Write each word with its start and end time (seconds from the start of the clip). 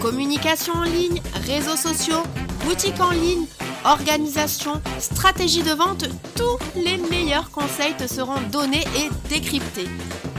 Communication 0.00 0.74
en 0.74 0.84
ligne, 0.84 1.20
réseaux 1.46 1.76
sociaux, 1.76 2.22
boutique 2.64 3.00
en 3.00 3.10
ligne, 3.10 3.46
organisation, 3.84 4.80
stratégie 5.00 5.62
de 5.62 5.72
vente, 5.72 6.04
tous 6.36 6.58
les 6.76 6.98
meilleurs 6.98 7.50
conseils 7.50 7.96
te 7.96 8.06
seront 8.06 8.40
donnés 8.52 8.84
et 8.96 9.28
décryptés. 9.28 9.88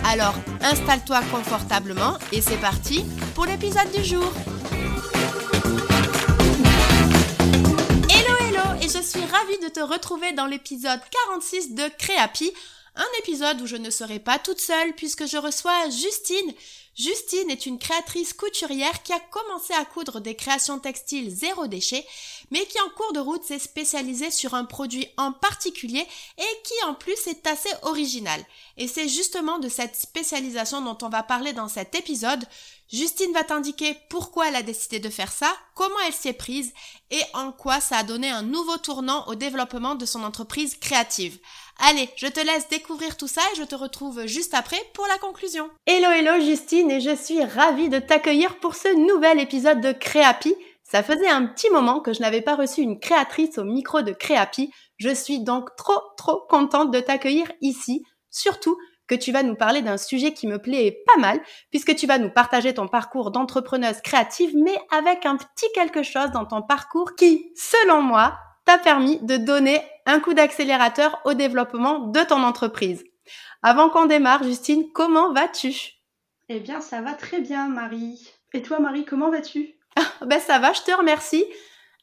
Alors 0.06 0.34
installe-toi 0.62 1.20
confortablement 1.32 2.18
et 2.32 2.42
c'est 2.42 2.60
parti 2.62 3.04
pour 3.36 3.46
l'épisode 3.46 3.92
du 3.94 4.04
jour. 4.04 4.32
Hello 8.10 8.36
hello 8.48 8.82
et 8.82 8.88
je 8.88 9.02
suis 9.02 9.22
ravie 9.22 9.60
de 9.62 9.70
te 9.74 9.82
retrouver 9.82 10.32
dans 10.34 10.46
l'épisode 10.46 11.02
46 11.28 11.76
de 11.76 11.84
Créapi, 11.98 12.52
un 13.00 13.20
épisode 13.20 13.62
où 13.62 13.66
je 13.66 13.78
ne 13.78 13.90
serai 13.90 14.20
pas 14.20 14.40
toute 14.40 14.60
seule 14.60 14.94
puisque 14.94 15.26
je 15.26 15.38
reçois 15.38 15.90
Justine. 15.90 16.54
Justine 16.98 17.50
est 17.50 17.66
une 17.66 17.80
créatrice 17.80 18.34
couturière 18.34 19.04
qui 19.04 19.14
a 19.14 19.20
commencé 19.22 19.74
à 19.74 19.86
coudre 19.86 20.20
des 20.20 20.36
créations 20.36 20.80
textiles 20.80 21.34
zéro 21.34 21.68
déchet, 21.68 22.06
mais 22.52 22.66
qui 22.66 22.78
en 22.82 22.90
cours 22.90 23.14
de 23.14 23.22
route 23.22 23.44
s'est 23.46 23.58
spécialisée 23.58 24.32
sur 24.32 24.54
un 24.54 24.66
produit 24.66 25.08
en 25.16 25.32
particulier 25.32 26.06
et 26.38 26.62
qui 26.66 26.74
en 26.86 26.94
plus 26.94 27.28
est 27.28 27.48
assez 27.48 27.70
original. 27.84 28.44
Et 28.76 28.90
c'est 28.90 29.08
justement 29.08 29.60
de 29.60 29.70
cette 29.70 29.96
spécialisation 29.96 30.82
dont 30.82 30.98
on 31.02 31.10
va 31.10 31.24
parler 31.24 31.54
dans 31.54 31.70
cet 31.70 31.96
épisode. 31.96 32.44
Justine 32.92 33.32
va 33.34 33.46
t'indiquer 33.46 33.96
pourquoi 34.10 34.50
elle 34.50 34.56
a 34.56 34.64
décidé 34.64 35.00
de 35.00 35.10
faire 35.10 35.32
ça, 35.32 35.54
comment 35.76 36.00
elle 36.06 36.14
s'y 36.14 36.28
est 36.28 36.34
prise 36.34 36.74
et 37.12 37.22
en 37.34 37.52
quoi 37.52 37.80
ça 37.80 38.00
a 38.00 38.04
donné 38.04 38.30
un 38.30 38.42
nouveau 38.42 38.78
tournant 38.78 39.26
au 39.28 39.36
développement 39.36 39.96
de 39.96 40.06
son 40.06 40.24
entreprise 40.24 40.76
créative. 40.76 41.40
Allez, 41.82 42.10
je 42.18 42.28
te 42.28 42.42
laisse 42.42 42.68
découvrir 42.68 43.16
tout 43.16 43.30
ça 43.30 43.42
et 43.54 43.56
je 43.56 43.64
te 43.64 43.74
retrouve 43.74 44.26
juste 44.26 44.54
après 44.54 44.78
pour 44.94 45.08
la 45.08 45.18
conclusion. 45.18 45.70
Hello 45.86 46.10
hello 46.12 46.44
Justine 46.44 46.92
et 46.92 47.00
je 47.00 47.16
suis 47.16 47.42
ravie 47.42 47.88
de 47.88 48.00
t'accueillir 48.00 48.60
pour 48.60 48.76
ce 48.76 48.94
nouvel 48.98 49.40
épisode 49.40 49.80
de 49.80 49.94
Créapi. 49.94 50.54
Ça 50.84 51.04
faisait 51.04 51.30
un 51.30 51.46
petit 51.46 51.70
moment 51.70 52.02
que 52.02 52.12
je 52.12 52.20
n'avais 52.20 52.42
pas 52.42 52.56
reçu 52.56 52.82
une 52.82 53.00
créatrice 53.00 53.58
au 53.58 53.64
micro 53.64 54.02
de 54.02 54.12
Créapi. 54.12 54.74
Je 54.98 55.14
suis 55.14 55.40
donc 55.40 55.70
trop 55.78 56.02
trop 56.18 56.42
contente 56.50 56.92
de 56.92 57.00
t'accueillir 57.00 57.50
ici, 57.62 58.04
surtout 58.30 58.78
que 59.08 59.16
tu 59.16 59.32
vas 59.32 59.44
nous 59.44 59.56
parler 59.56 59.82
d'un 59.82 59.98
sujet 59.98 60.34
qui 60.34 60.48
me 60.48 60.60
plaît 60.60 61.02
pas 61.08 61.20
mal, 61.20 61.42
puisque 61.72 61.96
tu 61.96 62.08
vas 62.08 62.18
nous 62.18 62.30
partager 62.30 62.74
ton 62.74 62.90
parcours 62.90 63.32
d'entrepreneuse 63.32 64.02
créative, 64.02 64.52
mais 64.54 64.78
avec 64.92 65.26
un 65.26 65.38
petit 65.38 65.72
quelque 65.74 66.04
chose 66.04 66.32
dans 66.32 66.46
ton 66.46 66.62
parcours 66.62 67.16
qui, 67.16 67.52
selon 67.56 68.02
moi, 68.02 68.38
t'a 68.70 68.78
permis 68.78 69.18
de 69.24 69.36
donner 69.36 69.82
un 70.06 70.20
coup 70.20 70.36
d'accélérateur 70.36 71.20
au 71.26 71.34
développement 71.34 71.98
de 71.98 72.20
ton 72.20 72.44
entreprise. 72.44 73.04
Avant 73.64 73.90
qu'on 73.90 74.06
démarre, 74.06 74.44
Justine, 74.44 74.92
comment 74.94 75.34
vas-tu? 75.34 75.94
Eh 76.50 76.60
bien, 76.60 76.80
ça 76.80 77.02
va 77.02 77.14
très 77.14 77.40
bien, 77.40 77.68
Marie. 77.68 78.30
Et 78.54 78.62
toi, 78.62 78.78
Marie, 78.80 79.06
comment 79.06 79.32
vas-tu? 79.32 79.74
Ben 80.22 80.40
ça 80.40 80.60
va, 80.60 80.72
je 80.74 80.84
te 80.84 80.92
remercie. 80.92 81.44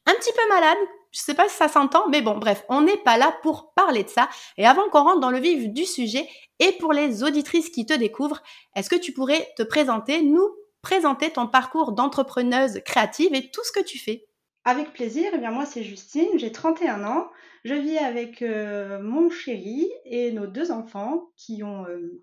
Un 0.07 0.13
petit 0.15 0.33
peu 0.33 0.41
malade, 0.49 0.77
je 1.11 1.21
sais 1.21 1.35
pas 1.35 1.47
si 1.47 1.55
ça 1.55 1.69
s'entend, 1.69 2.09
mais 2.09 2.21
bon, 2.21 2.37
bref, 2.37 2.65
on 2.67 2.81
n'est 2.81 2.97
pas 2.97 3.17
là 3.17 3.33
pour 3.43 3.71
parler 3.73 4.03
de 4.03 4.09
ça. 4.09 4.27
Et 4.57 4.67
avant 4.67 4.89
qu'on 4.89 5.03
rentre 5.03 5.21
dans 5.21 5.31
le 5.31 5.39
vif 5.39 5.69
du 5.69 5.85
sujet, 5.85 6.27
et 6.59 6.73
pour 6.73 6.91
les 6.91 7.23
auditrices 7.23 7.69
qui 7.69 7.85
te 7.85 7.93
découvrent, 7.93 8.43
est-ce 8.75 8.89
que 8.89 8.97
tu 8.97 9.13
pourrais 9.13 9.47
te 9.55 9.63
présenter, 9.63 10.21
nous 10.21 10.49
présenter 10.81 11.29
ton 11.29 11.47
parcours 11.47 11.93
d'entrepreneuse 11.93 12.81
créative 12.83 13.33
et 13.33 13.51
tout 13.51 13.63
ce 13.63 13.71
que 13.71 13.85
tu 13.85 13.97
fais? 13.97 14.26
Avec 14.67 14.91
plaisir, 14.91 15.31
eh 15.33 15.37
bien 15.37 15.51
moi 15.51 15.65
c'est 15.65 15.81
Justine, 15.81 16.27
j'ai 16.35 16.51
31 16.51 17.05
ans, 17.05 17.31
je 17.63 17.73
vis 17.73 17.97
avec 17.99 18.41
euh, 18.41 19.01
mon 19.01 19.29
chéri 19.29 19.89
et 20.03 20.33
nos 20.33 20.45
deux 20.45 20.71
enfants 20.71 21.29
qui 21.37 21.63
ont, 21.63 21.85
euh, 21.85 22.21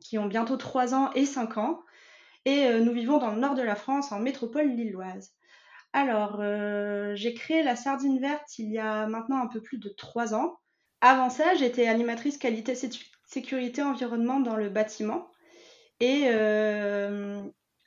qui 0.00 0.18
ont 0.18 0.26
bientôt 0.26 0.56
3 0.56 0.94
ans 0.94 1.12
et 1.14 1.24
5 1.24 1.58
ans. 1.58 1.84
Et 2.44 2.64
euh, 2.64 2.80
nous 2.80 2.92
vivons 2.92 3.18
dans 3.18 3.30
le 3.30 3.38
nord 3.38 3.54
de 3.54 3.62
la 3.62 3.76
France, 3.76 4.10
en 4.10 4.18
métropole 4.18 4.66
lilloise. 4.66 5.32
Alors, 5.92 6.42
j'ai 7.14 7.34
créé 7.34 7.62
la 7.62 7.76
Sardine 7.76 8.18
Verte 8.18 8.58
il 8.58 8.72
y 8.72 8.78
a 8.78 9.06
maintenant 9.06 9.40
un 9.40 9.46
peu 9.46 9.62
plus 9.62 9.78
de 9.78 9.88
3 9.88 10.34
ans. 10.34 10.58
Avant 11.00 11.30
ça, 11.30 11.54
j'étais 11.54 11.86
animatrice 11.86 12.36
qualité 12.36 12.74
sécurité 13.28 13.82
environnement 13.82 14.40
dans 14.40 14.56
le 14.56 14.70
bâtiment. 14.70 15.30
Et 16.00 16.24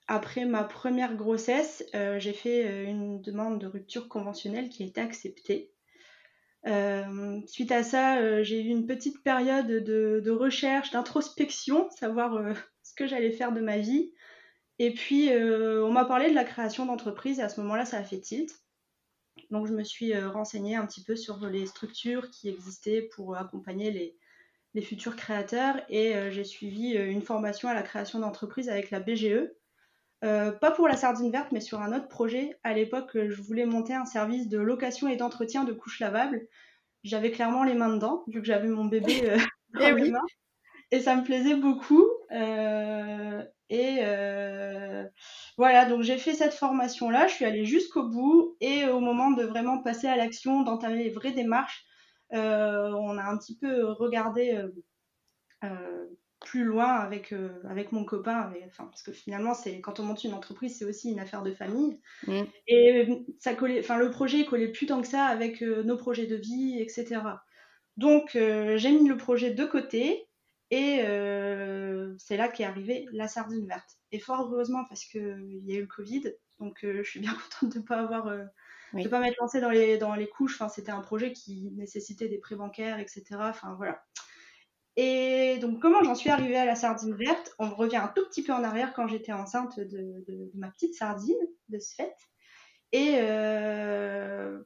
après 0.10 0.46
ma 0.46 0.64
première 0.64 1.16
grossesse, 1.16 1.86
j'ai 1.94 2.34
fait 2.34 2.84
une 2.84 3.22
demande 3.22 3.60
de 3.60 3.68
rupture 3.68 4.10
conventionnelle 4.10 4.70
qui 4.70 4.84
a 4.84 4.86
été 4.88 5.00
acceptée. 5.00 5.72
Euh, 6.68 7.42
suite 7.48 7.72
à 7.72 7.84
ça, 7.84 8.18
euh, 8.18 8.44
j'ai 8.44 8.62
eu 8.62 8.68
une 8.68 8.86
petite 8.86 9.24
période 9.24 9.68
de, 9.68 10.32
recherche, 10.32 10.92
d'introspection, 10.92 11.90
savoir 11.92 12.36
euh, 12.36 12.54
ce 12.84 12.94
que 12.94 13.08
j'allais 13.08 13.32
faire 13.32 13.52
de 13.52 13.62
ma 13.62 13.78
vie. 13.78 14.12
Et 14.82 14.94
puis, 14.94 15.30
on 15.34 15.92
m'a 15.92 16.06
parlé 16.06 16.30
de 16.30 16.36
la 16.36 16.46
création 16.46 16.86
d'entreprise 16.86 17.40
et 17.40 17.42
à 17.42 17.50
ce 17.50 17.60
moment-là, 17.60 17.84
ça 17.84 17.98
a 17.98 18.04
fait 18.04 18.22
tilt. 18.22 18.50
Donc, 19.52 19.68
je 19.68 19.74
me 19.74 19.84
suis 19.84 20.18
renseignée 20.18 20.78
un 20.78 20.86
petit 20.86 21.04
peu 21.04 21.18
sur 21.18 21.46
les 21.48 21.66
structures 21.66 22.30
qui 22.30 22.48
existaient 22.48 23.10
pour 23.14 23.36
accompagner 23.36 24.16
les 24.74 24.82
futurs 24.82 25.18
créateurs 25.18 25.82
et 25.90 26.32
j'ai 26.32 26.46
suivi 26.46 26.94
une 26.94 27.22
formation 27.22 27.68
à 27.68 27.74
la 27.74 27.84
création 27.84 28.20
d'entreprise 28.20 28.70
avec 28.70 28.90
la 28.90 29.02
BGE. 29.02 29.52
Pas 30.22 30.72
pour 30.76 30.88
la 30.88 30.98
sardine 30.98 31.32
verte, 31.32 31.52
mais 31.52 31.62
sur 31.62 31.82
un 31.82 31.96
autre 31.96 32.08
projet. 32.08 32.58
À 32.64 32.74
l'époque, 32.74 33.12
je 33.14 33.42
voulais 33.42 33.66
monter 33.66 33.94
un 33.94 34.06
service 34.06 34.48
de 34.50 34.60
location 34.60 35.08
et 35.08 35.16
d'entretien 35.16 35.64
de 35.64 35.74
couches 35.74 36.00
lavables 36.00 36.48
j'avais 37.04 37.32
clairement 37.32 37.64
les 37.64 37.74
mains 37.74 37.94
dedans, 37.94 38.24
vu 38.28 38.42
que 38.42 38.48
j'avais 38.48 38.68
mon 38.68 38.86
bébé 38.86 39.22
euh, 39.30 39.38
dans 39.74 39.82
et 39.82 39.94
les 39.94 40.12
mains. 40.12 40.26
Et 40.92 41.00
ça 41.02 41.16
me 41.16 41.24
plaisait 41.24 41.56
beaucoup. 41.56 42.06
Euh, 42.32 43.44
et 43.70 44.00
euh, 44.02 45.06
voilà, 45.58 45.86
donc 45.86 46.02
j'ai 46.02 46.18
fait 46.18 46.34
cette 46.34 46.54
formation-là, 46.54 47.28
je 47.28 47.36
suis 47.36 47.46
allée 47.46 47.66
jusqu'au 47.66 48.04
bout. 48.04 48.58
Et 48.60 48.86
au 48.86 49.00
moment 49.00 49.32
de 49.32 49.44
vraiment 49.44 49.82
passer 49.82 50.08
à 50.08 50.16
l'action, 50.16 50.64
d'entamer 50.64 51.04
les 51.04 51.10
vraies 51.10 51.32
démarches, 51.32 51.86
on 52.32 53.18
a 53.18 53.24
un 53.24 53.38
petit 53.38 53.58
peu 53.58 53.86
regardé 53.92 54.60
plus 56.40 56.64
loin 56.64 56.88
avec, 56.88 57.34
euh, 57.34 57.50
avec 57.70 57.92
mon 57.92 58.06
copain. 58.06 58.52
enfin, 58.68 58.86
parce 58.86 59.04
que 59.04 59.12
finalement, 59.12 59.54
c'est 59.54 59.82
quand 59.82 60.00
on 60.00 60.04
monte 60.04 60.24
une 60.24 60.34
entreprise, 60.34 60.78
c'est 60.78 60.86
aussi 60.86 61.12
une 61.12 61.20
affaire 61.20 61.44
de 61.44 61.52
famille. 61.52 62.00
Mm. 62.28 62.42
Et 62.68 63.10
euh, 63.10 63.16
ça 63.40 63.54
collait, 63.54 63.80
enfin, 63.80 63.98
le 63.98 64.10
projet 64.10 64.46
collait 64.46 64.72
plus 64.72 64.86
tant 64.86 65.02
que 65.02 65.08
ça 65.08 65.26
avec 65.26 65.62
euh, 65.62 65.84
nos 65.84 65.98
projets 65.98 66.28
de 66.28 66.36
vie, 66.36 66.80
etc. 66.80 67.22
Donc, 67.98 68.30
j'ai 68.34 68.92
mis 68.92 69.10
le 69.10 69.18
projet 69.18 69.52
de 69.52 69.66
côté. 69.66 70.26
Et 70.72 71.00
c'est 72.20 72.38
là 72.38 72.48
qu'est 72.48 72.64
arrivée 72.64 73.08
la 73.12 73.28
sardine 73.28 73.68
verte. 73.68 73.98
Et 74.12 74.20
fort 74.20 74.50
heureusement, 74.52 74.86
parce 74.88 75.04
qu'il 75.04 75.62
y 75.66 75.74
a 75.74 75.76
eu 75.76 75.82
le 75.82 75.88
Covid, 75.88 76.24
donc 76.60 76.80
je 76.84 77.04
suis 77.04 77.20
bien 77.20 77.34
contente 77.60 77.74
de 77.74 77.80
ne 77.80 77.84
pas 77.84 77.98
avoir 77.98 78.32
de 78.94 79.08
pas 79.08 79.20
m'être 79.20 79.38
lancée 79.40 79.60
dans 79.60 79.70
les, 79.70 79.98
dans 79.98 80.16
les 80.16 80.28
couches. 80.28 80.56
Enfin, 80.56 80.70
c'était 80.70 80.92
un 80.92 81.02
projet 81.02 81.34
qui 81.34 81.72
nécessitait 81.76 82.30
des 82.30 82.38
prêts 82.38 82.56
bancaires, 82.56 83.00
etc. 83.00 83.24
Enfin, 83.32 83.74
voilà. 83.78 84.02
Et 84.96 85.58
donc, 85.60 85.80
comment 85.80 86.04
j'en 86.04 86.16
suis 86.16 86.30
arrivée 86.30 86.58
à 86.58 86.66
la 86.66 86.76
sardine 86.76 87.16
verte? 87.16 87.54
On 87.60 87.70
revient 87.70 87.98
un 87.98 88.12
tout 88.14 88.26
petit 88.26 88.44
peu 88.44 88.54
en 88.54 88.64
arrière 88.64 88.94
quand 88.94 89.08
j'étais 89.08 89.32
enceinte 89.32 89.80
de, 89.80 90.52
ma 90.56 90.70
petite 90.70 90.96
sardine, 90.96 91.38
de 91.70 91.80
ce 91.80 91.96
fait. 91.96 92.16
Et 92.92 93.14
euh, 93.16 94.60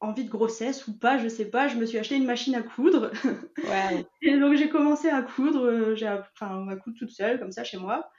envie 0.00 0.24
de 0.24 0.30
grossesse 0.30 0.86
ou 0.88 0.98
pas, 0.98 1.18
je 1.18 1.28
sais 1.28 1.46
pas, 1.46 1.68
je 1.68 1.76
me 1.76 1.86
suis 1.86 1.98
acheté 1.98 2.16
une 2.16 2.26
machine 2.26 2.54
à 2.54 2.62
coudre. 2.62 3.12
et 4.22 4.38
donc, 4.38 4.56
j'ai 4.56 4.68
commencé 4.68 5.08
à 5.08 5.22
coudre, 5.22 5.94
j'ai, 5.94 6.08
enfin, 6.08 6.68
à 6.68 6.76
coudre 6.76 6.96
toute 6.98 7.10
seule, 7.10 7.38
comme 7.38 7.52
ça, 7.52 7.64
chez 7.64 7.78
moi. 7.78 8.10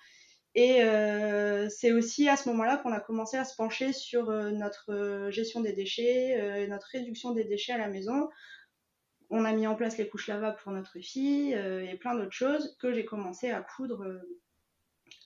Et 0.55 0.81
euh, 0.81 1.69
c'est 1.69 1.91
aussi 1.91 2.27
à 2.27 2.35
ce 2.35 2.49
moment-là 2.49 2.77
qu'on 2.77 2.91
a 2.91 2.99
commencé 2.99 3.37
à 3.37 3.45
se 3.45 3.55
pencher 3.55 3.93
sur 3.93 4.31
euh, 4.31 4.49
notre 4.49 5.29
gestion 5.29 5.61
des 5.61 5.73
déchets, 5.73 6.65
notre 6.67 6.87
réduction 6.87 7.31
des 7.31 7.43
déchets 7.43 7.73
à 7.73 7.77
la 7.77 7.89
maison, 7.89 8.27
on 9.29 9.45
a 9.45 9.53
mis 9.53 9.67
en 9.67 9.75
place 9.75 9.97
les 9.97 10.09
couches 10.09 10.27
lavables 10.27 10.57
pour 10.57 10.71
notre 10.71 10.99
fille 10.99 11.53
euh, 11.53 11.85
et 11.85 11.95
plein 11.95 12.15
d'autres 12.15 12.31
choses 12.31 12.75
que 12.79 12.93
j'ai 12.93 13.05
commencé 13.05 13.51
à 13.51 13.61
coudre 13.61 14.03
euh, 14.03 14.39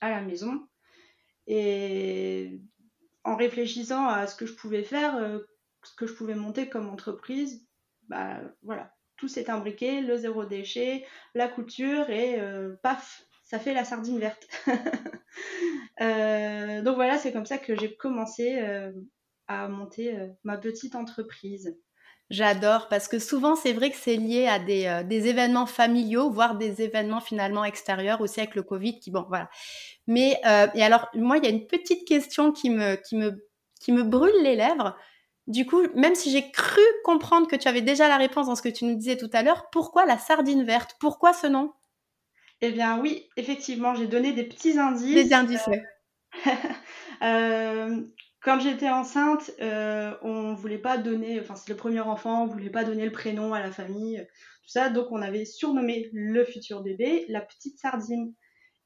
à 0.01 0.09
la 0.09 0.21
maison. 0.21 0.67
Et 1.47 2.61
en 3.23 3.35
réfléchissant 3.35 4.07
à 4.07 4.27
ce 4.27 4.35
que 4.35 4.45
je 4.45 4.53
pouvais 4.53 4.83
faire, 4.83 5.15
euh, 5.17 5.39
ce 5.83 5.95
que 5.95 6.07
je 6.07 6.13
pouvais 6.13 6.35
monter 6.35 6.69
comme 6.69 6.89
entreprise, 6.89 7.65
bah 8.09 8.41
voilà, 8.61 8.93
tout 9.17 9.27
s'est 9.27 9.49
imbriqué, 9.49 10.01
le 10.01 10.17
zéro 10.17 10.45
déchet, 10.45 11.05
la 11.33 11.47
couture 11.47 12.09
et 12.09 12.39
paf, 12.81 13.25
ça 13.43 13.59
fait 13.59 13.73
la 13.73 13.85
sardine 13.85 14.19
verte. 14.19 14.47
donc 16.85 16.95
voilà, 16.95 17.17
c'est 17.17 17.31
comme 17.31 17.45
ça 17.45 17.57
que 17.57 17.75
j'ai 17.77 17.95
commencé 17.95 18.61
à 19.47 19.67
monter 19.67 20.17
ma 20.43 20.57
petite 20.57 20.95
entreprise. 20.95 21.77
J'adore 22.29 22.87
parce 22.87 23.07
que 23.07 23.19
souvent 23.19 23.55
c'est 23.55 23.73
vrai 23.73 23.91
que 23.91 23.97
c'est 23.97 24.15
lié 24.15 24.47
à 24.47 24.57
des, 24.57 25.03
des, 25.05 25.27
événements 25.27 25.65
familiaux, 25.65 26.31
voire 26.31 26.55
des 26.55 26.81
événements 26.81 27.19
finalement 27.19 27.63
extérieurs 27.63 28.21
aussi 28.21 28.39
avec 28.39 28.55
le 28.55 28.63
Covid 28.63 28.99
qui 28.99 29.11
bon 29.11 29.25
voilà. 29.27 29.49
Mais 30.07 30.39
et 30.73 30.83
alors 30.83 31.09
moi 31.13 31.37
il 31.37 31.43
y 31.43 31.47
a 31.47 31.51
une 31.51 31.67
petite 31.67 32.07
question 32.07 32.51
qui 32.51 32.69
me 32.69 32.95
qui 32.95 33.17
me 33.17 33.45
qui 33.79 33.91
me 33.91 34.03
brûle 34.03 34.41
les 34.41 34.55
lèvres. 34.55 34.95
Du 35.47 35.65
coup, 35.65 35.81
même 35.93 36.15
si 36.15 36.31
j'ai 36.31 36.51
cru 36.51 36.81
comprendre 37.03 37.47
que 37.47 37.57
tu 37.57 37.67
avais 37.67 37.81
déjà 37.81 38.07
la 38.07 38.17
réponse 38.17 38.47
dans 38.47 38.55
ce 38.55 38.61
que 38.61 38.69
tu 38.69 38.85
nous 38.85 38.95
disais 38.95 39.17
tout 39.17 39.29
à 39.33 39.43
l'heure, 39.43 39.69
pourquoi 39.71 40.05
la 40.05 40.17
sardine 40.17 40.63
verte? 40.63 40.95
Pourquoi 40.99 41.33
ce 41.33 41.47
nom? 41.47 41.73
Eh 42.61 42.71
bien 42.71 42.99
oui, 42.99 43.27
effectivement, 43.35 43.93
j'ai 43.93 44.07
donné 44.07 44.31
des 44.31 44.45
petits 44.45 44.79
indices. 44.79 45.13
Des 45.13 45.33
indices, 45.33 45.67
oui. 45.67 45.77
Euh, 47.21 48.01
quand 48.43 48.59
j'étais 48.59 48.89
enceinte, 48.89 49.51
euh, 49.61 50.13
on 50.21 50.53
voulait 50.53 50.77
pas 50.77 50.97
donner, 50.97 51.39
enfin 51.39 51.55
c'est 51.55 51.69
le 51.69 51.77
premier 51.77 52.01
enfant, 52.01 52.43
on 52.43 52.47
voulait 52.47 52.69
pas 52.69 52.83
donner 52.83 53.05
le 53.05 53.11
prénom 53.11 53.53
à 53.53 53.61
la 53.61 53.71
famille, 53.71 54.25
tout 54.63 54.69
ça, 54.69 54.89
donc 54.89 55.07
on 55.11 55.21
avait 55.21 55.45
surnommé 55.45 56.09
le 56.13 56.43
futur 56.43 56.81
bébé 56.81 57.25
la 57.29 57.41
petite 57.41 57.79
sardine. 57.79 58.33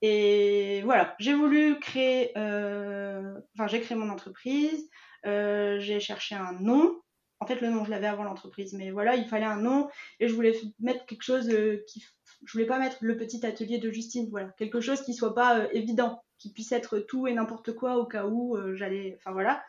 Et 0.02 0.82
voilà, 0.84 1.16
j'ai 1.20 1.34
voulu 1.34 1.80
créer, 1.80 2.38
euh, 2.38 3.34
enfin 3.56 3.68
j'ai 3.68 3.82
créé 3.82 3.98
mon 3.98 4.10
entreprise, 4.10 4.88
euh, 5.26 5.80
j'ai 5.80 6.00
cherché 6.00 6.36
un 6.36 6.54
nom. 6.54 7.02
En 7.40 7.46
fait, 7.46 7.62
le 7.62 7.70
nom, 7.70 7.86
je 7.86 7.92
l'avais 7.92 8.08
avant 8.08 8.24
l'entreprise, 8.24 8.74
mais 8.74 8.90
voilà, 8.92 9.16
il 9.16 9.28
fallait 9.28 9.46
un 9.46 9.62
nom 9.62 9.90
et 10.20 10.28
je 10.28 10.34
voulais 10.34 10.60
mettre 10.80 11.06
quelque 11.06 11.24
chose 11.24 11.50
euh, 11.50 11.84
qui. 11.88 12.04
Je 12.46 12.52
voulais 12.52 12.66
pas 12.66 12.80
mettre 12.80 12.98
le 13.02 13.18
petit 13.18 13.46
atelier 13.46 13.80
de 13.80 13.90
Justine, 13.92 14.28
voilà, 14.30 14.50
quelque 14.58 14.82
chose 14.82 15.02
qui 15.02 15.14
soit 15.14 15.34
pas 15.34 15.60
euh, 15.60 15.68
évident, 15.72 16.22
qui 16.38 16.52
puisse 16.52 16.72
être 16.72 17.00
tout 17.00 17.28
et 17.28 17.34
n'importe 17.34 17.74
quoi 17.74 17.98
au 17.98 18.06
cas 18.06 18.26
où 18.26 18.58
j'allais. 18.76 19.18
Enfin 19.20 19.32
voilà. 19.32 19.64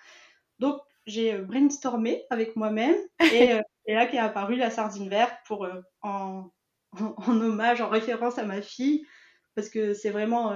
Donc 0.59 0.81
j'ai 1.07 1.39
brainstormé 1.39 2.25
avec 2.31 2.57
moi-même 2.57 2.97
et, 3.33 3.59
et, 3.87 3.95
là 3.95 4.07
qu'est 4.07 4.19
apparue 4.19 4.57
la 4.57 4.71
sardine 4.71 5.09
verte 5.09 5.37
pour 5.47 5.69
en, 6.03 6.51
en, 6.93 7.41
hommage, 7.41 7.81
en 7.81 7.89
référence 7.89 8.39
à 8.39 8.45
ma 8.45 8.61
fille, 8.61 9.07
parce 9.55 9.69
que 9.69 9.95
c'est 9.95 10.11
vraiment 10.11 10.55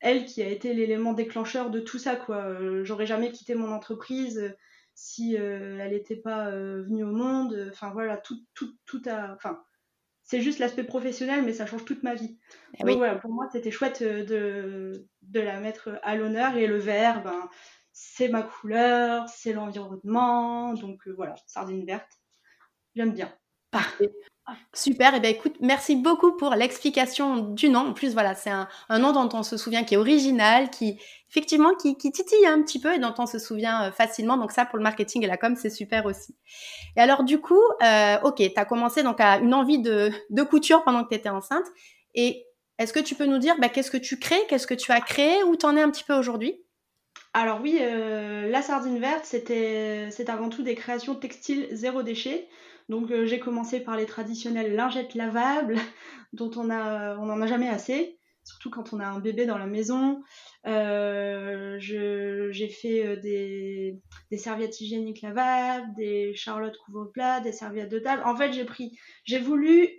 elle 0.00 0.26
qui 0.26 0.42
a 0.42 0.48
été 0.48 0.74
l'élément 0.74 1.12
déclencheur 1.12 1.70
de 1.70 1.80
tout 1.80 1.98
ça 1.98 2.16
quoi. 2.16 2.36
Euh, 2.44 2.84
j'aurais 2.84 3.06
jamais 3.06 3.32
quitté 3.32 3.54
mon 3.54 3.72
entreprise 3.72 4.38
euh, 4.38 4.56
si 4.94 5.36
euh, 5.36 5.78
elle 5.80 5.92
n'était 5.92 6.16
pas 6.16 6.50
venue 6.50 7.04
au 7.04 7.12
monde. 7.12 7.68
Enfin 7.70 7.90
voilà, 7.92 8.16
tout 8.16 8.40
tout 8.54 8.74
tout 8.86 9.02
a 9.06 9.32
enfin 9.34 9.60
c'est 10.28 10.42
juste 10.42 10.58
l'aspect 10.58 10.84
professionnel, 10.84 11.42
mais 11.42 11.54
ça 11.54 11.64
change 11.64 11.86
toute 11.86 12.02
ma 12.02 12.14
vie. 12.14 12.38
Eh 12.78 12.84
Donc 12.84 12.98
voilà, 12.98 13.14
pour 13.14 13.30
moi, 13.30 13.48
c'était 13.50 13.70
chouette 13.70 14.02
de, 14.02 15.06
de 15.22 15.40
la 15.40 15.58
mettre 15.58 15.98
à 16.02 16.16
l'honneur. 16.16 16.54
Et 16.58 16.66
le 16.66 16.76
vert, 16.76 17.22
ben, 17.22 17.48
c'est 17.92 18.28
ma 18.28 18.42
couleur, 18.42 19.26
c'est 19.30 19.54
l'environnement. 19.54 20.74
Donc 20.74 21.08
voilà, 21.08 21.34
sardine 21.46 21.86
verte, 21.86 22.12
j'aime 22.94 23.14
bien. 23.14 23.32
Parfait. 23.70 24.10
Super, 24.72 25.14
et 25.14 25.16
eh 25.18 25.20
bien 25.20 25.30
écoute, 25.30 25.56
merci 25.60 25.96
beaucoup 25.96 26.36
pour 26.36 26.54
l'explication 26.54 27.36
du 27.36 27.68
nom. 27.68 27.88
En 27.88 27.92
plus, 27.92 28.12
voilà, 28.12 28.34
c'est 28.34 28.50
un, 28.50 28.68
nom 28.98 29.12
dont 29.12 29.28
on 29.36 29.42
se 29.42 29.56
souvient 29.56 29.84
qui 29.84 29.94
est 29.94 29.96
original, 29.98 30.70
qui 30.70 30.98
effectivement 31.28 31.74
qui, 31.74 31.96
titille 31.96 32.46
un 32.46 32.62
petit 32.62 32.80
peu 32.80 32.94
et 32.94 32.98
dont 32.98 33.14
on 33.18 33.26
se 33.26 33.38
souvient 33.38 33.84
euh, 33.84 33.92
facilement. 33.92 34.36
Donc 34.36 34.52
ça, 34.52 34.64
pour 34.64 34.78
le 34.78 34.82
marketing 34.82 35.22
et 35.24 35.26
la 35.26 35.36
com, 35.36 35.54
c'est 35.56 35.70
super 35.70 36.06
aussi. 36.06 36.34
Et 36.96 37.00
alors 37.00 37.24
du 37.24 37.40
coup, 37.40 37.60
euh, 37.82 38.16
ok, 38.22 38.36
tu 38.36 38.52
as 38.56 38.64
commencé 38.64 39.02
donc 39.02 39.20
à 39.20 39.38
une 39.38 39.52
envie 39.52 39.80
de, 39.80 40.10
couture 40.44 40.82
pendant 40.84 41.04
que 41.04 41.10
tu 41.10 41.16
étais 41.16 41.28
enceinte. 41.28 41.66
Et 42.14 42.46
est-ce 42.78 42.92
que 42.92 43.00
tu 43.00 43.14
peux 43.14 43.26
nous 43.26 43.38
dire 43.38 43.56
bah, 43.58 43.68
qu'est-ce 43.68 43.90
que 43.90 43.98
tu 43.98 44.18
crées, 44.18 44.40
qu'est-ce 44.48 44.66
que 44.66 44.74
tu 44.74 44.92
as 44.92 45.00
créé, 45.00 45.42
où 45.42 45.56
tu 45.56 45.66
en 45.66 45.76
es 45.76 45.82
un 45.82 45.90
petit 45.90 46.04
peu 46.04 46.14
aujourd'hui? 46.14 46.54
Alors 47.34 47.60
oui, 47.60 47.78
euh, 47.80 48.48
la 48.50 48.62
sardine 48.62 48.98
verte, 48.98 49.24
c'est 49.24 50.30
avant 50.30 50.48
tout 50.48 50.62
des 50.62 50.74
créations 50.74 51.14
textiles 51.14 51.68
zéro 51.72 52.02
déchet. 52.02 52.48
Donc 52.88 53.10
euh, 53.10 53.26
j'ai 53.26 53.38
commencé 53.38 53.80
par 53.80 53.96
les 53.96 54.06
traditionnelles 54.06 54.74
lingettes 54.74 55.14
lavables 55.14 55.76
dont 56.32 56.50
on 56.56 56.64
n'en 56.64 57.40
a 57.42 57.46
jamais 57.46 57.68
assez, 57.68 58.18
surtout 58.44 58.70
quand 58.70 58.92
on 58.92 59.00
a 59.00 59.06
un 59.06 59.20
bébé 59.20 59.44
dans 59.44 59.58
la 59.58 59.66
maison. 59.66 60.22
Euh, 60.66 61.76
j'ai 61.78 62.68
fait 62.68 63.06
euh, 63.06 63.16
des, 63.16 64.00
serviettes 64.38 64.80
hygiéniques 64.80 65.22
lavables, 65.22 65.94
des 65.96 66.34
charlottes 66.34 66.78
couvre-plat, 66.78 67.40
des 67.40 67.52
serviettes 67.52 67.90
de 67.90 67.98
table. 67.98 68.22
En 68.24 68.36
fait, 68.36 68.52
j'ai 68.52 68.64
pris, 68.64 68.98
j'ai 69.24 69.38
voulu 69.38 69.90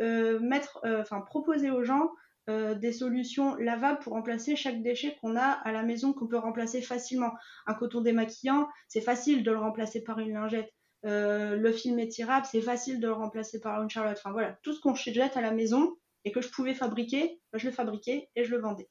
mettre, 0.41 0.81
proposer 1.27 1.69
aux 1.69 1.83
gens 1.83 2.09
des 2.47 2.91
solutions 2.91 3.55
lavables 3.57 3.99
pour 3.99 4.13
remplacer 4.13 4.55
chaque 4.55 4.81
déchet 4.81 5.15
qu'on 5.21 5.35
a 5.35 5.45
à 5.45 5.71
la 5.71 5.83
maison 5.83 6.13
qu'on 6.13 6.25
peut 6.25 6.39
remplacer 6.39 6.81
facilement. 6.81 7.31
Un 7.67 7.75
coton 7.75 8.01
démaquillant, 8.01 8.67
c'est 8.87 9.01
facile 9.01 9.43
de 9.43 9.51
le 9.51 9.59
remplacer 9.59 10.03
par 10.03 10.17
une 10.17 10.33
lingette. 10.33 10.73
Euh, 11.05 11.55
le 11.55 11.71
film 11.71 11.97
est 11.99 12.09
tirable, 12.09 12.45
c'est 12.45 12.61
facile 12.61 12.99
de 12.99 13.07
le 13.07 13.13
remplacer 13.13 13.59
par 13.61 13.81
une 13.81 13.89
Charlotte. 13.89 14.17
Enfin 14.17 14.31
voilà, 14.31 14.57
tout 14.63 14.73
ce 14.73 14.81
qu'on 14.81 14.95
jette 14.95 15.37
à 15.37 15.41
la 15.41 15.51
maison 15.51 15.95
et 16.25 16.31
que 16.31 16.41
je 16.41 16.49
pouvais 16.49 16.73
fabriquer, 16.73 17.39
bah, 17.51 17.57
je 17.57 17.67
le 17.67 17.71
fabriquais 17.71 18.29
et 18.35 18.43
je 18.43 18.51
le 18.51 18.59
vendais. 18.59 18.89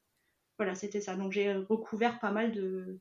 Voilà, 0.58 0.74
c'était 0.74 1.00
ça. 1.00 1.16
Donc 1.16 1.32
j'ai 1.32 1.52
recouvert 1.52 2.18
pas 2.18 2.32
mal 2.32 2.52
de, 2.52 3.00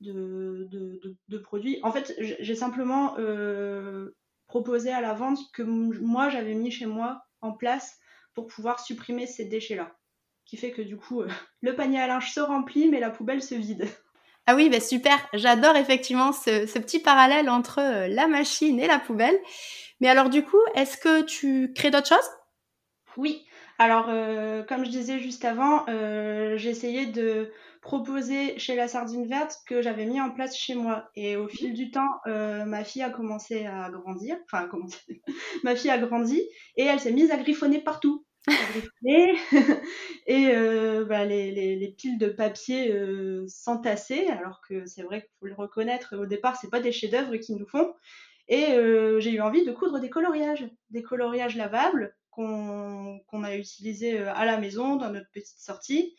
de, 0.00 1.38
produits. 1.42 1.78
En 1.82 1.92
fait, 1.92 2.14
j'ai 2.18 2.54
simplement 2.54 3.18
euh, 3.18 4.16
proposé 4.46 4.90
à 4.90 5.00
la 5.00 5.14
vente 5.14 5.38
que 5.52 5.62
moi 5.62 6.28
j'avais 6.28 6.54
mis 6.54 6.70
chez 6.70 6.86
moi 6.86 7.24
en 7.40 7.52
place 7.52 7.98
pour 8.34 8.46
pouvoir 8.46 8.80
supprimer 8.80 9.26
ces 9.26 9.44
déchets-là. 9.44 9.96
Qui 10.46 10.56
fait 10.56 10.72
que 10.72 10.82
du 10.82 10.96
coup, 10.96 11.22
euh, 11.22 11.28
le 11.62 11.74
panier 11.74 12.00
à 12.00 12.06
linge 12.06 12.32
se 12.32 12.40
remplit, 12.40 12.88
mais 12.88 13.00
la 13.00 13.10
poubelle 13.10 13.42
se 13.42 13.54
vide. 13.54 13.86
Ah 14.46 14.54
oui, 14.54 14.68
bah 14.68 14.80
super. 14.80 15.16
J'adore 15.32 15.76
effectivement 15.76 16.32
ce, 16.32 16.78
petit 16.78 16.98
parallèle 16.98 17.48
entre 17.48 17.80
euh, 17.80 18.08
la 18.08 18.26
machine 18.26 18.78
et 18.78 18.86
la 18.86 18.98
poubelle. 18.98 19.38
Mais 20.00 20.08
alors 20.08 20.28
du 20.28 20.44
coup, 20.44 20.60
est-ce 20.74 20.98
que 20.98 21.22
tu 21.22 21.72
crées 21.74 21.90
d'autres 21.90 22.08
choses? 22.08 22.30
Oui. 23.16 23.46
Alors, 23.78 24.06
euh, 24.08 24.62
comme 24.62 24.84
je 24.84 24.90
disais 24.90 25.18
juste 25.18 25.44
avant, 25.44 25.84
euh, 25.88 26.58
essayé 26.58 27.06
de 27.06 27.50
proposer 27.80 28.58
chez 28.58 28.76
la 28.76 28.86
sardine 28.86 29.26
verte 29.26 29.56
que 29.66 29.82
j'avais 29.82 30.04
mis 30.04 30.20
en 30.20 30.30
place 30.30 30.56
chez 30.56 30.74
moi. 30.74 31.08
Et 31.16 31.36
au 31.36 31.48
fil 31.48 31.72
du 31.72 31.90
temps, 31.90 32.20
ma 32.24 32.84
fille 32.84 33.02
a 33.02 33.10
commencé 33.10 33.66
à 33.66 33.90
grandir. 33.90 34.36
Enfin, 34.44 34.68
ma 35.64 35.74
fille 35.74 35.90
a 35.90 35.98
grandi 35.98 36.40
et 36.76 36.84
elle 36.84 37.00
s'est 37.00 37.12
mise 37.12 37.30
à 37.30 37.36
griffonner 37.36 37.80
partout. 37.80 38.24
et 40.26 40.48
euh, 40.48 41.04
bah, 41.04 41.24
les, 41.24 41.94
piles 41.96 42.18
de 42.18 42.28
papier 42.28 42.92
euh, 42.92 43.46
s'entassaient, 43.48 44.28
alors 44.28 44.60
que 44.68 44.86
c'est 44.86 45.02
vrai 45.02 45.22
qu'il 45.22 45.30
faut 45.40 45.46
le 45.46 45.54
reconnaître, 45.54 46.16
au 46.16 46.26
départ, 46.26 46.56
c'est 46.56 46.70
pas 46.70 46.80
des 46.80 46.92
chefs-d'œuvre 46.92 47.36
qu'ils 47.36 47.56
nous 47.56 47.66
font. 47.66 47.94
Et 48.48 48.72
euh, 48.72 49.20
j'ai 49.20 49.32
eu 49.32 49.40
envie 49.40 49.64
de 49.64 49.72
coudre 49.72 49.98
des 49.98 50.10
coloriages, 50.10 50.68
des 50.90 51.02
coloriages 51.02 51.56
lavables 51.56 52.14
qu'on 52.30 53.44
a 53.44 53.56
utilisés 53.56 54.18
à 54.18 54.44
la 54.44 54.58
maison 54.58 54.96
dans 54.96 55.10
notre 55.10 55.30
petite 55.30 55.60
sortie. 55.60 56.14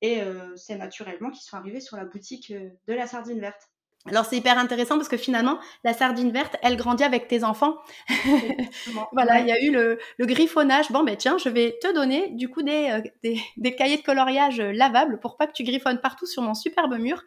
Et 0.00 0.20
c'est 0.56 0.76
naturellement 0.76 1.30
qu'ils 1.30 1.44
sont 1.44 1.56
arrivés 1.56 1.80
sur 1.80 1.96
la 1.96 2.04
boutique 2.04 2.52
de 2.52 2.92
la 2.92 3.06
sardine 3.06 3.38
verte. 3.38 3.71
Alors 4.08 4.24
c'est 4.24 4.36
hyper 4.36 4.58
intéressant 4.58 4.96
parce 4.96 5.08
que 5.08 5.16
finalement, 5.16 5.58
la 5.84 5.94
sardine 5.94 6.32
verte, 6.32 6.56
elle 6.62 6.76
grandit 6.76 7.04
avec 7.04 7.28
tes 7.28 7.44
enfants. 7.44 7.76
voilà, 9.12 9.40
il 9.40 9.46
y 9.46 9.52
a 9.52 9.62
eu 9.62 9.70
le, 9.70 9.98
griffonnage. 10.20 10.90
Bon, 10.90 11.04
ben 11.04 11.16
tiens, 11.16 11.38
je 11.38 11.48
vais 11.48 11.78
te 11.80 11.92
donner 11.94 12.30
du 12.30 12.48
coup 12.48 12.62
des, 12.62 12.90
euh, 12.90 13.36
des, 13.56 13.74
cahiers 13.76 13.98
de 13.98 14.02
coloriage 14.02 14.60
lavables 14.60 15.20
pour 15.20 15.36
pas 15.36 15.46
que 15.46 15.52
tu 15.52 15.62
griffonnes 15.62 16.00
partout 16.00 16.26
sur 16.26 16.42
mon 16.42 16.54
superbe 16.54 16.98
mur. 16.98 17.22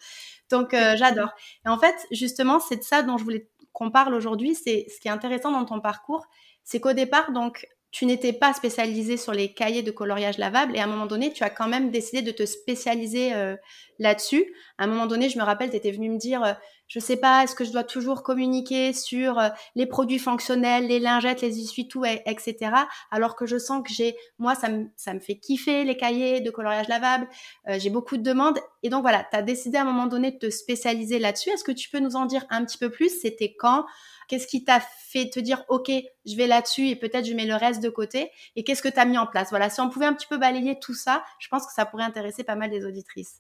Donc 0.51 0.74
euh, 0.74 0.96
j'adore. 0.98 1.32
Et 1.65 1.70
en 1.70 1.79
fait, 1.79 1.96
justement, 2.12 2.60
c'est 2.60 2.77
de 2.77 2.84
ça 2.84 3.03
dont 3.03 3.17
je 3.17 3.24
voulais 3.24 3.48
qu'on 3.72 3.91
parle 3.91 4.13
aujourd'hui. 4.13 4.53
C'est 4.55 4.88
ce 4.94 5.00
qui 5.00 5.08
est 5.08 5.12
intéressant 5.12 5.51
dans 5.51 5.65
ton 5.65 5.79
parcours, 5.79 6.25
c'est 6.63 6.79
qu'au 6.79 6.94
départ, 6.94 7.32
donc 7.32 7.67
tu 7.96 8.06
n'étais 8.06 8.34
pas 8.34 8.54
spécialisé 8.54 9.16
sur 9.16 9.32
les 9.32 9.54
cahiers 9.54 9.82
de 9.82 9.90
coloriage 9.90 10.38
lavables 10.38 10.75
et 10.75 10.80
à 10.80 10.84
un 10.84 10.88
moment 10.88 11.06
donné, 11.06 11.32
tu 11.32 11.46
as 11.46 11.50
quand 11.50 11.70
même 11.70 11.92
décidé 11.92 12.22
de 12.22 12.32
te 12.32 12.46
spécialiser 12.46 13.34
euh, 13.34 13.56
là-dessus. 14.00 14.54
À 14.78 14.84
un 14.84 14.88
moment 14.88 15.06
donné, 15.06 15.30
je 15.30 15.40
me 15.40 15.44
rappelle, 15.46 15.70
tu 15.70 15.78
étais 15.78 15.92
venu 15.92 16.10
me 16.10 16.18
dire, 16.18 16.58
je 16.88 17.00
euh, 17.00 17.01
sais 17.01 17.18
pas, 17.18 17.44
est-ce 17.44 17.56
que 17.56 17.65
je 17.65 17.72
dois 17.72 17.84
toujours 17.84 18.24
communiquer 18.24 18.94
sur 18.94 19.39
euh, 19.39 19.50
les 19.75 19.86
produits 19.86 20.20
fonctionnels, 20.20 20.88
les 20.88 21.00
lingettes, 21.00 21.42
les 21.42 21.60
essuie-tout, 21.60 22.06
etc. 22.06 22.72
Alors 23.12 23.36
que 23.36 23.46
je 23.46 23.58
sens 23.58 23.84
que 23.86 23.94
j'ai, 23.94 24.15
moi, 24.38 24.56
ça 24.56 24.70
me, 24.70 24.88
ça 24.96 25.13
me 25.13 25.20
fait 25.20 25.38
kiffer 25.38 25.84
les 25.84 25.98
cahiers 25.98 26.42
de 26.42 26.50
coloriage 26.51 26.88
lavable. 26.88 27.27
j'ai 27.68 27.89
beaucoup 27.89 28.18
de 28.18 28.24
demandes. 28.24 28.60
Et 28.84 28.89
donc 28.89 29.01
voilà, 29.01 29.25
tu 29.30 29.38
as 29.38 29.42
décidé 29.42 29.77
à 29.77 29.82
un 29.82 29.86
moment 29.86 30.08
donné 30.08 30.32
de 30.32 30.38
te 30.38 30.50
spécialiser 30.50 31.20
là-dessus. 31.20 31.50
Est-ce 31.50 31.63
que 31.63 31.72
tu 31.72 31.89
peux 31.89 32.00
nous 32.00 32.15
en 32.15 32.25
dire 32.25 32.46
un 32.50 32.63
petit 32.65 32.77
peu 32.77 32.89
plus? 32.89 33.10
C'était 33.10 33.56
quand? 33.58 33.86
Qu'est-ce 34.27 34.48
qui 34.48 34.63
t'a 34.63 34.80
fait 34.80 35.30
te 35.30 35.39
dire, 35.39 35.63
OK, 35.70 35.92
je 36.25 36.36
vais 36.36 36.48
là-dessus 36.48 36.88
et 36.88 36.96
peut-être 36.96 37.25
je 37.25 37.34
mets 37.34 37.46
le 37.46 37.56
reste 37.56 37.82
de 37.82 37.89
côté? 37.89 38.32
Et 38.56 38.63
qu'est-ce 38.63 38.82
que 38.82 38.89
tu 38.89 39.00
as 39.00 39.06
mis 39.06 39.18
en 39.18 39.27
place? 39.27 39.50
Voilà, 39.50 39.70
si 39.70 39.82
on 39.82 39.89
pouvait 39.89 40.06
un 40.06 40.13
petit 40.13 40.27
peu 40.27 40.38
balayer 40.38 40.80
tout 40.80 40.94
ça, 40.94 41.24
je 41.39 41.48
pense 41.48 41.65
que 41.65 41.74
ça 41.74 41.86
pourrait 41.86 42.04
intéresser 42.04 42.44
pas 42.44 42.56
mal 42.56 42.70
des 42.70 42.86
auditrices. 42.86 43.39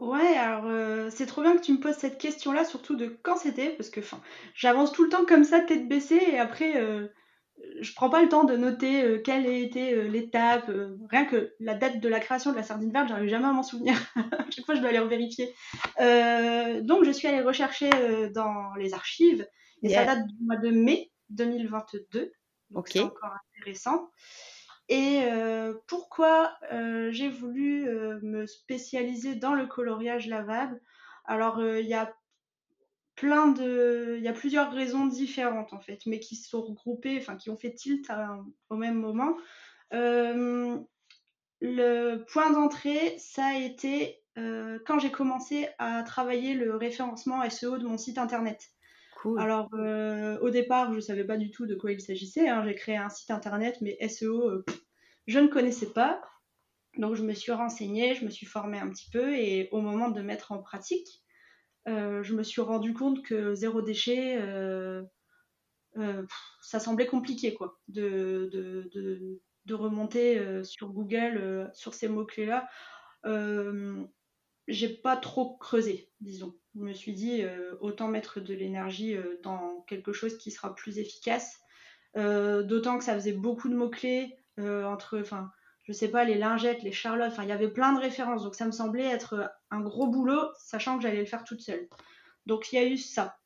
Ouais, 0.00 0.36
alors 0.36 0.66
euh, 0.66 1.08
c'est 1.10 1.26
trop 1.26 1.42
bien 1.42 1.56
que 1.56 1.62
tu 1.62 1.72
me 1.72 1.78
poses 1.78 1.96
cette 1.96 2.18
question-là, 2.18 2.64
surtout 2.64 2.96
de 2.96 3.16
quand 3.22 3.36
c'était, 3.36 3.70
parce 3.70 3.90
que 3.90 4.00
j'avance 4.54 4.92
tout 4.92 5.04
le 5.04 5.08
temps 5.08 5.24
comme 5.24 5.44
ça, 5.44 5.60
tête 5.60 5.88
baissée, 5.88 6.20
et 6.32 6.38
après, 6.38 6.80
euh, 6.80 7.06
je 7.80 7.92
prends 7.94 8.10
pas 8.10 8.20
le 8.20 8.28
temps 8.28 8.42
de 8.42 8.56
noter 8.56 9.04
euh, 9.04 9.18
quelle 9.22 9.46
a 9.46 9.52
été 9.52 9.94
euh, 9.94 10.08
l'étape, 10.08 10.68
rien 11.10 11.24
que 11.26 11.54
la 11.60 11.74
date 11.74 12.00
de 12.00 12.08
la 12.08 12.18
création 12.18 12.50
de 12.50 12.56
la 12.56 12.64
sardine 12.64 12.92
verte, 12.92 13.08
j'arrive 13.08 13.28
jamais 13.28 13.46
à 13.46 13.52
m'en 13.52 13.62
souvenir. 13.62 13.94
Chaque 14.50 14.66
fois, 14.66 14.74
je 14.74 14.80
dois 14.80 14.90
aller 14.90 15.00
vérifier. 15.06 15.54
donc, 16.82 17.04
je 17.04 17.12
suis 17.12 17.28
allée 17.28 17.42
rechercher 17.42 17.88
dans 18.34 18.74
les 18.74 18.94
archives 18.94 19.46
et 19.82 19.90
ça 19.90 20.04
date 20.04 20.26
du 20.26 20.44
mois 20.44 20.56
de 20.56 20.70
mai 20.70 21.12
2022. 21.30 22.32
Donc, 22.70 22.88
c'est 22.88 23.00
encore 23.00 23.30
intéressant. 23.56 24.10
Et 24.88 25.22
pourquoi 25.86 26.52
j'ai 27.10 27.30
voulu 27.30 27.88
me 28.22 28.46
spécialiser 28.46 29.34
dans 29.34 29.54
le 29.54 29.66
coloriage 29.66 30.26
lavable 30.28 30.80
Alors, 31.24 31.62
il 31.62 31.86
y 31.86 31.94
a 31.94 32.14
plein 33.16 33.48
de. 33.48 34.16
Il 34.18 34.24
y 34.24 34.28
a 34.28 34.32
plusieurs 34.32 34.72
raisons 34.72 35.06
différentes 35.06 35.72
en 35.72 35.80
fait, 35.80 36.00
mais 36.06 36.20
qui 36.20 36.36
sont 36.36 36.62
regroupées, 36.62 37.18
enfin 37.18 37.36
qui 37.36 37.50
ont 37.50 37.56
fait 37.56 37.72
tilt 37.72 38.10
au 38.70 38.76
même 38.76 38.96
moment. 38.96 39.36
Euh, 39.92 40.78
le 41.60 42.16
point 42.24 42.50
d'entrée, 42.50 43.16
ça 43.18 43.46
a 43.46 43.54
été 43.54 44.22
euh, 44.38 44.78
quand 44.86 44.98
j'ai 44.98 45.10
commencé 45.10 45.68
à 45.78 46.02
travailler 46.02 46.54
le 46.54 46.76
référencement 46.76 47.48
SEO 47.48 47.78
de 47.78 47.86
mon 47.86 47.98
site 47.98 48.18
internet. 48.18 48.73
Alors, 49.38 49.70
euh, 49.74 50.38
au 50.40 50.50
départ, 50.50 50.90
je 50.90 50.96
ne 50.96 51.00
savais 51.00 51.24
pas 51.24 51.36
du 51.36 51.50
tout 51.50 51.66
de 51.66 51.74
quoi 51.74 51.92
il 51.92 52.00
s'agissait. 52.00 52.48
Hein. 52.48 52.62
J'ai 52.64 52.74
créé 52.74 52.96
un 52.96 53.08
site 53.08 53.30
internet, 53.30 53.78
mais 53.80 53.96
SEO, 54.08 54.62
je 55.26 55.38
ne 55.38 55.48
connaissais 55.48 55.92
pas. 55.92 56.20
Donc, 56.98 57.14
je 57.14 57.22
me 57.22 57.32
suis 57.32 57.52
renseignée, 57.52 58.14
je 58.14 58.24
me 58.24 58.30
suis 58.30 58.46
formée 58.46 58.78
un 58.78 58.88
petit 58.90 59.10
peu, 59.10 59.34
et 59.34 59.68
au 59.72 59.80
moment 59.80 60.08
de 60.10 60.20
mettre 60.20 60.52
en 60.52 60.58
pratique, 60.58 61.24
euh, 61.86 62.22
je 62.22 62.34
me 62.34 62.42
suis 62.42 62.62
rendu 62.62 62.94
compte 62.94 63.22
que 63.22 63.54
zéro 63.54 63.82
déchet, 63.82 64.38
euh, 64.40 65.02
euh, 65.98 66.24
ça 66.62 66.80
semblait 66.80 67.06
compliqué 67.06 67.54
quoi, 67.54 67.78
de, 67.88 68.50
remonter 69.70 70.64
sur 70.64 70.92
Google 70.92 71.70
sur 71.74 71.94
ces 71.94 72.08
mots-clés-là. 72.08 72.68
J'ai 74.66 74.88
pas 74.88 75.16
trop 75.16 75.56
creusé, 75.58 76.10
disons. 76.20 76.54
Je 76.74 76.80
me 76.80 76.92
suis 76.92 77.12
dit, 77.12 77.42
autant 77.80 78.08
mettre 78.08 78.40
de 78.40 78.54
l'énergie 78.54 79.16
dans 79.42 79.82
quelque 79.86 80.12
chose 80.12 80.36
qui 80.38 80.50
sera 80.50 80.74
plus 80.74 80.98
efficace. 80.98 81.60
D'autant 82.16 82.98
que 82.98 83.04
ça 83.04 83.14
faisait 83.14 83.32
beaucoup 83.32 83.68
de 83.68 83.76
mots-clés 83.76 84.36
entre, 84.58 85.20
enfin, 85.20 85.50
je 85.84 85.92
sais 85.92 86.08
pas, 86.08 86.24
les 86.24 86.36
lingettes, 86.36 86.82
les 86.82 86.92
charlottes, 86.92 87.32
enfin, 87.32 87.42
il 87.42 87.50
y 87.50 87.52
avait 87.52 87.68
plein 87.68 87.92
de 87.92 88.00
références. 88.00 88.42
Donc, 88.42 88.54
ça 88.54 88.64
me 88.64 88.72
semblait 88.72 89.04
être 89.04 89.52
un 89.70 89.80
gros 89.80 90.06
boulot, 90.06 90.48
sachant 90.58 90.96
que 90.96 91.02
j'allais 91.02 91.20
le 91.20 91.26
faire 91.26 91.44
toute 91.44 91.60
seule. 91.60 91.88
Donc, 92.46 92.72
il 92.72 92.76
y 92.76 92.78
a 92.78 92.86
eu 92.86 92.96
ça. 92.96 93.36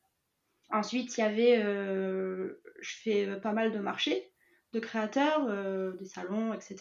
Ensuite, 0.71 1.17
il 1.17 1.21
y 1.21 1.25
avait, 1.25 1.63
euh, 1.63 2.61
je 2.81 2.97
fais 3.03 3.41
pas 3.41 3.53
mal 3.53 3.73
de 3.73 3.79
marchés 3.79 4.33
de 4.73 4.81
créateurs, 4.81 5.47
euh, 5.49 5.93
des 5.93 6.05
salons, 6.05 6.53
etc. 6.53 6.77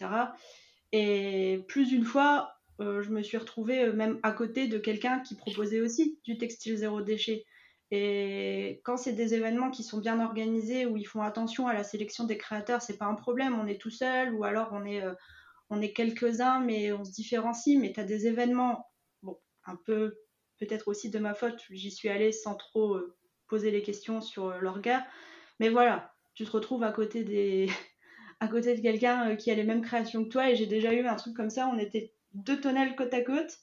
Et 0.92 1.64
plus 1.68 1.88
d'une 1.88 2.04
fois, 2.04 2.57
euh, 2.80 3.02
je 3.02 3.10
me 3.10 3.22
suis 3.22 3.38
retrouvée 3.38 3.92
même 3.92 4.20
à 4.24 4.32
côté 4.32 4.68
de 4.68 4.78
quelqu'un 4.78 5.20
qui 5.20 5.36
proposait 5.36 5.82
aussi 5.82 6.20
du 6.24 6.38
textile 6.38 6.78
zéro 6.78 7.02
déchet. 7.02 7.46
Et 7.90 8.82
quand 8.84 8.98
c'est 8.98 9.14
des 9.14 9.34
événements 9.34 9.72
qui 9.72 9.84
sont 9.84 10.00
bien 10.00 10.20
organisés, 10.20 10.86
où 10.86 10.98
ils 10.98 11.08
font 11.08 11.22
attention 11.22 11.68
à 11.68 11.74
la 11.74 11.84
sélection 11.84 12.26
des 12.26 12.38
créateurs, 12.38 12.82
c'est 12.82 12.98
pas 12.98 13.06
un 13.06 13.16
problème, 13.16 13.58
on 13.58 13.66
est 13.66 13.80
tout 13.80 13.90
seul, 13.90 14.34
ou 14.34 14.44
alors 14.44 14.70
on 14.74 14.86
est 14.86 15.02
est 15.82 15.94
quelques-uns, 15.94 16.60
mais 16.60 16.92
on 16.92 17.06
se 17.06 17.12
différencie. 17.12 17.78
Mais 17.80 17.94
tu 17.94 18.00
as 18.00 18.04
des 18.04 18.28
événements, 18.28 18.90
bon, 19.24 19.40
un 19.66 19.76
peu 19.76 20.18
peut-être 20.60 20.88
aussi 20.88 21.10
de 21.10 21.20
ma 21.20 21.34
faute, 21.34 21.64
j'y 21.70 21.92
suis 21.92 22.10
allée 22.10 22.32
sans 22.32 22.56
trop 22.56 22.96
euh, 22.96 23.16
poser 23.48 23.72
les 23.72 23.82
questions 23.82 24.22
sur 24.22 24.48
euh, 24.48 24.60
leur. 24.60 24.82
Mais 25.60 25.70
voilà, 25.70 26.14
tu 26.34 26.46
te 26.46 26.52
retrouves 26.52 26.84
à 26.84 26.92
côté 26.92 27.24
des. 27.24 27.70
à 28.40 28.48
côté 28.48 28.76
de 28.76 28.82
quelqu'un 28.82 29.32
euh, 29.32 29.36
qui 29.36 29.50
a 29.52 29.56
les 29.56 29.64
mêmes 29.64 29.82
créations 29.82 30.24
que 30.24 30.30
toi, 30.30 30.50
et 30.50 30.56
j'ai 30.56 30.68
déjà 30.68 30.94
eu 30.94 31.06
un 31.06 31.16
truc 31.16 31.36
comme 31.36 31.50
ça, 31.50 31.68
on 31.68 31.78
était 31.78 32.14
deux 32.34 32.60
tonnelles 32.60 32.96
côte 32.96 33.14
à 33.14 33.22
côte, 33.22 33.58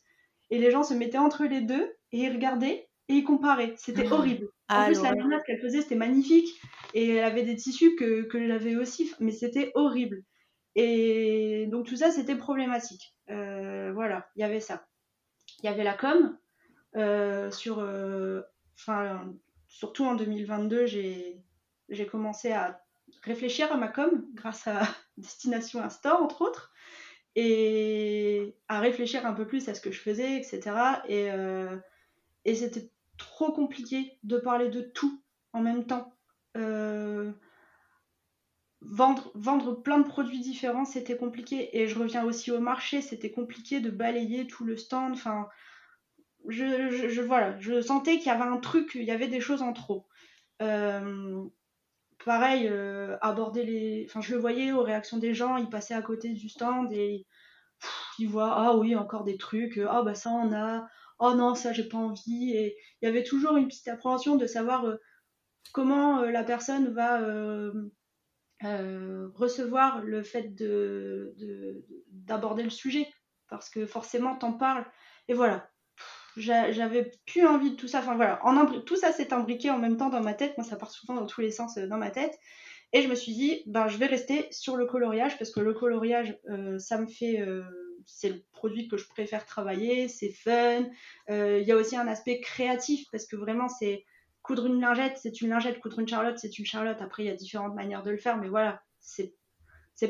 et 0.51 0.59
les 0.59 0.71
gens 0.71 0.83
se 0.83 0.95
mettaient 0.95 1.19
entre 1.19 1.45
les 1.45 1.61
deux, 1.61 1.95
et 2.13 2.19
ils 2.19 2.33
regardaient, 2.33 2.89
et 3.09 3.15
ils 3.15 3.25
comparaient. 3.25 3.75
C'était 3.77 4.07
ah. 4.11 4.15
horrible. 4.15 4.47
En 4.69 4.81
ah, 4.81 4.87
plus, 4.87 5.03
la 5.03 5.13
lumière 5.13 5.43
qu'elle 5.45 5.61
faisait, 5.61 5.83
c'était 5.83 5.95
magnifique, 5.95 6.49
et 6.95 7.17
elle 7.17 7.25
avait 7.25 7.43
des 7.43 7.57
tissus 7.57 7.97
que, 7.97 8.23
que 8.23 8.47
j'avais 8.47 8.77
aussi, 8.77 9.13
mais 9.21 9.33
c'était 9.33 9.73
horrible. 9.75 10.23
Et 10.75 11.67
donc 11.71 11.87
tout 11.87 11.97
ça, 11.97 12.11
c'était 12.11 12.37
problématique. 12.37 13.15
Euh, 13.31 13.93
voilà, 13.93 14.29
il 14.37 14.41
y 14.41 14.45
avait 14.45 14.61
ça. 14.61 14.87
Il 15.63 15.67
y 15.67 15.69
avait 15.69 15.85
la 15.85 15.95
com. 15.95 16.37
Euh, 16.97 17.51
sur, 17.51 17.81
euh, 17.81 18.43
surtout 19.69 20.05
en 20.05 20.15
2022, 20.15 20.87
j'ai 20.87 22.07
commencé 22.11 22.53
à 22.53 22.81
réfléchir 23.23 23.73
à 23.73 23.77
ma 23.77 23.89
com 23.89 24.27
grâce 24.35 24.67
à 24.67 24.83
Destination 25.17 25.83
Insta, 25.83 26.21
entre 26.21 26.43
autres, 26.43 26.73
et 27.37 28.55
à 28.69 28.81
réfléchir 28.81 29.27
un 29.27 29.33
peu 29.33 29.47
plus 29.47 29.69
à 29.69 29.75
ce 29.75 29.81
que 29.81 29.91
je 29.91 30.01
faisais, 30.01 30.37
etc. 30.37 30.61
Et, 31.09 31.29
et 32.45 32.55
c'était 32.55 32.91
trop 33.17 33.53
compliqué 33.53 34.19
de 34.23 34.39
parler 34.39 34.69
de 34.69 34.81
tout 34.81 35.23
en 35.53 35.61
même 35.61 35.87
temps. 35.87 36.13
Euh, 36.57 37.33
vendre, 38.81 39.83
plein 39.83 39.99
de 39.99 40.07
produits 40.07 40.41
différents, 40.41 40.85
c'était 40.85 41.17
compliqué. 41.17 41.79
Et 41.79 41.89
je 41.89 41.99
reviens 41.99 42.25
aussi 42.25 42.51
au 42.51 42.61
marché, 42.61 43.01
c'était 43.01 43.31
compliqué 43.31 43.81
de 43.81 43.91
balayer 43.91 44.47
tout 44.47 44.65
le 44.65 44.77
stand. 44.77 45.13
Enfin, 45.13 45.49
je, 46.49 47.09
je, 47.09 47.21
voilà, 47.23 47.59
je 47.61 47.81
sentais 47.81 48.19
qu'il 48.19 48.27
y 48.27 48.31
avait 48.31 48.43
un 48.43 48.59
truc, 48.59 48.93
il 48.95 49.05
y 49.05 49.11
avait 49.11 49.29
des 49.29 49.41
choses 49.41 49.63
en 49.63 49.73
trop. 49.73 50.07
Euh, 50.63 51.45
pareil, 52.25 52.69
euh, 52.69 53.17
aborder 53.21 53.65
les. 53.65 54.07
Enfin, 54.09 54.21
je 54.21 54.35
le 54.35 54.41
voyais 54.41 54.73
aux 54.73 54.83
réactions 54.83 55.19
des 55.19 55.35
gens, 55.35 55.57
ils 55.57 55.69
passaient 55.69 55.95
à 55.95 56.03
côté 56.03 56.31
du 56.33 56.49
stand 56.49 56.93
et 56.93 57.27
ils 58.19 58.29
voient 58.29 58.55
Ah 58.57 58.77
oui, 58.77 58.97
encore 58.97 59.25
des 59.25 59.37
trucs, 59.39 59.79
ah 59.89 60.03
bah 60.03 60.15
ça 60.15 60.31
on 60.31 60.53
a, 60.53 60.87
oh 61.19 61.35
non, 61.35 61.55
ça 61.55 61.73
j'ai 61.73 61.89
pas 61.89 61.99
envie. 61.99 62.53
Et 62.55 62.77
il 63.03 63.07
y 63.07 63.09
avait 63.09 63.25
toujours 63.25 63.57
une 63.57 63.69
petite 63.69 63.89
appréhension 63.89 64.37
de 64.37 64.47
savoir 64.47 64.85
euh, 64.87 64.97
comment 65.73 66.23
la 66.23 66.45
personne 66.45 66.93
va 66.95 67.21
euh, 68.65 69.29
recevoir 69.35 70.03
le 70.03 70.23
fait 70.23 70.55
de, 70.55 71.35
d'aborder 72.09 72.63
le 72.63 72.71
sujet 72.71 73.07
parce 73.49 73.69
que 73.69 73.85
forcément 73.85 74.37
t'en 74.37 74.53
parles 74.55 74.87
et 75.29 75.35
voilà 75.35 75.71
j'avais 76.37 77.13
plus 77.27 77.47
envie 77.47 77.73
de 77.73 77.77
tout 77.77 77.89
ça 77.89 78.01
enfin 78.01 78.17
voilà 78.17 78.41
tout 78.87 78.97
ça 78.97 79.13
s'est 79.13 79.33
imbriqué 79.33 79.71
en 79.71 79.79
même 79.79 79.97
temps 79.97 80.09
dans 80.09 80.23
ma 80.23 80.35
tête 80.35 80.57
moi 80.57 80.67
ça 80.67 80.77
part 80.77 80.91
souvent 80.91 81.15
dans 81.15 81.27
tous 81.27 81.41
les 81.41 81.51
sens 81.51 81.77
euh, 81.79 81.87
dans 81.87 81.99
ma 81.99 82.11
tête 82.11 82.39
et 82.93 83.03
je 83.03 83.09
me 83.09 83.15
suis 83.15 83.33
dit 83.33 83.63
ben 83.67 83.89
je 83.89 83.97
vais 83.97 84.07
rester 84.07 84.49
sur 84.51 84.77
le 84.77 84.87
coloriage 84.87 85.39
parce 85.39 85.51
que 85.51 85.61
le 85.61 85.75
coloriage 85.75 86.39
euh, 86.51 86.79
ça 86.79 86.99
me 86.99 87.07
fait 87.07 87.45
c'est 88.07 88.29
le 88.29 88.43
produit 88.53 88.89
que 88.89 88.97
je 88.97 89.09
préfère 89.09 89.47
travailler 89.47 90.09
c'est 90.09 90.31
fun 90.31 90.85
il 91.29 91.65
y 91.65 91.73
a 91.73 91.77
aussi 91.77 91.97
un 91.97 92.07
aspect 92.09 92.41
créatif 92.41 93.07
parce 93.11 93.27
que 93.27 93.37
vraiment 93.37 93.69
c'est 93.69 94.05
coudre 94.45 94.67
une 94.67 94.79
lingette, 94.79 95.19
c'est 95.21 95.41
une 95.41 95.49
lingette, 95.49 95.81
coudre 95.81 95.99
une 95.99 96.07
charlotte, 96.07 96.39
c'est 96.39 96.59
une 96.59 96.67
charlotte. 96.67 97.01
Après, 97.01 97.25
il 97.25 97.27
y 97.27 97.31
a 97.31 97.35
différentes 97.35 97.75
manières 97.75 98.05
de 98.05 98.11
le 98.11 98.19
faire, 98.19 98.37
mais 98.37 98.49
voilà, 98.49 98.83
c'est 99.01 99.33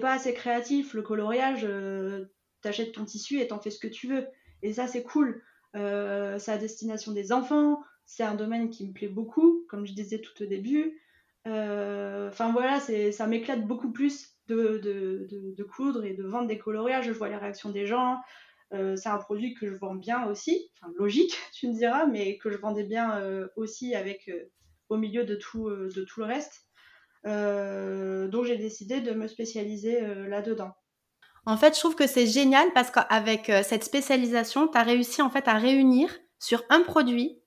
pas 0.00 0.12
assez 0.12 0.34
créatif. 0.34 0.92
Le 0.92 1.02
coloriage, 1.02 1.64
euh, 1.64 2.26
t'achètes 2.60 2.92
ton 2.92 3.04
tissu 3.04 3.40
et 3.40 3.46
t'en 3.46 3.60
fais 3.60 3.70
ce 3.70 3.78
que 3.78 3.86
tu 3.86 4.08
veux. 4.08 4.26
Et 4.62 4.74
ça, 4.74 4.88
c'est 4.88 5.04
cool. 5.04 5.40
Euh, 5.74 6.38
c'est 6.38 6.52
à 6.52 6.58
destination 6.58 7.12
des 7.12 7.32
enfants. 7.32 7.82
C'est 8.06 8.22
un 8.22 8.34
domaine 8.34 8.70
qui 8.70 8.86
me 8.86 8.92
plaît 8.92 9.08
beaucoup, 9.08 9.64
comme 9.68 9.86
je 9.86 9.92
disais 9.92 10.20
tout 10.20 10.42
au 10.42 10.46
début. 10.46 11.00
Euh, 11.46 12.28
enfin 12.28 12.52
voilà, 12.52 12.80
ça 12.80 13.26
m'éclate 13.26 13.66
beaucoup 13.66 13.92
plus 13.92 14.30
de, 14.46 15.62
coudre 15.74 16.04
et 16.04 16.14
de 16.14 16.22
vendre 16.22 16.48
des 16.48 16.58
coloriages. 16.58 17.06
Je 17.06 17.12
vois 17.12 17.28
les 17.28 17.36
réactions 17.36 17.70
des 17.70 17.86
gens. 17.86 18.18
Euh, 18.72 18.96
c'est 18.96 19.08
un 19.08 19.18
produit 19.18 19.54
que 19.54 19.66
je 19.66 19.74
vends 19.74 19.94
bien 19.94 20.26
aussi, 20.26 20.70
enfin 20.80 20.92
logique, 20.96 21.36
tu 21.52 21.68
me 21.68 21.74
diras, 21.74 22.06
mais 22.06 22.38
que 22.38 22.50
je 22.50 22.56
vendais 22.56 22.84
bien 22.84 23.20
aussi 23.56 23.94
avec 23.94 24.30
au 24.88 24.96
milieu 24.96 25.24
de 25.24 25.34
tout 25.36 25.68
le 25.68 26.24
reste. 26.24 26.66
donc 27.24 28.44
j'ai 28.44 28.56
décidé 28.56 29.00
de 29.00 29.12
me 29.12 29.28
spécialiser 29.28 30.00
là-dedans. 30.28 30.74
En 31.46 31.56
fait, 31.56 31.74
je 31.74 31.80
trouve 31.80 31.94
que 31.94 32.06
c'est 32.06 32.26
génial 32.26 32.72
parce 32.72 32.90
qu'avec 32.90 33.52
cette 33.64 33.84
spécialisation, 33.84 34.68
tu 34.68 34.78
as 34.78 34.82
réussi 34.82 35.22
en 35.22 35.30
fait 35.30 35.46
à 35.48 35.54
réunir 35.54 36.10
sur 36.38 36.62
un 36.70 36.80
produit 36.82 37.40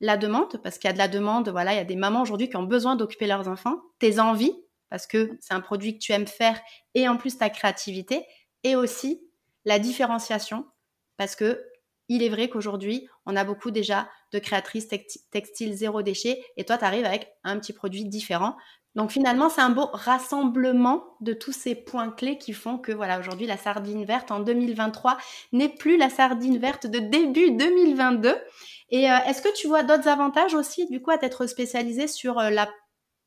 la 0.00 0.16
demande, 0.16 0.60
parce 0.62 0.78
qu'il 0.78 0.88
y 0.88 0.90
a 0.90 0.92
de 0.92 0.98
la 0.98 1.08
demande, 1.08 1.48
voilà, 1.48 1.72
il 1.72 1.76
y 1.76 1.80
a 1.80 1.84
des 1.84 1.96
mamans 1.96 2.22
aujourd'hui 2.22 2.48
qui 2.48 2.56
ont 2.56 2.64
besoin 2.64 2.96
d'occuper 2.96 3.26
leurs 3.26 3.48
enfants, 3.48 3.80
tes 3.98 4.20
envies, 4.20 4.52
parce 4.90 5.06
que 5.06 5.36
c'est 5.40 5.54
un 5.54 5.60
produit 5.60 5.94
que 5.94 6.04
tu 6.04 6.12
aimes 6.12 6.26
faire, 6.26 6.60
et 6.94 7.08
en 7.08 7.16
plus 7.16 7.38
ta 7.38 7.48
créativité, 7.48 8.26
et 8.62 8.76
aussi 8.76 9.22
la 9.64 9.78
différenciation, 9.78 10.66
parce 11.16 11.34
que 11.34 11.64
il 12.08 12.22
est 12.22 12.28
vrai 12.28 12.48
qu'aujourd'hui, 12.48 13.08
on 13.24 13.34
a 13.34 13.42
beaucoup 13.42 13.72
déjà 13.72 14.08
de 14.32 14.38
créatrices 14.38 14.86
textiles 15.30 15.72
zéro 15.74 16.02
déchet, 16.02 16.44
et 16.56 16.64
toi, 16.64 16.78
tu 16.78 16.84
arrives 16.84 17.06
avec 17.06 17.32
un 17.42 17.58
petit 17.58 17.72
produit 17.72 18.04
différent. 18.04 18.56
Donc 18.96 19.10
finalement, 19.10 19.50
c'est 19.50 19.60
un 19.60 19.70
beau 19.70 19.90
rassemblement 19.92 21.04
de 21.20 21.34
tous 21.34 21.52
ces 21.52 21.74
points 21.74 22.10
clés 22.10 22.38
qui 22.38 22.54
font 22.54 22.78
que 22.78 22.92
voilà, 22.92 23.20
aujourd'hui, 23.20 23.46
la 23.46 23.58
sardine 23.58 24.04
verte 24.06 24.30
en 24.30 24.40
2023 24.40 25.18
n'est 25.52 25.68
plus 25.68 25.98
la 25.98 26.08
sardine 26.08 26.56
verte 26.56 26.86
de 26.86 26.98
début 26.98 27.52
2022. 27.52 28.34
Et 28.88 29.10
euh, 29.10 29.16
est-ce 29.26 29.42
que 29.42 29.54
tu 29.54 29.68
vois 29.68 29.82
d'autres 29.82 30.08
avantages 30.08 30.54
aussi, 30.54 30.86
du 30.86 31.02
coup, 31.02 31.10
à 31.10 31.18
t'être 31.18 31.46
spécialisé 31.46 32.08
sur 32.08 32.38
euh, 32.38 32.50
la 32.50 32.68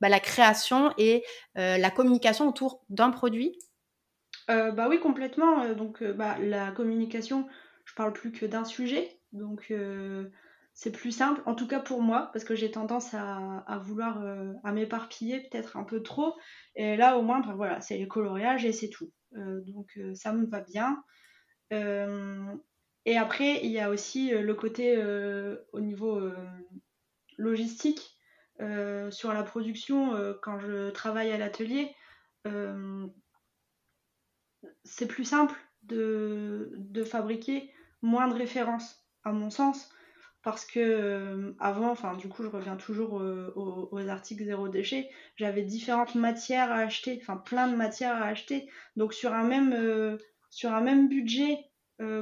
bah, 0.01 0.09
la 0.09 0.19
création 0.19 0.93
et 0.97 1.25
la 1.55 1.91
communication 1.91 2.47
autour 2.47 2.85
d'un 2.87 3.09
produit? 3.09 3.59
Bah 4.47 4.87
oui, 4.87 4.97
complètement. 5.01 5.73
Donc 5.73 6.01
bah, 6.01 6.37
la 6.39 6.71
communication, 6.71 7.45
je 7.83 7.93
parle 7.95 8.13
plus 8.13 8.31
que 8.31 8.45
d'un 8.45 8.63
sujet. 8.63 9.19
Donc 9.33 9.73
c'est 10.79 10.93
plus 10.93 11.11
simple, 11.11 11.41
en 11.45 11.55
tout 11.55 11.67
cas 11.67 11.81
pour 11.81 12.01
moi, 12.01 12.29
parce 12.31 12.45
que 12.45 12.55
j'ai 12.55 12.71
tendance 12.71 13.13
à, 13.13 13.81
vouloir 13.83 14.23
à 14.63 14.71
m'éparpiller 14.71 15.41
peut-être 15.41 15.75
un 15.75 15.83
peu 15.83 16.01
trop. 16.01 16.37
Et 16.77 16.95
là, 16.95 17.17
au 17.17 17.21
moins, 17.21 17.41
ben 17.41 17.53
voilà, 17.53 17.81
c'est 17.81 17.97
les 17.97 18.07
coloriages 18.07 18.63
et 18.63 18.71
c'est 18.71 18.87
tout. 18.87 19.11
donc 19.33 19.99
ça 20.13 20.31
me 20.31 20.45
va 20.45 20.61
bien. 20.61 21.03
et 21.71 23.17
après, 23.17 23.59
il 23.61 23.71
y 23.71 23.79
a 23.79 23.89
aussi 23.89 24.29
le 24.29 24.53
côté 24.53 24.97
au 25.73 25.81
niveau 25.81 26.21
logistique. 27.37 28.17
sur 29.09 29.33
la 29.33 29.43
production, 29.43 30.13
quand 30.41 30.59
je 30.59 30.91
travaille 30.91 31.31
à 31.31 31.37
l'atelier, 31.37 31.93
c'est 34.85 35.07
plus 35.07 35.25
simple 35.25 35.59
de, 35.83 36.71
de, 36.77 37.03
fabriquer 37.03 37.69
moins 38.01 38.29
de 38.29 38.33
références, 38.35 39.05
à 39.25 39.33
mon 39.33 39.49
sens 39.49 39.91
parce 40.49 40.65
que 40.65 40.79
euh, 40.79 41.51
avant, 41.59 41.91
enfin 41.91 42.15
du 42.15 42.27
coup 42.27 42.43
je 42.43 42.47
reviens 42.47 42.75
toujours 42.75 43.19
euh, 43.19 43.53
aux, 43.55 44.07
articles 44.07 44.43
zéro 44.43 44.67
déchet, 44.67 45.09
j'avais 45.35 45.61
différentes 45.61 46.15
matières 46.15 46.71
à 46.71 46.77
acheter, 46.77 47.19
enfin 47.21 47.37
plein 47.37 47.67
de 47.67 47.75
matières 47.75 48.15
à 48.15 48.25
acheter. 48.25 48.69
Donc 48.95 49.13
sur 49.13 49.33
un 49.33 49.43
même, 49.43 49.73
euh, 49.73 50.17
sur 50.49 50.73
un 50.73 50.81
même 50.81 51.07
budget 51.07 51.57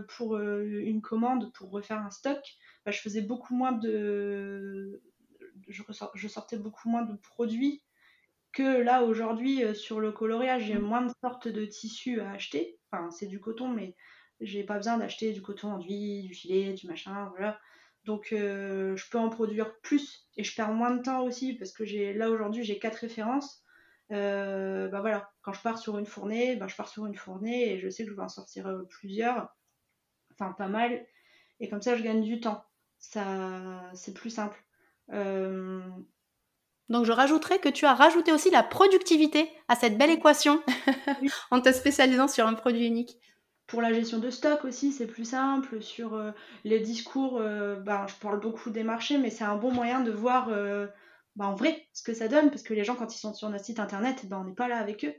pour 0.07 0.39
une 0.39 1.03
commande, 1.03 1.53
pour 1.53 1.69
refaire 1.69 2.00
un 2.00 2.10
stock, 2.10 2.39
bah, 2.84 2.91
je 2.91 3.00
faisais 3.00 3.22
beaucoup 3.22 3.53
moins 3.53 3.74
de... 3.74 5.03
Je, 5.67 5.84
je, 6.15 6.27
sortais 6.27 6.57
beaucoup 6.57 6.89
moins 6.89 7.03
de 7.03 7.15
produits 7.15 7.84
que 8.53 8.81
là 8.81 9.03
aujourd'hui 9.03 9.62
sur 9.75 10.00
le 10.00 10.12
coloriage, 10.12 10.65
j'ai 10.65 10.79
moins 10.79 11.03
de 11.03 11.13
sortes 11.22 11.48
de 11.48 11.63
tissus 11.65 12.22
à 12.22 12.31
acheter. 12.31 12.79
Enfin 12.91 13.12
c'est 13.12 13.27
du 13.27 13.39
coton 13.39 13.67
mais 13.67 13.96
j'ai 14.41 14.63
pas 14.63 14.77
besoin 14.77 14.98
d'acheter 14.98 15.31
du 15.31 15.43
coton 15.43 15.74
enduit, 15.74 16.24
du 16.24 16.34
filet, 16.34 16.74
du 16.74 16.88
machin, 16.88 17.29
voilà. 17.29 17.60
Donc 18.08 18.30
euh, 18.32 18.96
je 18.96 19.10
peux 19.10 19.20
en 19.20 19.30
produire 19.30 19.76
plus 19.82 20.26
et 20.38 20.44
je 20.46 20.56
perds 20.56 20.72
moins 20.72 20.92
de 20.92 21.02
temps 21.04 21.24
aussi 21.24 21.56
parce 21.56 21.74
que 21.74 21.84
j'ai 21.84 22.14
là 22.14 22.30
aujourd'hui 22.30 22.64
j'ai 22.64 22.80
quatre 22.80 22.96
références. 22.96 23.62
Euh, 24.14 24.88
bah 24.88 25.02
voilà, 25.02 25.30
quand 25.42 25.52
je 25.52 25.62
pars 25.62 25.78
sur 25.78 25.98
une 25.98 26.06
fournée, 26.06 26.56
bah, 26.56 26.68
je 26.70 26.76
pars 26.78 26.88
sur 26.88 27.06
une 27.06 27.18
fournée 27.18 27.74
et 27.74 27.80
je 27.80 27.90
sais 27.90 28.06
que 28.06 28.10
je 28.10 28.16
vais 28.16 28.22
en 28.22 28.30
sortir 28.30 28.66
euh, 28.68 28.84
plusieurs, 28.90 29.54
enfin 30.32 30.54
pas 30.54 30.70
mal, 30.70 31.06
et 31.60 31.68
comme 31.68 31.82
ça 31.82 31.98
je 31.98 32.04
gagne 32.04 32.24
du 32.24 32.40
temps. 32.40 32.64
Ça, 32.98 33.92
c'est 33.94 34.14
plus 34.14 34.30
simple. 34.30 34.58
Donc 36.90 37.06
je 37.06 37.12
rajouterais 37.12 37.60
que 37.60 37.68
tu 37.68 37.86
as 37.86 37.94
rajouté 37.94 38.32
aussi 38.32 38.50
la 38.50 38.64
productivité 38.64 39.52
à 39.68 39.76
cette 39.76 39.98
belle 39.98 40.12
équation 40.12 40.64
en 41.52 41.60
te 41.60 41.74
spécialisant 41.74 42.30
sur 42.30 42.48
un 42.48 42.54
produit 42.54 42.88
unique. 42.88 43.20
Pour 43.67 43.81
la 43.81 43.91
gestion 43.91 44.19
de 44.19 44.29
stock 44.29 44.63
aussi, 44.63 44.93
c'est 44.93 45.07
plus 45.07 45.25
simple. 45.25 45.81
Sur 45.81 46.15
euh, 46.15 46.31
les 46.63 46.79
discours, 46.79 47.38
euh, 47.38 47.75
ben, 47.75 48.07
je 48.07 48.15
parle 48.15 48.39
beaucoup 48.39 48.69
des 48.69 48.83
marchés, 48.83 49.17
mais 49.17 49.29
c'est 49.29 49.43
un 49.43 49.57
bon 49.57 49.71
moyen 49.71 50.00
de 50.00 50.12
voir 50.12 50.47
euh, 50.50 50.88
ben, 51.36 51.47
en 51.47 51.55
vrai 51.55 51.86
ce 51.91 52.01
que 52.01 52.13
ça 52.13 52.29
donne, 52.29 52.50
parce 52.50 52.63
que 52.63 52.74
les 52.74 52.86
gens, 52.86 52.95
quand 52.95 53.13
ils 53.13 53.19
sont 53.19 53.33
sur 53.33 53.50
notre 53.50 53.65
site 53.65 53.79
internet, 53.79 54.25
ben, 54.27 54.39
on 54.39 54.45
n'est 54.45 54.55
pas 54.55 54.69
là 54.69 54.77
avec 54.77 55.03
eux. 55.05 55.13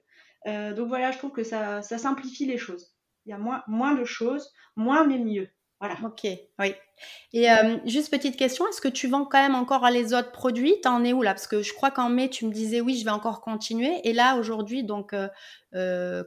donc 0.75 0.89
voilà, 0.89 1.11
je 1.13 1.19
trouve 1.19 1.33
que 1.33 1.45
ça, 1.45 1.83
simplifie 1.83 2.47
les 2.47 2.57
choses. 2.57 2.95
Il 3.27 3.31
y 3.31 3.33
a 3.35 3.39
moins, 3.39 3.63
moins 3.67 3.95
de 3.95 4.05
choses, 4.05 4.51
moins 4.77 5.07
mais 5.07 5.19
mieux. 5.19 5.49
Voilà. 5.81 5.97
Ok, 6.05 6.27
oui. 6.59 6.75
Et 7.33 7.47
juste 7.85 8.11
petite 8.11 8.37
question, 8.37 8.67
est-ce 8.69 8.81
que 8.81 8.89
tu 8.89 9.07
vends 9.07 9.25
quand 9.25 9.41
même 9.41 9.55
encore 9.55 9.89
les 9.91 10.13
autres 10.13 10.33
produits? 10.33 10.81
T'en 10.81 11.05
es 11.05 11.13
où 11.13 11.23
là? 11.23 11.35
Parce 11.35 11.47
que 11.47 11.63
je 11.63 11.73
crois 11.73 11.93
qu'en 11.93 12.09
mai, 12.09 12.29
tu 12.29 12.47
me 12.47 12.53
disais 12.53 12.81
oui, 12.81 12.97
je 12.99 13.05
vais 13.05 13.13
encore 13.13 13.41
continuer. 13.41 14.01
Et 14.03 14.13
là, 14.13 14.37
aujourd'hui, 14.37 14.83
donc 14.83 15.15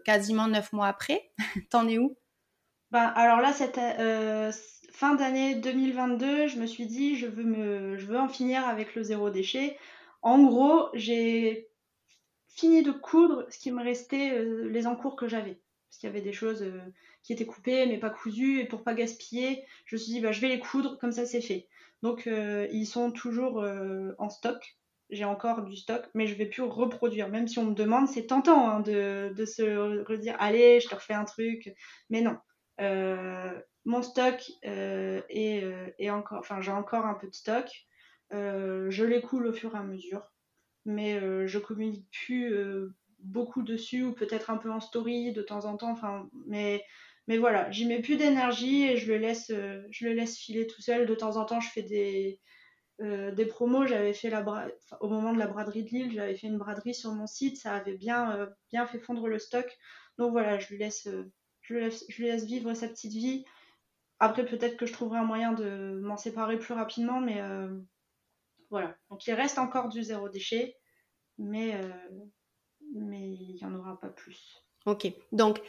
quasiment 0.06 0.48
neuf 0.48 0.72
mois 0.72 0.88
après, 0.88 1.32
t'en 1.70 1.88
es 1.90 1.98
où? 1.98 2.16
Ben, 2.92 3.08
Alors 3.16 3.42
là, 3.42 3.52
cette 3.52 3.80
fin 4.92 5.16
d'année 5.16 5.56
2022, 5.56 6.48
je 6.48 6.58
me 6.58 6.66
suis 6.66 6.86
dit, 6.86 7.16
je 7.16 7.28
veux, 7.28 7.44
me, 7.44 7.98
je 7.98 8.06
veux 8.06 8.20
en 8.20 8.30
finir 8.30 8.66
avec 8.68 8.96
le 8.96 9.04
zéro 9.04 9.30
déchet. 9.30 9.78
En 10.22 10.44
gros, 10.44 10.90
j'ai 10.94 11.70
fini 12.48 12.84
de 12.84 12.92
coudre 12.92 13.46
ce 13.50 13.58
qui 13.58 13.72
me 13.72 13.84
restait, 13.84 14.44
les 14.70 14.88
encours 14.88 15.16
que 15.16 15.28
j'avais. 15.28 15.60
Parce 15.90 16.00
qu'il 16.00 16.08
y 16.08 16.12
avait 16.12 16.22
des 16.22 16.34
choses 16.34 16.64
qui 17.24 17.34
étaient 17.34 17.46
coupées 17.46 17.86
mais 17.86 17.98
pas 17.98 18.10
cousues. 18.10 18.60
Et 18.60 18.66
pour 18.66 18.84
pas 18.84 18.94
gaspiller, 18.94 19.66
je 19.86 19.96
me 19.96 20.00
suis 20.00 20.14
dit, 20.14 20.22
bah, 20.22 20.32
je 20.32 20.42
vais 20.42 20.50
les 20.50 20.60
coudre, 20.60 20.98
comme 20.98 21.12
ça 21.12 21.26
c'est 21.26 21.42
fait. 21.42 21.68
Donc 22.02 22.28
ils 22.28 22.86
sont 22.86 23.12
toujours 23.12 23.64
en 24.18 24.30
stock. 24.30 24.78
J'ai 25.10 25.26
encore 25.26 25.64
du 25.64 25.76
stock, 25.76 26.06
mais 26.14 26.26
je 26.26 26.36
vais 26.36 26.46
plus 26.46 26.64
reproduire. 26.64 27.30
Même 27.30 27.48
si 27.48 27.60
on 27.60 27.66
me 27.66 27.76
demande, 27.76 28.08
c'est 28.08 28.28
tentant 28.28 28.70
hein, 28.70 28.80
de, 28.80 29.34
de, 29.36 29.46
se 29.46 30.04
redire, 30.04 30.36
allez, 30.40 30.80
je 30.80 30.88
te 30.88 30.96
refais 30.96 31.14
un 31.14 31.26
truc. 31.26 31.74
Mais 32.10 32.22
non. 32.22 32.38
mon 33.86 34.02
stock 34.02 34.42
est, 34.64 36.10
encore, 36.10 36.40
enfin 36.40 36.62
j'ai 36.62 36.72
encore 36.72 37.06
un 37.06 37.14
peu 37.14 37.28
de 37.28 37.36
stock. 37.36 37.70
je 38.32 39.04
les 39.04 39.22
coule 39.22 39.48
au 39.48 39.54
fur 39.54 39.76
et 39.76 39.80
à 39.80 39.84
mesure, 39.84 40.24
mais 40.86 41.20
je 41.48 41.60
communique 41.60 42.08
plus 42.12 42.56
beaucoup 43.24 43.62
dessus 43.62 44.04
ou 44.04 44.14
peut-être 44.14 44.50
un 44.50 44.58
peu 44.58 44.72
en 44.72 44.80
story 44.80 45.34
de 45.34 45.42
temps 45.42 45.66
en 45.66 45.78
temps. 45.78 45.92
Enfin, 45.92 46.30
mais, 46.48 46.84
mais 47.28 47.38
voilà, 47.38 47.70
j'y 47.72 47.86
mets 47.86 48.02
plus 48.02 48.18
d'énergie 48.18 48.84
et 48.84 48.98
je 48.98 49.12
le 49.12 49.18
laisse, 49.18 49.52
euh, 49.52 49.82
je 49.92 50.06
le 50.06 50.14
laisse 50.14 50.38
filer 50.38 50.68
tout 50.68 50.82
seul. 50.82 51.06
De 51.06 51.16
temps 51.16 51.38
en 51.38 51.46
temps, 51.46 51.60
je 51.60 51.70
fais 51.70 51.84
des, 51.84 52.40
euh, 53.02 53.32
des 53.32 53.46
promos. 53.46 53.86
J'avais 53.86 54.14
fait 54.14 54.30
la 54.30 54.44
au 55.00 55.08
moment 55.08 55.34
de 55.34 55.40
la 55.40 55.48
braderie 55.48 55.84
de 55.84 55.90
Lille, 55.90 56.14
j'avais 56.14 56.36
fait 56.36 56.48
une 56.48 56.58
braderie 56.58 56.96
sur 56.96 57.12
mon 57.12 57.28
site. 57.28 57.58
Ça 57.58 57.76
avait 57.76 57.96
bien, 57.96 58.36
euh, 58.36 58.48
bien 58.72 58.88
fait 58.88 59.00
fondre 59.00 59.28
le 59.28 59.40
stock. 59.40 59.78
Donc 60.18 60.32
voilà, 60.32 60.60
je 60.60 60.70
lui 60.70 60.78
laisse, 60.78 61.08
je 61.62 61.74
lui 61.74 62.26
laisse 62.26 62.46
vivre 62.46 62.74
sa 62.74 62.88
petite 62.88 63.14
vie. 63.14 63.46
Après, 64.20 64.46
peut-être 64.46 64.78
que 64.78 64.86
je 64.86 64.94
trouverai 64.94 65.20
un 65.20 65.24
moyen 65.26 65.52
de 65.52 66.00
m'en 66.04 66.18
séparer 66.18 66.60
plus 66.60 66.74
rapidement, 66.74 67.20
mais 67.20 67.42
voilà. 68.70 68.96
Donc 69.10 69.26
il 69.26 69.34
reste 69.34 69.58
encore 69.58 69.90
du 69.90 70.04
zéro 70.04 70.30
déchet, 70.30 70.76
mais 71.40 71.82
mais 72.94 73.32
il 73.32 73.56
n'y 73.56 73.66
en 73.66 73.74
aura 73.74 74.00
pas 74.00 74.10
plus. 74.10 74.64
Ok, 74.86 75.12
donc 75.32 75.62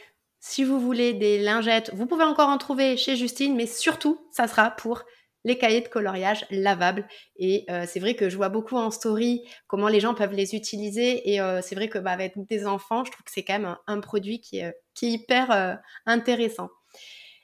si 0.45 0.65
vous 0.65 0.77
voulez 0.77 1.13
des 1.13 1.39
lingettes, 1.39 1.89
vous 1.93 2.05
pouvez 2.05 2.25
encore 2.25 2.49
en 2.49 2.57
trouver 2.57 2.97
chez 2.97 3.15
Justine, 3.15 3.55
mais 3.55 3.65
surtout, 3.65 4.27
ça 4.29 4.45
sera 4.45 4.71
pour 4.71 5.03
les 5.45 5.57
cahiers 5.57 5.79
de 5.79 5.87
coloriage 5.87 6.45
lavables. 6.51 7.07
Et 7.37 7.63
euh, 7.69 7.85
c'est 7.87 8.01
vrai 8.01 8.15
que 8.15 8.27
je 8.27 8.35
vois 8.35 8.49
beaucoup 8.49 8.75
en 8.75 8.91
story 8.91 9.41
comment 9.67 9.87
les 9.87 10.01
gens 10.01 10.13
peuvent 10.13 10.33
les 10.33 10.53
utiliser. 10.53 11.31
Et 11.31 11.39
euh, 11.39 11.61
c'est 11.61 11.75
vrai 11.75 11.87
que 11.87 11.97
bah, 11.97 12.11
avec 12.11 12.33
des 12.49 12.67
enfants, 12.67 13.05
je 13.05 13.11
trouve 13.11 13.23
que 13.23 13.31
c'est 13.31 13.45
quand 13.45 13.57
même 13.57 13.77
un, 13.87 14.01
produit 14.01 14.41
qui 14.41 14.59
est, 14.59 14.75
hyper 15.01 15.49
euh, 15.51 15.75
intéressant. 16.05 16.67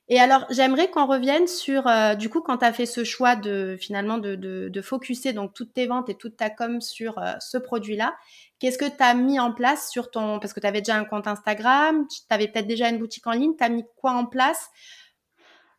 Et 0.09 0.19
alors, 0.19 0.45
j'aimerais 0.49 0.89
qu'on 0.89 1.05
revienne 1.05 1.47
sur, 1.47 1.83
du 2.17 2.29
coup, 2.29 2.41
quand 2.41 2.57
tu 2.57 2.65
as 2.65 2.73
fait 2.73 2.87
ce 2.87 3.03
choix 3.03 3.35
de 3.35 3.77
finalement 3.79 4.17
de, 4.17 4.35
de, 4.35 4.67
de 4.67 4.81
focuser 4.81 5.33
donc 5.33 5.53
toutes 5.53 5.71
tes 5.71 5.85
ventes 5.85 6.09
et 6.09 6.15
toute 6.15 6.35
ta 6.35 6.49
com 6.49 6.81
sur 6.81 7.21
ce 7.39 7.59
produit-là, 7.59 8.15
Qu'est-ce 8.59 8.77
que 8.77 8.85
tu 8.85 9.01
as 9.01 9.13
mis 9.13 9.39
en 9.39 9.53
place 9.53 9.89
sur 9.89 10.11
ton... 10.11 10.39
Parce 10.39 10.53
que 10.53 10.59
tu 10.59 10.67
avais 10.67 10.81
déjà 10.81 10.95
un 10.95 11.05
compte 11.05 11.27
Instagram, 11.27 12.05
tu 12.07 12.21
avais 12.29 12.47
peut-être 12.47 12.67
déjà 12.67 12.89
une 12.89 12.97
boutique 12.97 13.25
en 13.25 13.31
ligne, 13.31 13.55
tu 13.57 13.63
as 13.63 13.69
mis 13.69 13.85
quoi 13.95 14.11
en 14.11 14.25
place? 14.25 14.69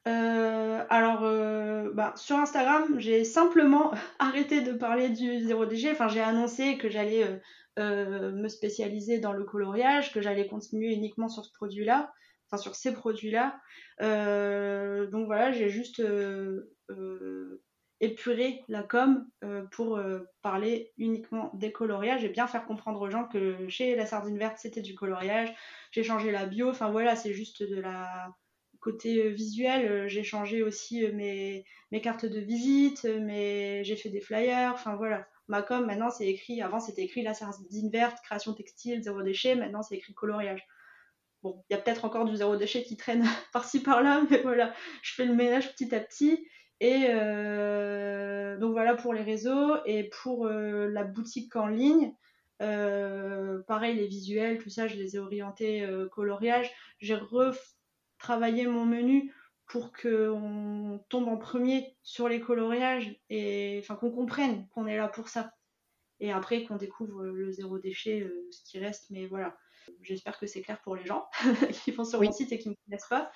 Euh, 0.09 0.83
alors, 0.89 1.25
euh, 1.25 1.91
bah, 1.93 2.15
sur 2.17 2.37
Instagram, 2.37 2.99
j'ai 2.99 3.25
simplement 3.25 3.93
arrêté 4.19 4.63
de 4.63 4.73
parler 4.73 5.11
du 5.11 5.41
zéro 5.41 5.67
déchet. 5.67 5.93
Enfin, 5.93 6.09
j'ai 6.09 6.21
annoncé 6.21 6.79
que 6.79 6.89
j'allais 6.89 7.41
euh, 7.79 8.33
me 8.33 8.49
spécialiser 8.49 9.19
dans 9.19 9.33
le 9.33 9.45
coloriage, 9.45 10.13
que 10.13 10.23
j'allais 10.23 10.47
continuer 10.47 10.95
uniquement 10.95 11.29
sur 11.29 11.45
ce 11.45 11.53
produit-là, 11.53 12.13
enfin 12.47 12.61
sur 12.61 12.75
ces 12.75 12.95
produits-là. 12.95 13.61
donc 14.01 15.27
voilà, 15.27 15.53
j'ai 15.53 15.69
juste 15.69 16.03
épurer 18.01 18.65
la 18.69 18.83
com 18.83 19.27
euh, 19.45 19.63
pour 19.71 19.97
euh, 19.97 20.21
parler 20.43 20.93
uniquement 20.97 21.51
des 21.55 21.71
coloriages 21.71 22.25
et 22.25 22.31
bien 22.31 22.47
faire 22.47 22.65
comprendre 22.65 23.01
aux 23.01 23.11
gens 23.11 23.25
que 23.25 23.69
chez 23.69 23.95
la 23.95 24.07
sardine 24.07 24.39
verte 24.39 24.57
c'était 24.59 24.81
du 24.81 24.95
coloriage. 24.95 25.53
J'ai 25.91 26.03
changé 26.03 26.31
la 26.31 26.47
bio, 26.47 26.71
enfin 26.71 26.91
voilà, 26.91 27.15
c'est 27.15 27.35
juste 27.35 27.63
de 27.63 27.79
la 27.79 28.35
côté 28.81 29.27
euh, 29.27 29.29
visuel. 29.29 30.09
J'ai 30.09 30.25
changé 30.25 30.63
aussi 30.63 31.07
mes, 31.13 31.65
cartes 32.03 32.25
de 32.25 32.41
visite, 32.41 33.07
mais 33.21 33.85
j'ai 33.85 33.97
fait 33.97 34.09
des 34.09 34.21
flyers, 34.21 34.73
enfin 34.73 34.97
voilà. 34.97 35.29
Ma 35.49 35.63
com 35.63 35.85
maintenant 35.85 36.11
c'est 36.11 36.29
écrit, 36.29 36.63
avant 36.63 36.81
c'était 36.81 37.03
écrit 37.03 37.23
la 37.23 37.35
sardine 37.35 37.91
verte, 37.91 38.19
création 38.23 38.55
textile, 38.55 39.03
zéro 39.03 39.21
déchet, 39.23 39.57
maintenant 39.57 39.83
c'est 39.83 39.97
écrit 39.97 40.15
coloriage. 40.15 40.65
Bon, 41.43 41.63
il 41.69 41.75
y 41.75 41.77
a 41.77 41.81
peut-être 41.81 42.05
encore 42.05 42.25
du 42.25 42.37
zéro 42.37 42.57
déchet 42.57 42.83
qui 42.83 42.97
traîne 42.97 43.25
par-ci 43.53 43.83
par-là, 43.83 44.23
mais 44.31 44.39
voilà, 44.43 44.73
je 45.03 45.15
fais 45.15 45.25
le 45.27 45.35
ménage 45.35 45.71
petit 45.73 45.95
à 45.95 46.01
petit. 46.01 46.47
Et 46.81 47.09
euh, 47.11 48.57
donc 48.57 48.73
voilà 48.73 48.95
pour 48.95 49.13
les 49.13 49.23
réseaux 49.23 49.77
et 49.85 50.05
pour 50.23 50.47
euh, 50.47 50.89
la 50.89 51.05
boutique 51.05 51.55
en 51.57 51.67
ligne. 51.67 52.15
Euh, 52.63 53.63
pareil, 53.67 53.97
les 53.97 54.07
visuels, 54.07 54.59
tout 54.59 54.71
ça, 54.71 54.87
je 54.87 54.97
les 54.97 55.17
ai 55.17 55.19
orientés 55.19 55.87
coloriage. 56.11 56.71
J'ai 56.99 57.17
retravaillé 57.17 58.67
mon 58.67 58.87
menu 58.87 59.33
pour 59.67 59.93
qu'on 59.93 61.05
tombe 61.09 61.29
en 61.29 61.37
premier 61.37 61.97
sur 62.03 62.29
les 62.29 62.41
coloriages 62.41 63.15
et 63.29 63.79
enfin 63.83 63.95
qu'on 63.95 64.11
comprenne 64.11 64.67
qu'on 64.69 64.87
est 64.87 64.97
là 64.97 65.09
pour 65.09 65.29
ça. 65.29 65.53
et 66.19 66.33
après 66.33 66.65
qu'on 66.65 66.77
découvre 66.77 67.25
le 67.25 67.51
zéro 67.53 67.79
déchet, 67.79 68.31
ce 68.51 68.63
qui 68.65 68.79
reste. 68.79 69.11
Mais 69.11 69.27
voilà, 69.27 69.57
j'espère 70.03 70.39
que 70.39 70.47
c'est 70.47 70.63
clair 70.63 70.81
pour 70.83 70.97
les 70.97 71.05
gens 71.05 71.29
qui 71.73 71.91
vont 71.91 72.05
sur 72.05 72.23
mon 72.23 72.33
site 72.33 72.53
et 72.53 72.59
qui 72.59 72.69
ne 72.69 72.73
me 72.73 72.77
connaissent 72.87 73.09
pas. 73.09 73.31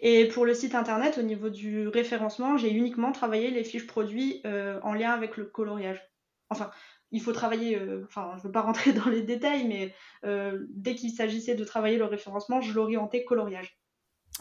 Et 0.00 0.28
pour 0.28 0.46
le 0.46 0.54
site 0.54 0.74
internet, 0.74 1.18
au 1.18 1.22
niveau 1.22 1.50
du 1.50 1.88
référencement, 1.88 2.56
j'ai 2.56 2.70
uniquement 2.70 3.12
travaillé 3.12 3.50
les 3.50 3.64
fiches 3.64 3.86
produits 3.86 4.42
en 4.44 4.92
lien 4.94 5.10
avec 5.10 5.36
le 5.36 5.44
coloriage. 5.44 6.02
Enfin, 6.48 6.70
il 7.12 7.20
faut 7.20 7.32
travailler, 7.32 7.80
enfin, 8.04 8.32
je 8.36 8.42
ne 8.42 8.46
veux 8.46 8.52
pas 8.52 8.62
rentrer 8.62 8.92
dans 8.92 9.08
les 9.08 9.22
détails, 9.22 9.66
mais 9.66 9.94
dès 10.68 10.94
qu'il 10.94 11.10
s'agissait 11.10 11.54
de 11.54 11.64
travailler 11.64 11.98
le 11.98 12.04
référencement, 12.04 12.60
je 12.60 12.72
l'orientais 12.72 13.24
coloriage. 13.24 13.80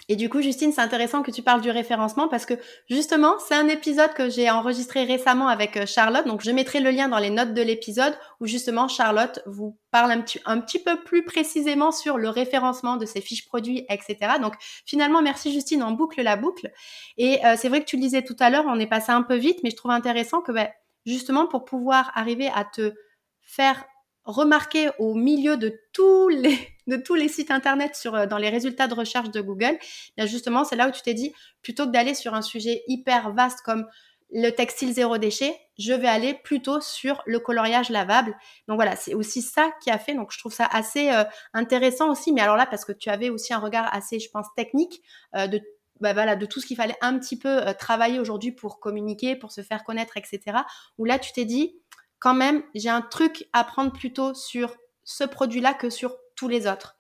Et 0.08 0.15
du 0.15 0.28
coup, 0.28 0.41
Justine, 0.41 0.71
c'est 0.71 0.82
intéressant 0.82 1.21
que 1.21 1.30
tu 1.30 1.43
parles 1.43 1.62
du 1.62 1.69
référencement 1.69 2.28
parce 2.28 2.45
que 2.45 2.56
justement, 2.89 3.36
c'est 3.47 3.54
un 3.54 3.67
épisode 3.67 4.12
que 4.13 4.28
j'ai 4.28 4.49
enregistré 4.49 5.04
récemment 5.04 5.47
avec 5.47 5.78
euh, 5.78 5.86
Charlotte. 5.86 6.25
Donc, 6.25 6.41
je 6.41 6.49
mettrai 6.49 6.80
le 6.80 6.89
lien 6.89 7.10
dans 7.10 7.19
les 7.19 7.30
notes 7.30 7.54
de 7.54 7.62
l'épisode 7.62 8.17
où 8.39 8.47
justement 8.47 8.88
Charlotte 8.88 9.39
vous 9.45 9.78
parle 9.91 10.12
un 10.12 10.21
petit, 10.21 10.39
un 10.45 10.60
petit 10.62 10.80
peu 10.80 11.04
plus 11.04 11.23
précisément 11.23 11.91
sur 11.91 12.17
le 12.17 12.30
référencement 12.30 12.97
de 12.97 13.06
ses 13.06 13.21
fiches 13.21 13.45
produits, 13.45 13.86
etc. 13.89 14.34
Donc, 14.41 14.56
finalement, 14.86 15.21
merci 15.21 15.52
Justine, 15.54 15.84
on 15.84 15.91
boucle 15.91 16.21
la 16.23 16.38
boucle. 16.38 16.71
Et 17.17 17.45
euh, 17.45 17.56
c'est 17.56 17.69
vrai 17.69 17.82
que 17.82 17.86
tu 17.86 17.97
le 17.97 18.02
disais 18.02 18.23
tout 18.23 18.38
à 18.39 18.49
l'heure, 18.49 18.65
on 18.67 18.80
est 18.80 18.88
passé 18.88 19.12
un 19.12 19.21
peu 19.21 19.36
vite, 19.36 19.60
mais 19.63 19.69
je 19.69 19.75
trouve 19.75 19.91
intéressant 19.91 20.41
que 20.41 20.52
ben, 20.52 20.69
justement 21.06 21.45
pour 21.45 21.65
pouvoir 21.65 22.12
arriver 22.15 22.49
à 22.56 22.63
te 22.63 22.93
faire 23.41 23.86
remarquer 24.29 24.89
au 24.99 25.13
milieu 25.15 25.57
de 25.57 25.79
tous 25.93 26.29
les, 26.29 27.27
sites 27.27 27.51
internet 27.51 27.99
euh, 28.05 28.25
dans 28.25 28.37
les 28.37 28.49
résultats 28.49 28.87
de 28.87 28.93
recherche 28.93 29.31
de 29.31 29.41
Google, 29.41 29.77
bien 30.17 30.25
justement, 30.25 30.63
c'est 30.63 30.75
là 30.75 30.87
où 30.87 30.91
tu 30.91 31.01
t'es 31.01 31.13
dit, 31.13 31.33
plutôt 31.61 31.85
que 31.85 31.91
d'aller 31.91 32.13
sur 32.13 32.33
un 32.33 32.41
sujet 32.41 32.83
hyper 32.87 33.33
vaste 33.33 33.59
comme 33.65 33.85
le 34.31 34.51
textile 34.51 34.93
zéro 34.93 35.17
déchet, 35.17 35.59
je 35.79 35.91
vais 35.91 36.07
aller 36.07 36.35
plutôt 36.35 36.81
sur 36.81 37.23
le 37.25 37.39
coloriage 37.39 37.89
lavable. 37.89 38.37
Donc 38.67 38.75
voilà, 38.75 38.95
c'est 38.95 39.15
aussi 39.15 39.41
ça 39.41 39.71
qui 39.81 39.89
a 39.89 39.97
fait. 39.97 40.13
Donc 40.13 40.31
je 40.31 40.37
trouve 40.37 40.53
ça 40.53 40.67
assez 40.71 41.09
euh, 41.09 41.23
intéressant 41.53 42.11
aussi. 42.11 42.31
Mais 42.31 42.41
alors 42.41 42.55
là, 42.55 42.67
parce 42.67 42.85
que 42.85 42.91
tu 42.91 43.09
avais 43.09 43.31
aussi 43.31 43.53
un 43.55 43.59
regard 43.59 43.91
assez, 43.91 44.19
je 44.19 44.29
pense, 44.29 44.45
technique 44.55 45.01
euh, 45.35 45.47
de 45.47 45.59
bah 45.99 46.13
voilà, 46.13 46.37
de 46.37 46.45
tout 46.45 46.61
ce 46.61 46.65
qu'il 46.65 46.77
fallait 46.77 46.95
un 47.01 47.19
petit 47.19 47.37
peu 47.37 47.59
travailler 47.77 48.19
aujourd'hui 48.19 48.53
pour 48.53 48.79
communiquer, 48.79 49.35
pour 49.35 49.51
se 49.51 49.61
faire 49.61 49.83
connaître, 49.83 50.15
etc. 50.15 50.59
Où 50.97 51.03
là, 51.03 51.19
tu 51.19 51.33
t'es 51.33 51.43
dit, 51.43 51.75
quand 52.19 52.34
même, 52.34 52.63
j'ai 52.75 52.89
un 52.89 53.01
truc 53.01 53.47
à 53.53 53.63
prendre 53.63 53.91
plutôt 53.91 54.34
sur 54.34 54.75
ce 55.03 55.23
produit-là 55.23 55.73
que 55.73 55.89
sur 55.89 56.15
tous 56.36 56.47
les 56.47 56.67
autres. 56.67 56.95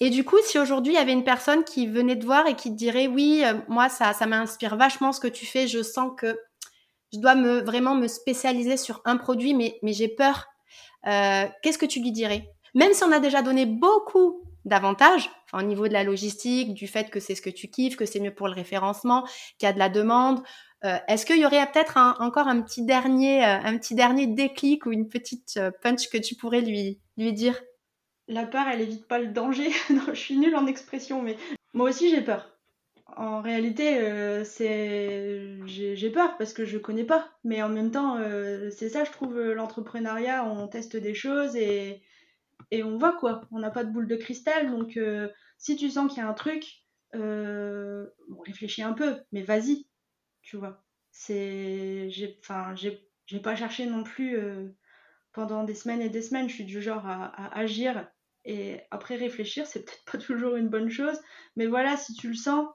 Et 0.00 0.08
du 0.08 0.24
coup, 0.24 0.38
si 0.44 0.58
aujourd'hui 0.58 0.94
il 0.94 0.96
y 0.96 1.00
avait 1.00 1.12
une 1.12 1.24
personne 1.24 1.62
qui 1.62 1.86
venait 1.86 2.18
te 2.18 2.24
voir 2.24 2.46
et 2.46 2.56
qui 2.56 2.70
te 2.70 2.76
dirait 2.76 3.06
oui, 3.06 3.42
euh, 3.44 3.54
moi 3.68 3.90
ça, 3.90 4.14
m'inspire 4.26 4.76
vachement 4.76 5.12
ce 5.12 5.20
que 5.20 5.28
tu 5.28 5.44
fais, 5.44 5.68
je 5.68 5.82
sens 5.82 6.12
que 6.16 6.38
je 7.12 7.18
dois 7.18 7.34
me 7.34 7.60
vraiment 7.60 7.94
me 7.94 8.08
spécialiser 8.08 8.76
sur 8.76 9.02
un 9.04 9.16
produit, 9.16 9.52
mais, 9.52 9.78
j'ai 9.82 10.08
peur. 10.08 10.46
Euh, 11.06 11.46
qu'est-ce 11.62 11.78
que 11.78 11.86
tu 11.86 12.00
lui 12.00 12.12
dirais? 12.12 12.48
Même 12.74 12.94
si 12.94 13.02
on 13.04 13.12
a 13.12 13.18
déjà 13.18 13.42
donné 13.42 13.66
beaucoup 13.66 14.42
d'avantages, 14.64 15.30
au 15.52 15.62
niveau 15.62 15.88
de 15.88 15.92
la 15.92 16.04
logistique, 16.04 16.72
du 16.72 16.86
fait 16.86 17.10
que 17.10 17.18
c'est 17.18 17.34
ce 17.34 17.42
que 17.42 17.50
tu 17.50 17.68
kiffes, 17.68 17.96
que 17.96 18.06
c'est 18.06 18.20
mieux 18.20 18.34
pour 18.34 18.46
le 18.46 18.54
référencement, 18.54 19.24
qu'il 19.58 19.66
y 19.66 19.70
a 19.70 19.72
de 19.72 19.78
la 19.78 19.88
demande, 19.88 20.42
est-ce 20.82 21.26
qu'il 21.26 21.38
y 21.38 21.44
aurait 21.44 21.70
peut-être 21.70 21.98
encore 22.20 22.48
un 22.48 22.62
petit 22.62 22.84
dernier, 22.84 23.44
euh, 23.44 23.58
un 23.62 24.26
déclic 24.26 24.86
ou 24.86 24.92
une 24.92 25.08
petite 25.08 25.58
euh, 25.58 25.70
punch 25.70 26.08
que 26.08 26.16
tu 26.16 26.34
pourrais 26.34 26.62
lui, 26.62 27.00
dire? 27.16 27.60
La 28.28 28.46
peur, 28.46 28.66
elle 28.66 28.80
évite 28.80 29.06
pas 29.06 29.18
le 29.18 29.28
danger. 29.28 29.70
je 30.08 30.14
suis 30.14 30.38
nulle 30.38 30.56
en 30.56 30.66
expression, 30.66 31.22
mais 31.22 31.36
moi 31.74 31.90
aussi 31.90 32.10
j'ai 32.10 32.22
peur. 32.22 32.56
En 33.16 33.42
réalité, 33.42 33.98
j'ai 35.66 36.10
peur 36.10 36.38
parce 36.38 36.52
que 36.52 36.64
je 36.64 36.78
connais 36.78 37.04
pas. 37.04 37.28
Mais 37.42 37.60
en 37.60 37.68
même 37.68 37.90
temps, 37.90 38.18
c'est 38.70 38.88
ça, 38.88 39.02
je 39.02 39.10
trouve, 39.10 39.38
l'entrepreneuriat. 39.38 40.44
On 40.44 40.68
teste 40.68 40.96
des 40.96 41.12
choses 41.12 41.56
et, 41.56 42.02
on 42.72 42.96
voit 42.98 43.16
quoi. 43.18 43.42
On 43.50 43.58
n'a 43.58 43.70
pas 43.70 43.82
de 43.82 43.90
boule 43.90 44.06
de 44.06 44.14
cristal, 44.14 44.70
donc 44.70 44.96
si 45.58 45.74
tu 45.74 45.90
sens 45.90 46.10
qu'il 46.10 46.22
y 46.22 46.24
a 46.24 46.28
un 46.28 46.34
truc, 46.34 46.84
réfléchis 48.46 48.82
un 48.84 48.92
peu, 48.92 49.16
mais 49.32 49.42
vas-y, 49.42 49.89
tu 50.50 50.56
vois. 50.56 50.82
C'est, 51.12 52.10
j'ai, 52.10 52.36
enfin, 52.42 52.74
j'ai, 52.74 53.40
pas 53.40 53.54
cherché 53.54 53.86
non 53.86 54.02
plus 54.02 54.36
euh, 54.36 54.68
pendant 55.32 55.62
des 55.62 55.74
semaines 55.76 56.02
et 56.02 56.08
des 56.08 56.22
semaines. 56.22 56.48
Je 56.48 56.54
suis 56.54 56.64
du 56.64 56.82
genre 56.82 57.06
à, 57.06 57.56
agir 57.56 58.08
et 58.44 58.80
après 58.90 59.14
réfléchir, 59.14 59.64
c'est 59.66 59.84
peut-être 59.84 60.04
pas 60.10 60.18
toujours 60.26 60.56
une 60.56 60.68
bonne 60.68 60.90
chose, 60.90 61.20
mais 61.54 61.66
voilà, 61.66 61.96
si 61.96 62.14
tu 62.14 62.28
le 62.28 62.34
sens, 62.34 62.68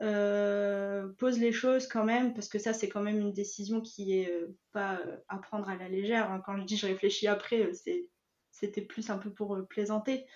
euh, 0.00 1.08
pose 1.18 1.38
les 1.38 1.52
choses 1.52 1.86
quand 1.86 2.04
même, 2.04 2.34
parce 2.34 2.48
que 2.48 2.58
ça, 2.58 2.72
c'est 2.72 2.88
quand 2.88 3.02
même 3.02 3.20
une 3.20 3.32
décision 3.32 3.80
qui 3.80 4.18
est 4.18 4.32
euh, 4.32 4.48
pas 4.72 5.00
à 5.28 5.38
prendre 5.38 5.68
à 5.68 5.76
la 5.76 5.88
légère. 5.88 6.32
Hein. 6.32 6.42
Quand 6.44 6.58
je 6.58 6.64
dis 6.64 6.76
je 6.76 6.86
réfléchis 6.86 7.28
après, 7.28 7.72
c'est, 7.74 8.08
c'était 8.50 8.82
plus 8.82 9.08
un 9.08 9.18
peu 9.18 9.30
pour 9.30 9.56
plaisanter. 9.68 10.26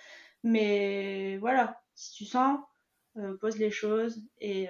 Mais 0.45 1.39
voilà, 1.39 1.83
si 1.97 2.13
tu 2.13 2.25
sens, 2.25 2.61
pose 3.41 3.59
les 3.59 3.71
choses 3.71 4.23
et 4.39 4.69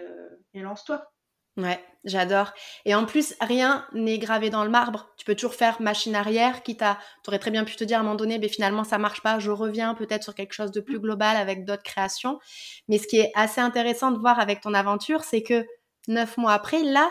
lance-toi. 0.54 1.13
Ouais, 1.56 1.78
j'adore. 2.04 2.52
Et 2.84 2.96
en 2.96 3.06
plus, 3.06 3.34
rien 3.40 3.86
n'est 3.92 4.18
gravé 4.18 4.50
dans 4.50 4.64
le 4.64 4.70
marbre. 4.70 5.10
Tu 5.16 5.24
peux 5.24 5.36
toujours 5.36 5.54
faire 5.54 5.80
machine 5.80 6.16
arrière, 6.16 6.64
quitte 6.64 6.82
à, 6.82 6.98
aurais 7.28 7.38
très 7.38 7.52
bien 7.52 7.64
pu 7.64 7.76
te 7.76 7.84
dire 7.84 7.98
à 7.98 8.00
un 8.00 8.02
moment 8.02 8.16
donné, 8.16 8.38
mais 8.40 8.48
finalement 8.48 8.82
ça 8.82 8.98
marche 8.98 9.22
pas, 9.22 9.38
je 9.38 9.52
reviens 9.52 9.94
peut-être 9.94 10.24
sur 10.24 10.34
quelque 10.34 10.52
chose 10.52 10.72
de 10.72 10.80
plus 10.80 10.98
global 10.98 11.36
avec 11.36 11.64
d'autres 11.64 11.84
créations. 11.84 12.40
Mais 12.88 12.98
ce 12.98 13.06
qui 13.06 13.18
est 13.20 13.30
assez 13.36 13.60
intéressant 13.60 14.10
de 14.10 14.18
voir 14.18 14.40
avec 14.40 14.62
ton 14.62 14.74
aventure, 14.74 15.22
c'est 15.22 15.42
que 15.44 15.64
neuf 16.08 16.36
mois 16.38 16.54
après, 16.54 16.82
là, 16.82 17.08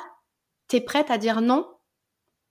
tu 0.70 0.78
es 0.78 0.82
prête 0.82 1.12
à 1.12 1.18
dire 1.18 1.42
non 1.42 1.68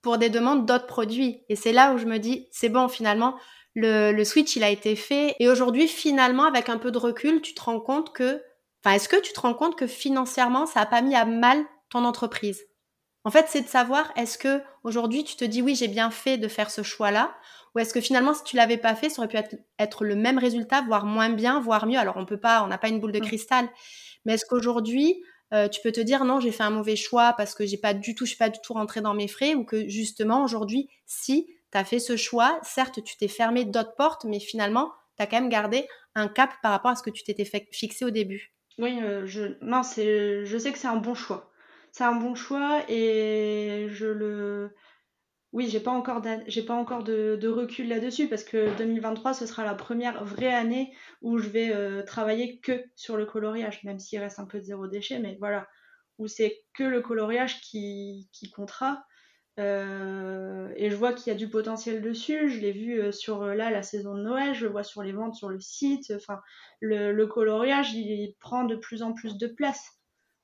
pour 0.01 0.17
des 0.17 0.29
demandes 0.29 0.65
d'autres 0.65 0.87
produits. 0.87 1.43
Et 1.49 1.55
c'est 1.55 1.73
là 1.73 1.93
où 1.93 1.97
je 1.97 2.05
me 2.05 2.19
dis, 2.19 2.47
c'est 2.51 2.69
bon, 2.69 2.87
finalement, 2.89 3.35
le, 3.75 4.11
le 4.11 4.25
switch, 4.25 4.55
il 4.55 4.63
a 4.63 4.69
été 4.69 4.95
fait. 4.95 5.35
Et 5.39 5.49
aujourd'hui, 5.49 5.87
finalement, 5.87 6.45
avec 6.45 6.69
un 6.69 6.77
peu 6.77 6.91
de 6.91 6.97
recul, 6.97 7.41
tu 7.41 7.53
te 7.53 7.61
rends 7.63 7.79
compte 7.79 8.13
que, 8.13 8.41
enfin, 8.83 8.95
est-ce 8.95 9.09
que 9.09 9.19
tu 9.21 9.33
te 9.33 9.39
rends 9.39 9.53
compte 9.53 9.77
que 9.77 9.87
financièrement, 9.87 10.65
ça 10.65 10.81
a 10.81 10.85
pas 10.85 11.01
mis 11.01 11.15
à 11.15 11.25
mal 11.25 11.63
ton 11.93 12.05
entreprise. 12.05 12.65
En 13.23 13.31
fait, 13.31 13.45
c'est 13.47 13.61
de 13.61 13.67
savoir 13.67 14.11
est-ce 14.17 14.37
que 14.37 14.61
aujourd'hui 14.83 15.23
tu 15.23 15.35
te 15.37 15.45
dis 15.45 15.61
oui, 15.61 15.75
j'ai 15.75 15.87
bien 15.87 16.11
fait 16.11 16.37
de 16.37 16.49
faire 16.49 16.69
ce 16.69 16.83
choix-là, 16.83 17.33
ou 17.73 17.79
est-ce 17.79 17.93
que 17.93 18.01
finalement 18.01 18.33
si 18.33 18.43
tu 18.43 18.57
l'avais 18.57 18.77
pas 18.77 18.95
fait, 18.95 19.09
ça 19.09 19.21
aurait 19.21 19.29
pu 19.29 19.37
être, 19.79 20.03
le 20.03 20.15
même 20.15 20.37
résultat, 20.37 20.81
voire 20.81 21.05
moins 21.05 21.29
bien, 21.29 21.61
voire 21.61 21.85
mieux. 21.85 21.97
Alors 21.97 22.17
on 22.17 22.25
peut 22.25 22.39
pas, 22.39 22.63
on 22.63 22.67
n'a 22.67 22.77
pas 22.77 22.89
une 22.89 22.99
boule 22.99 23.13
de 23.13 23.19
cristal, 23.19 23.69
mais 24.25 24.33
est-ce 24.33 24.45
qu'aujourd'hui 24.45 25.23
euh, 25.53 25.69
tu 25.69 25.81
peux 25.81 25.91
te 25.91 26.01
dire 26.01 26.25
non, 26.25 26.39
j'ai 26.39 26.51
fait 26.51 26.63
un 26.63 26.71
mauvais 26.71 26.95
choix 26.95 27.33
parce 27.33 27.55
que 27.55 27.65
j'ai 27.65 27.77
pas 27.77 27.93
du 27.93 28.15
tout, 28.15 28.25
je 28.25 28.31
suis 28.31 28.37
pas 28.37 28.49
du 28.49 28.59
tout 28.61 28.73
rentré 28.73 28.99
dans 28.99 29.13
mes 29.13 29.27
frais, 29.27 29.55
ou 29.55 29.63
que 29.63 29.87
justement 29.87 30.43
aujourd'hui, 30.43 30.89
si 31.05 31.47
tu 31.71 31.77
as 31.77 31.85
fait 31.85 31.99
ce 31.99 32.17
choix, 32.17 32.59
certes 32.63 33.01
tu 33.03 33.15
t'es 33.17 33.29
fermé 33.29 33.63
d'autres 33.63 33.95
portes, 33.95 34.25
mais 34.25 34.39
finalement 34.39 34.91
tu 35.15 35.23
as 35.23 35.27
quand 35.27 35.39
même 35.39 35.49
gardé 35.49 35.87
un 36.15 36.27
cap 36.27 36.51
par 36.61 36.71
rapport 36.71 36.91
à 36.91 36.95
ce 36.95 37.03
que 37.03 37.09
tu 37.09 37.23
t'étais 37.23 37.49
fixé 37.71 38.03
au 38.03 38.09
début? 38.09 38.53
Oui, 38.79 38.99
euh, 39.01 39.25
je, 39.25 39.55
non, 39.61 39.81
je 39.83 40.57
sais 40.57 40.71
que 40.71 40.79
c'est 40.79 40.87
un 40.87 40.97
bon 40.97 41.13
choix 41.13 41.52
c'est 41.93 42.03
un 42.03 42.15
bon 42.15 42.35
choix 42.35 42.83
et 42.89 43.87
je 43.89 44.07
le. 44.07 44.75
Oui, 45.53 45.69
j'ai 45.69 45.79
pas 45.79 45.91
encore, 45.91 46.23
j'ai 46.47 46.63
pas 46.63 46.73
encore 46.73 47.03
de, 47.03 47.47
recul 47.47 47.87
là-dessus 47.87 48.27
parce 48.27 48.43
que 48.43 48.75
2023, 48.77 49.35
ce 49.35 49.45
sera 49.45 49.63
la 49.63 49.75
première 49.75 50.25
vraie 50.25 50.53
année 50.53 50.91
où 51.21 51.37
je 51.37 51.47
vais 51.49 51.71
euh, 51.71 52.01
travailler 52.03 52.59
que 52.59 52.83
sur 52.95 53.15
le 53.15 53.27
coloriage, 53.27 53.83
même 53.83 53.99
s'il 53.99 54.19
reste 54.19 54.39
un 54.39 54.45
peu 54.45 54.57
de 54.59 54.63
zéro 54.63 54.87
déchet, 54.87 55.19
mais 55.19 55.37
voilà, 55.39 55.67
où 56.17 56.27
c'est 56.27 56.63
que 56.73 56.83
le 56.83 57.01
coloriage 57.01 57.61
qui, 57.61 58.27
qui 58.33 58.49
comptera. 58.49 59.05
Euh, 59.59 60.73
et 60.75 60.89
je 60.89 60.95
vois 60.95 61.13
qu'il 61.13 61.31
y 61.31 61.35
a 61.35 61.37
du 61.37 61.47
potentiel 61.47 62.01
dessus. 62.01 62.49
Je 62.49 62.59
l'ai 62.59 62.71
vu 62.71 62.99
euh, 62.99 63.11
sur 63.11 63.45
là 63.45 63.69
la 63.69 63.83
saison 63.83 64.15
de 64.15 64.23
Noël, 64.23 64.55
je 64.55 64.65
le 64.65 64.71
vois 64.71 64.83
sur 64.83 65.03
les 65.03 65.11
ventes 65.11 65.35
sur 65.35 65.49
le 65.49 65.59
site. 65.59 66.11
Enfin, 66.15 66.41
le, 66.79 67.11
le 67.11 67.27
coloriage, 67.27 67.93
il 67.93 68.35
prend 68.39 68.63
de 68.63 68.75
plus 68.75 69.03
en 69.03 69.13
plus 69.13 69.37
de 69.37 69.45
place. 69.45 69.99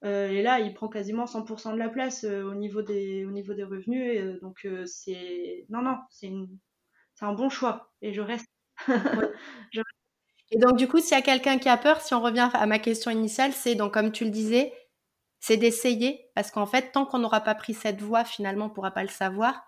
Euh, 0.05 0.29
et 0.29 0.41
là, 0.41 0.59
il 0.59 0.73
prend 0.73 0.87
quasiment 0.87 1.25
100% 1.25 1.73
de 1.73 1.77
la 1.77 1.89
place 1.89 2.23
euh, 2.23 2.43
au, 2.43 2.55
niveau 2.55 2.81
des, 2.81 3.25
au 3.25 3.31
niveau 3.31 3.53
des 3.53 3.63
revenus. 3.63 4.01
Et, 4.01 4.21
euh, 4.21 4.39
donc, 4.41 4.67
c'est. 4.85 5.65
Non, 5.69 5.81
non, 5.81 5.97
c'est 6.09 6.31
un 7.21 7.33
bon 7.33 7.49
choix. 7.49 7.91
Et 8.01 8.13
je 8.13 8.21
reste. 8.21 8.47
Et 10.51 10.57
donc, 10.57 10.77
du 10.77 10.87
coup, 10.87 10.99
s'il 10.99 11.11
y 11.11 11.19
a 11.19 11.21
quelqu'un 11.21 11.59
qui 11.59 11.69
a 11.69 11.77
peur, 11.77 12.01
si 12.01 12.13
on 12.13 12.21
revient 12.21 12.49
à 12.53 12.65
ma 12.65 12.79
question 12.79 13.11
initiale, 13.11 13.51
c'est 13.53 13.75
donc, 13.75 13.93
comme 13.93 14.11
tu 14.11 14.23
le 14.23 14.31
disais, 14.31 14.73
c'est 15.39 15.57
d'essayer. 15.57 16.25
Parce 16.33 16.49
qu'en 16.49 16.65
fait, 16.65 16.91
tant 16.91 17.05
qu'on 17.05 17.19
n'aura 17.19 17.41
pas 17.41 17.55
pris 17.55 17.73
cette 17.73 18.01
voie, 18.01 18.23
finalement, 18.23 18.65
on 18.65 18.69
ne 18.69 18.73
pourra 18.73 18.91
pas 18.91 19.03
le 19.03 19.09
savoir 19.09 19.63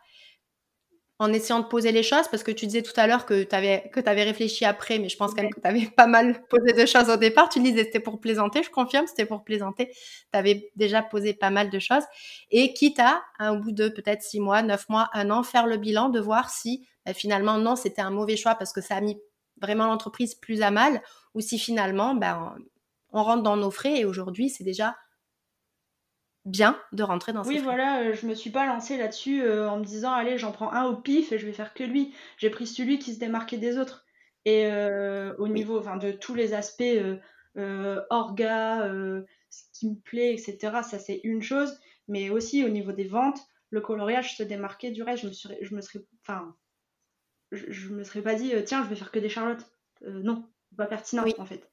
en 1.22 1.32
essayant 1.34 1.60
de 1.60 1.66
poser 1.66 1.92
les 1.92 2.02
choses 2.02 2.28
parce 2.30 2.42
que 2.42 2.50
tu 2.50 2.66
disais 2.66 2.82
tout 2.82 3.00
à 3.00 3.06
l'heure 3.06 3.28
que 3.28 3.44
tu 3.44 3.56
avais, 3.56 3.92
que 3.94 4.00
avais 4.10 4.24
réfléchi 4.24 4.66
après, 4.66 4.98
mais 4.98 5.08
je 5.08 5.16
pense 5.18 5.36
quand 5.36 5.44
même 5.44 5.54
que 5.54 5.60
tu 5.60 5.68
avais 5.68 5.86
pas 5.96 6.08
mal 6.08 6.44
posé 6.48 6.74
de 6.74 6.84
choses 6.88 7.12
au 7.12 7.16
départ. 7.16 7.48
Tu 7.48 7.60
disais 7.60 7.84
c'était 7.84 8.00
pour 8.00 8.20
plaisanter, 8.20 8.64
je 8.64 8.72
confirme, 8.72 9.06
c'était 9.06 9.28
pour 9.28 9.44
plaisanter. 9.44 9.92
Tu 9.92 10.40
avais 10.40 10.72
déjà 10.76 11.04
posé 11.04 11.36
pas 11.36 11.52
mal 11.52 11.70
de 11.70 11.78
choses. 11.78 12.02
Et 12.50 12.74
quitte 12.74 13.00
à, 13.00 13.54
au 13.54 13.60
bout 13.60 13.72
de 13.72 13.88
peut-être 13.88 14.24
six 14.24 14.40
mois, 14.40 14.64
neuf 14.64 14.90
mois, 14.90 15.12
un 15.14 15.30
an, 15.30 15.44
faire 15.44 15.68
le 15.68 15.78
bilan 15.78 16.10
de 16.10 16.20
voir 16.20 16.50
si 16.50 16.88
bah, 17.06 17.14
finalement, 17.14 17.60
non, 17.60 17.76
c'était 17.76 18.02
un 18.02 18.10
mauvais 18.10 18.36
choix 18.36 18.56
parce 18.56 18.74
que 18.74 18.82
ça 18.82 18.96
a 18.96 19.02
mis 19.02 19.16
vraiment 19.62 19.86
l'entreprise 19.86 20.34
plus 20.34 20.64
à 20.64 20.72
mal 20.72 21.04
ou 21.36 21.42
si 21.42 21.60
finalement, 21.60 22.16
ben, 22.16 22.56
on 23.12 23.22
rentre 23.22 23.44
dans 23.44 23.58
nos 23.58 23.70
frais 23.70 24.00
et 24.00 24.06
aujourd'hui, 24.06 24.50
c'est 24.50 24.64
déjà 24.64 24.96
bien 26.46 26.80
de 26.92 27.04
rentrer 27.04 27.34
dans 27.34 27.44
oui, 27.44 27.60
voilà, 27.60 28.02
euh, 28.02 28.14
je 28.14 28.26
me 28.26 28.34
suis 28.34 28.50
pas 28.50 28.66
lancée 28.66 28.98
là-dessus 28.98 29.44
euh, 29.44 29.70
en 29.70 29.78
me 29.78 29.86
disant 29.86 30.12
allez, 30.12 30.38
j'en 30.38 30.52
prends 30.52 30.72
un 30.72 30.86
au 30.86 30.96
pif 30.96 31.32
et 31.32 31.38
je 31.38 31.46
vais 31.46 31.54
faire 31.54 31.74
que 31.74 31.84
lui. 31.84 32.14
J'ai 32.38 32.50
pris 32.50 32.68
celui 32.68 33.00
qui 33.00 33.14
se 33.14 33.20
démarquait 33.20 33.58
des 33.58 33.78
autres. 33.78 34.06
Et 34.46 34.66
euh, 34.66 35.36
au 35.38 35.48
niveau 35.48 35.78
enfin, 35.78 35.98
de 35.98 36.12
tous 36.12 36.34
les 36.34 36.54
aspects 36.54 36.84
orga, 37.56 38.92
ce 39.50 39.64
qui 39.74 39.90
me 39.90 39.96
plaît, 39.96 40.34
etc., 40.34 40.58
ça 40.84 40.98
c'est 40.98 41.22
une 41.24 41.44
chose. 41.44 41.80
Mais 42.08 42.30
aussi 42.30 42.66
au 42.66 42.70
niveau 42.70 42.92
des 42.92 43.08
ventes, 43.08 43.40
le 43.70 43.82
coloriage 43.82 44.36
se 44.36 44.44
démarquait 44.44 44.92
du 44.92 45.04
reste. 45.04 45.24
Je 45.24 45.28
me, 45.28 45.34
serais, 45.34 45.60
je 45.62 45.76
me 45.76 45.82
serais, 45.82 46.04
enfin, 46.24 46.56
je, 47.52 47.90
me 47.90 48.04
serais 48.04 48.22
pas 48.22 48.34
dit 48.34 48.52
tiens, 48.66 48.84
je 48.84 48.90
vais 48.90 48.96
faire 48.96 49.12
que 49.12 49.20
des 49.20 49.30
charlottes. 49.30 49.72
non, 50.02 50.50
pas 50.76 50.88
pertinent 50.88 51.26
en 51.38 51.46
fait. 51.46 51.70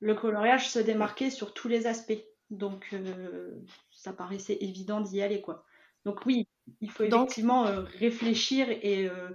Le 0.00 0.14
coloriage 0.14 0.70
se 0.70 0.78
démarquait 0.78 1.30
sur 1.30 1.52
tous 1.52 1.68
les 1.68 1.86
aspects. 1.86 2.24
Donc, 2.50 2.88
euh, 2.92 3.50
ça 3.90 4.12
paraissait 4.12 4.58
évident 4.60 5.00
d'y 5.00 5.22
aller, 5.22 5.40
quoi. 5.40 5.64
Donc 6.04 6.24
oui, 6.24 6.48
il 6.80 6.90
faut 6.90 7.04
effectivement 7.04 7.66
euh, 7.66 7.82
réfléchir 7.98 8.66
euh, 8.84 9.30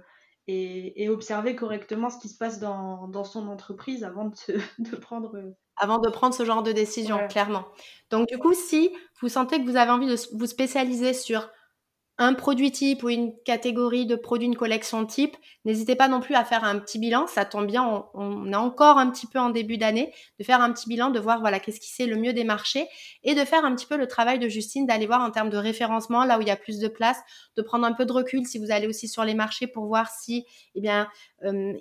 et, 0.46 1.02
et, 1.02 1.08
observer 1.08 1.54
correctement 1.54 2.10
ce 2.10 2.18
qui 2.18 2.28
se 2.28 2.36
passe 2.36 2.58
dans, 2.58 3.06
dans 3.08 3.24
son 3.24 3.48
entreprise 3.48 4.02
avant 4.02 4.24
de, 4.26 4.58
de 4.78 4.96
prendre... 4.96 5.54
Avant 5.76 5.98
de 5.98 6.08
prendre 6.08 6.34
ce 6.34 6.44
genre 6.44 6.62
de 6.62 6.72
décision, 6.72 7.26
clairement. 7.28 7.64
Donc 8.10 8.28
du 8.28 8.38
coup, 8.38 8.54
si 8.54 8.90
vous 9.20 9.28
sentez 9.28 9.58
que 9.58 9.64
vous 9.64 9.76
avez 9.76 9.90
envie 9.90 10.06
de 10.06 10.16
vous 10.36 10.46
spécialiser 10.46 11.12
sur 11.12 11.48
un 12.16 12.34
produit 12.34 12.70
type 12.70 13.02
ou 13.02 13.08
une 13.08 13.32
catégorie 13.44 14.06
de 14.06 14.14
produits, 14.14 14.46
une 14.46 14.54
collection 14.56 15.04
type, 15.04 15.36
n'hésitez 15.64 15.96
pas 15.96 16.06
non 16.06 16.20
plus 16.20 16.36
à 16.36 16.44
faire 16.44 16.62
un 16.62 16.78
petit 16.78 16.98
bilan. 16.98 17.26
Ça 17.26 17.44
tombe 17.44 17.66
bien, 17.66 18.06
on, 18.14 18.52
est 18.52 18.56
encore 18.56 18.98
un 18.98 19.10
petit 19.10 19.26
peu 19.26 19.40
en 19.40 19.50
début 19.50 19.78
d'année, 19.78 20.12
de 20.38 20.44
faire 20.44 20.60
un 20.60 20.72
petit 20.72 20.88
bilan, 20.88 21.10
de 21.10 21.18
voir 21.18 21.40
voilà 21.40 21.58
qu'est-ce 21.58 21.80
qui 21.80 21.90
s'est 21.90 22.06
le 22.06 22.16
mieux 22.16 22.32
des 22.32 22.44
marchés 22.44 22.86
et 23.24 23.34
de 23.34 23.44
faire 23.44 23.64
un 23.64 23.74
petit 23.74 23.86
peu 23.86 23.96
le 23.96 24.06
travail 24.06 24.38
de 24.38 24.48
Justine, 24.48 24.86
d'aller 24.86 25.06
voir 25.06 25.22
en 25.22 25.30
termes 25.32 25.50
de 25.50 25.56
référencement 25.56 26.24
là 26.24 26.38
où 26.38 26.40
il 26.40 26.46
y 26.46 26.52
a 26.52 26.56
plus 26.56 26.78
de 26.78 26.88
place, 26.88 27.18
de 27.56 27.62
prendre 27.62 27.84
un 27.84 27.92
peu 27.92 28.06
de 28.06 28.12
recul 28.12 28.46
si 28.46 28.58
vous 28.58 28.70
allez 28.70 28.86
aussi 28.86 29.08
sur 29.08 29.24
les 29.24 29.34
marchés 29.34 29.66
pour 29.66 29.86
voir 29.86 30.08
si 30.08 30.46
eh 30.76 30.80
bien 30.80 31.08
euh, 31.44 31.72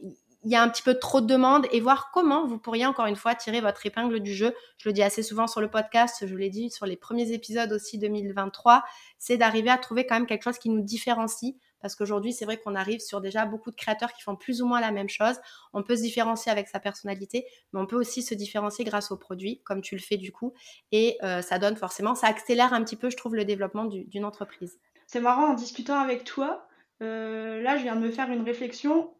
il 0.44 0.52
y 0.52 0.56
a 0.56 0.62
un 0.62 0.70
petit 0.70 0.82
peu 0.82 0.96
trop 0.96 1.22
de 1.22 1.28
demandes 1.28 1.68
et 1.72 1.80
voir 1.80 2.12
comment 2.12 2.46
vous 2.46 2.58
pourriez 2.58 2.86
encore 2.86 3.06
une 3.06 3.16
fois 3.16 3.36
tirer 3.36 3.62
votre 3.62 3.86
épingle 3.86 4.20
du 4.20 4.34
jeu. 4.34 4.54
Je 4.78 4.90
le 4.90 4.94
dis 4.94 5.04
assez 5.04 5.24
souvent 5.24 5.48
sur 5.48 5.62
le 5.62 5.70
podcast, 5.70 6.26
je 6.28 6.36
l'ai 6.36 6.50
dit 6.50 6.70
sur 6.70 6.86
les 6.86 6.98
premiers 6.98 7.32
épisodes 7.32 7.72
aussi 7.72 7.98
2023, 7.98 8.84
c'est 9.18 9.38
d'arriver 9.38 9.70
à 9.70 9.78
trouver 9.78 10.06
quand 10.06 10.16
même 10.16 10.26
quelque 10.26 10.44
chose 10.44 10.58
qui 10.58 10.70
nous 10.70 10.82
différencie. 10.82 11.56
Parce 11.80 11.96
qu'aujourd'hui, 11.96 12.32
c'est 12.32 12.46
vrai 12.46 12.58
qu'on 12.58 12.76
arrive 12.76 13.02
sur 13.02 13.20
déjà 13.20 13.46
beaucoup 13.46 13.70
de 13.70 13.76
créateurs 13.76 14.14
qui 14.14 14.22
font 14.22 14.38
plus 14.38 14.62
ou 14.62 14.66
moins 14.66 14.80
la 14.80 14.92
même 14.92 15.10
chose. 15.10 15.36
On 15.74 15.84
peut 15.84 15.98
se 15.98 16.02
différencier 16.02 16.50
avec 16.50 16.70
sa 16.70 16.80
personnalité, 16.80 17.46
mais 17.74 17.82
on 17.82 17.86
peut 17.86 17.98
aussi 17.98 18.24
se 18.24 18.34
différencier 18.34 18.86
grâce 18.86 19.12
aux 19.12 19.18
produits, 19.18 19.62
comme 19.66 19.82
tu 19.82 19.96
le 19.96 20.02
fais 20.02 20.16
du 20.16 20.32
coup. 20.32 20.54
Et 20.94 21.18
euh, 21.24 21.42
ça 21.42 21.60
donne 21.60 21.76
forcément, 21.76 22.16
ça 22.16 22.28
accélère 22.28 22.72
un 22.72 22.84
petit 22.86 22.96
peu, 22.96 23.10
je 23.10 23.18
trouve, 23.18 23.36
le 23.36 23.44
développement 23.44 23.84
d'une 23.84 24.24
entreprise. 24.24 24.80
C'est 25.08 25.20
marrant, 25.20 25.50
en 25.50 25.54
discutant 25.56 26.00
avec 26.00 26.24
toi, 26.24 26.68
euh, 27.02 27.62
là, 27.62 27.78
je 27.78 27.84
viens 27.84 27.98
de 27.98 28.02
me 28.02 28.12
faire 28.12 28.32
une 28.32 28.44
réflexion 28.44 29.14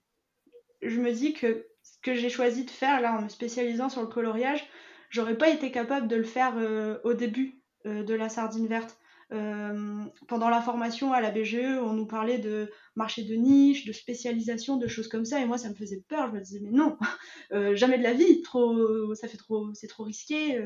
je 0.86 1.00
me 1.00 1.12
dis 1.12 1.34
que 1.34 1.68
ce 1.84 1.98
que 2.02 2.16
j'ai 2.16 2.30
choisi 2.30 2.66
de 2.66 2.70
faire 2.70 3.02
là 3.02 3.18
en 3.18 3.24
me 3.24 3.30
spécialisant 3.30 3.90
sur 3.90 4.02
le 4.02 4.08
coloriage, 4.08 4.68
j'aurais 5.10 5.38
pas 5.38 5.50
été 5.50 5.72
capable 5.72 6.08
de 6.08 6.16
le 6.16 6.24
faire 6.24 6.58
euh, 6.58 7.00
au 7.04 7.14
début 7.14 7.62
euh, 7.86 8.04
de 8.04 8.14
la 8.14 8.30
sardine 8.30 8.68
verte. 8.68 8.98
Euh, 9.32 10.04
pendant 10.28 10.50
la 10.50 10.62
formation 10.62 11.12
à 11.12 11.20
la 11.20 11.32
BGE, 11.32 11.80
on 11.82 11.94
nous 11.94 12.06
parlait 12.06 12.38
de 12.38 12.70
marché 12.96 13.24
de 13.24 13.34
niche, 13.34 13.86
de 13.86 13.92
spécialisation, 13.92 14.78
de 14.78 14.88
choses 14.88 15.08
comme 15.08 15.26
ça, 15.26 15.40
et 15.40 15.46
moi 15.46 15.58
ça 15.58 15.70
me 15.70 15.76
faisait 15.76 16.04
peur. 16.08 16.28
Je 16.28 16.34
me 16.34 16.42
disais 16.42 16.60
mais 16.62 16.72
non, 16.72 16.98
jamais 17.76 17.98
de 17.98 18.04
la 18.04 18.14
vie, 18.14 18.42
trop, 18.44 19.16
ça 19.16 19.28
fait 19.28 19.38
trop, 19.38 19.74
c'est 19.74 19.88
trop 19.88 20.04
risqué. 20.04 20.62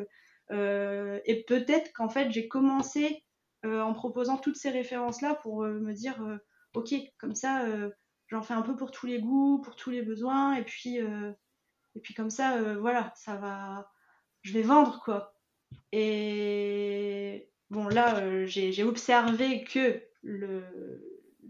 et 0.51 1.45
peut-être 1.47 1.93
qu'en 1.93 2.09
fait 2.09 2.29
j'ai 2.31 2.49
commencé 2.49 3.23
en 3.63 3.93
proposant 3.93 4.37
toutes 4.37 4.57
ces 4.57 4.69
références 4.69 5.21
là 5.21 5.35
pour 5.35 5.63
me 5.63 5.93
dire 5.93 6.21
ok 6.73 6.93
comme 7.19 7.35
ça 7.35 7.63
j'en 8.27 8.41
fais 8.41 8.53
un 8.53 8.61
peu 8.61 8.75
pour 8.75 8.91
tous 8.91 9.05
les 9.05 9.19
goûts, 9.19 9.59
pour 9.59 9.75
tous 9.75 9.89
les 9.89 10.01
besoins, 10.01 10.55
et 10.55 10.63
puis, 10.63 10.99
euh, 11.01 11.31
et 11.95 11.99
puis 11.99 12.13
comme 12.13 12.29
ça, 12.29 12.57
euh, 12.57 12.77
voilà, 12.77 13.13
ça 13.15 13.35
va, 13.35 13.91
je 14.41 14.53
vais 14.53 14.61
vendre 14.61 15.01
quoi. 15.03 15.33
Et 15.91 17.49
bon, 17.69 17.87
là, 17.87 18.19
euh, 18.19 18.45
j'ai 18.45 18.83
observé 18.83 19.63
que 19.63 20.01
le, 20.21 20.63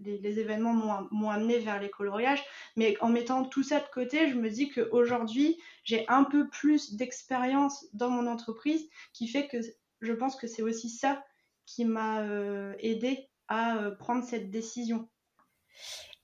les, 0.04 0.40
événements 0.40 1.08
m'ont 1.12 1.30
amené 1.30 1.60
vers 1.60 1.82
les 1.82 1.90
coloriages, 1.90 2.44
mais 2.76 2.96
en 3.02 3.10
mettant 3.10 3.44
tout 3.46 3.64
ça 3.64 3.80
de 3.80 3.88
côté, 3.94 4.30
je 4.30 4.36
me 4.36 4.50
dis 4.50 4.70
qu'aujourd'hui, 4.70 5.60
j'ai 5.84 6.08
un 6.08 6.24
peu 6.24 6.48
plus 6.50 6.96
d'expérience 6.96 7.86
dans 7.94 8.10
mon 8.10 8.28
entreprise 8.28 8.88
qui 9.14 9.28
fait 9.28 9.48
que 9.48 9.58
je 10.02 10.14
pense 10.14 10.36
que 10.36 10.48
c'est 10.48 10.62
aussi 10.62 10.90
ça 10.90 11.24
qui 11.66 11.86
m'a 11.86 12.24
aidé 12.80 13.28
à 13.48 13.92
prendre 14.00 14.24
cette 14.24 14.52
décision. 14.52 15.10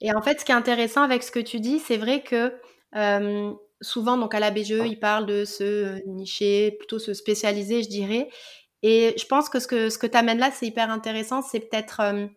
Et 0.02 0.13
en 0.13 0.22
fait, 0.22 0.39
ce 0.39 0.46
qui 0.46 0.52
est 0.52 0.56
intéressant 0.56 1.02
avec 1.02 1.24
ce 1.24 1.32
que 1.32 1.39
tu 1.39 1.60
dis, 1.60 1.80
c'est 1.80 1.98
vrai 1.98 2.24
que 2.24 2.54
euh, 2.96 3.54
souvent, 3.82 4.18
donc 4.18 4.36
à 4.36 4.39
la 4.39 4.52
BGE, 4.52 4.84
ils 4.86 5.00
parlent 5.00 5.26
de 5.26 5.46
se 5.46 6.02
nicher, 6.08 6.72
plutôt 6.72 7.00
se 7.00 7.13
spécialiser, 7.13 7.84
je 7.84 7.89
dirais. 7.89 8.30
Et 8.82 9.16
je 9.18 9.26
pense 9.26 9.50
que 9.50 9.60
ce 9.60 9.68
que, 9.68 9.89
ce 9.89 9.98
tu 9.98 10.18
amènes 10.18 10.39
là, 10.39 10.52
c'est 10.52 10.68
hyper 10.68 10.92
intéressant. 10.92 11.42
C'est 11.42 11.70
euh, 12.00 12.28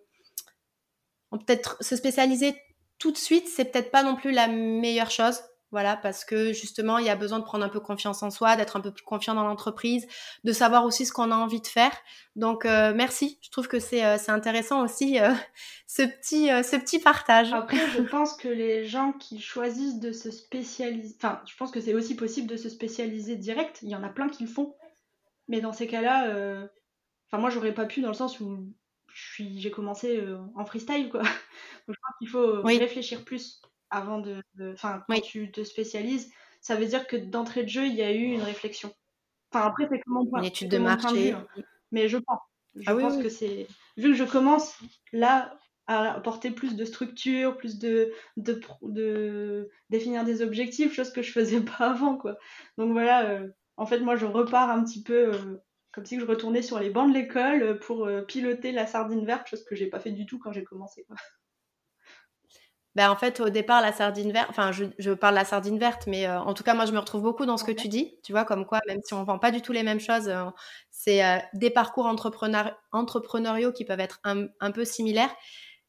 peut-être 1.30 1.76
se 1.80 1.96
spécialiser 1.96 2.54
tout 2.98 3.10
de 3.12 3.16
suite, 3.16 3.48
c'est 3.48 3.66
peut-être 3.66 3.90
pas 3.90 4.02
non 4.02 4.16
plus 4.16 4.32
la 4.32 4.46
meilleure 4.48 5.10
chose. 5.10 5.40
Voilà, 5.72 5.96
parce 5.96 6.24
que 6.24 6.52
justement, 6.52 6.98
il 6.98 7.06
y 7.06 7.10
a 7.10 7.16
besoin 7.16 7.40
de 7.40 7.44
prendre 7.44 7.64
un 7.64 7.68
peu 7.68 7.80
confiance 7.80 8.22
en 8.22 8.30
soi, 8.30 8.54
d'être 8.54 8.76
un 8.76 8.80
peu 8.80 8.92
plus 8.92 9.02
confiant 9.02 9.34
dans 9.34 9.42
l'entreprise, 9.42 10.06
de 10.44 10.52
savoir 10.52 10.84
aussi 10.84 11.04
ce 11.04 11.12
qu'on 11.12 11.32
a 11.32 11.34
envie 11.34 11.60
de 11.60 11.66
faire. 11.66 11.90
Donc, 12.36 12.64
euh, 12.64 12.92
merci. 12.94 13.38
Je 13.42 13.50
trouve 13.50 13.66
que 13.66 13.80
c'est 13.80 14.04
euh, 14.04 14.16
intéressant 14.28 14.84
aussi 14.84 15.18
euh, 15.18 15.32
ce, 15.88 16.02
petit, 16.02 16.46
ce 16.46 16.76
petit 16.76 17.00
partage. 17.00 17.52
Après, 17.52 17.84
je 17.90 18.02
pense 18.10 18.36
que 18.36 18.46
les 18.46 18.84
gens 18.84 19.12
qui 19.12 19.40
choisissent 19.40 19.98
de 19.98 20.12
se 20.12 20.30
spécialiser, 20.30 21.16
enfin, 21.18 21.42
je 21.46 21.56
pense 21.56 21.72
que 21.72 21.80
c'est 21.80 21.94
aussi 21.94 22.14
possible 22.14 22.46
de 22.46 22.56
se 22.56 22.68
spécialiser 22.68 23.34
direct. 23.34 23.80
Il 23.82 23.88
y 23.88 23.96
en 23.96 24.04
a 24.04 24.08
plein 24.08 24.28
qui 24.28 24.44
le 24.44 24.48
font. 24.48 24.76
Mais 25.48 25.60
dans 25.60 25.72
ces 25.72 25.88
cas-là, 25.88 26.28
enfin, 27.26 27.40
moi, 27.40 27.50
j'aurais 27.50 27.74
pas 27.74 27.86
pu 27.86 28.02
dans 28.02 28.08
le 28.08 28.14
sens 28.14 28.38
où 28.40 28.72
j'ai 29.12 29.70
commencé 29.70 30.22
en 30.54 30.64
freestyle, 30.64 31.08
quoi. 31.08 31.22
Donc, 31.86 31.96
je 31.96 32.00
pense 32.00 32.14
qu'il 32.18 32.28
faut 32.28 32.62
réfléchir 32.62 33.24
plus 33.24 33.60
avant 33.90 34.18
de. 34.18 34.42
Enfin, 34.72 35.02
quand 35.08 35.20
tu 35.20 35.50
te 35.50 35.64
spécialises, 35.64 36.30
ça 36.60 36.76
veut 36.76 36.86
dire 36.86 37.06
que 37.06 37.16
d'entrée 37.16 37.62
de 37.62 37.68
jeu, 37.68 37.86
il 37.86 37.94
y 37.94 38.02
a 38.02 38.12
eu 38.12 38.24
une 38.24 38.42
réflexion. 38.42 38.92
Enfin, 39.52 39.66
après, 39.66 39.88
c'est 39.90 40.00
comment 40.00 40.24
Une 40.38 40.44
étude 40.44 40.70
de 40.70 40.78
marché. 40.78 41.34
Mais 41.92 42.08
je 42.08 42.18
pense. 42.18 42.40
Je 42.74 42.90
ah 42.90 42.94
pense 42.94 43.22
que 43.22 43.28
c'est. 43.28 43.66
Vu 43.96 44.10
que 44.10 44.14
je 44.14 44.24
commence 44.24 44.78
là 45.12 45.56
à 45.86 46.14
apporter 46.14 46.50
plus 46.50 46.74
de 46.74 46.84
structure, 46.84 47.56
plus 47.56 47.78
de, 47.78 48.12
de, 48.36 48.60
de, 48.82 49.70
définir 49.88 50.24
des 50.24 50.42
objectifs, 50.42 50.92
chose 50.92 51.12
que 51.12 51.22
je 51.22 51.32
faisais 51.32 51.60
pas 51.78 51.90
avant, 51.90 52.16
quoi. 52.16 52.36
Donc 52.76 52.92
voilà, 52.92 53.30
euh, 53.30 53.48
en 53.76 53.86
fait, 53.86 54.00
moi, 54.00 54.16
je 54.16 54.26
repars 54.26 54.70
un 54.70 54.82
petit 54.84 55.02
peu 55.02 55.32
euh, 55.32 55.62
comme 55.92 56.04
si 56.04 56.18
je 56.18 56.26
retournais 56.26 56.62
sur 56.62 56.78
les 56.78 56.90
bancs 56.90 57.08
de 57.08 57.14
l'école 57.14 57.78
pour 57.78 58.06
euh, 58.06 58.22
piloter 58.22 58.72
la 58.72 58.86
sardine 58.86 59.24
verte, 59.24 59.48
chose 59.48 59.64
que 59.64 59.76
j'ai 59.76 59.86
pas 59.86 60.00
fait 60.00 60.10
du 60.10 60.26
tout 60.26 60.38
quand 60.38 60.52
j'ai 60.52 60.64
commencé, 60.64 61.04
quoi. 61.04 61.16
Ben, 62.96 63.10
en 63.10 63.16
fait, 63.16 63.40
au 63.40 63.50
départ, 63.50 63.82
la 63.82 63.92
sardine 63.92 64.32
verte, 64.32 64.48
enfin, 64.48 64.72
je, 64.72 64.86
je, 64.98 65.10
parle 65.10 65.34
de 65.34 65.40
la 65.40 65.44
sardine 65.44 65.78
verte, 65.78 66.06
mais 66.06 66.26
euh, 66.26 66.40
en 66.40 66.54
tout 66.54 66.64
cas, 66.64 66.72
moi, 66.72 66.86
je 66.86 66.92
me 66.92 66.98
retrouve 66.98 67.20
beaucoup 67.20 67.44
dans 67.44 67.58
ce 67.58 67.64
que 67.64 67.70
tu 67.70 67.88
dis. 67.88 68.18
Tu 68.24 68.32
vois, 68.32 68.46
comme 68.46 68.64
quoi, 68.64 68.80
même 68.88 69.00
si 69.04 69.12
on 69.12 69.22
vend 69.22 69.38
pas 69.38 69.50
du 69.50 69.60
tout 69.60 69.72
les 69.72 69.82
mêmes 69.82 70.00
choses, 70.00 70.30
euh, 70.30 70.46
c'est 70.90 71.22
euh, 71.22 71.36
des 71.52 71.68
parcours 71.68 72.06
entrepreneuriaux 72.06 73.72
qui 73.72 73.84
peuvent 73.84 74.00
être 74.00 74.18
un, 74.24 74.46
un 74.60 74.70
peu 74.70 74.86
similaires. 74.86 75.28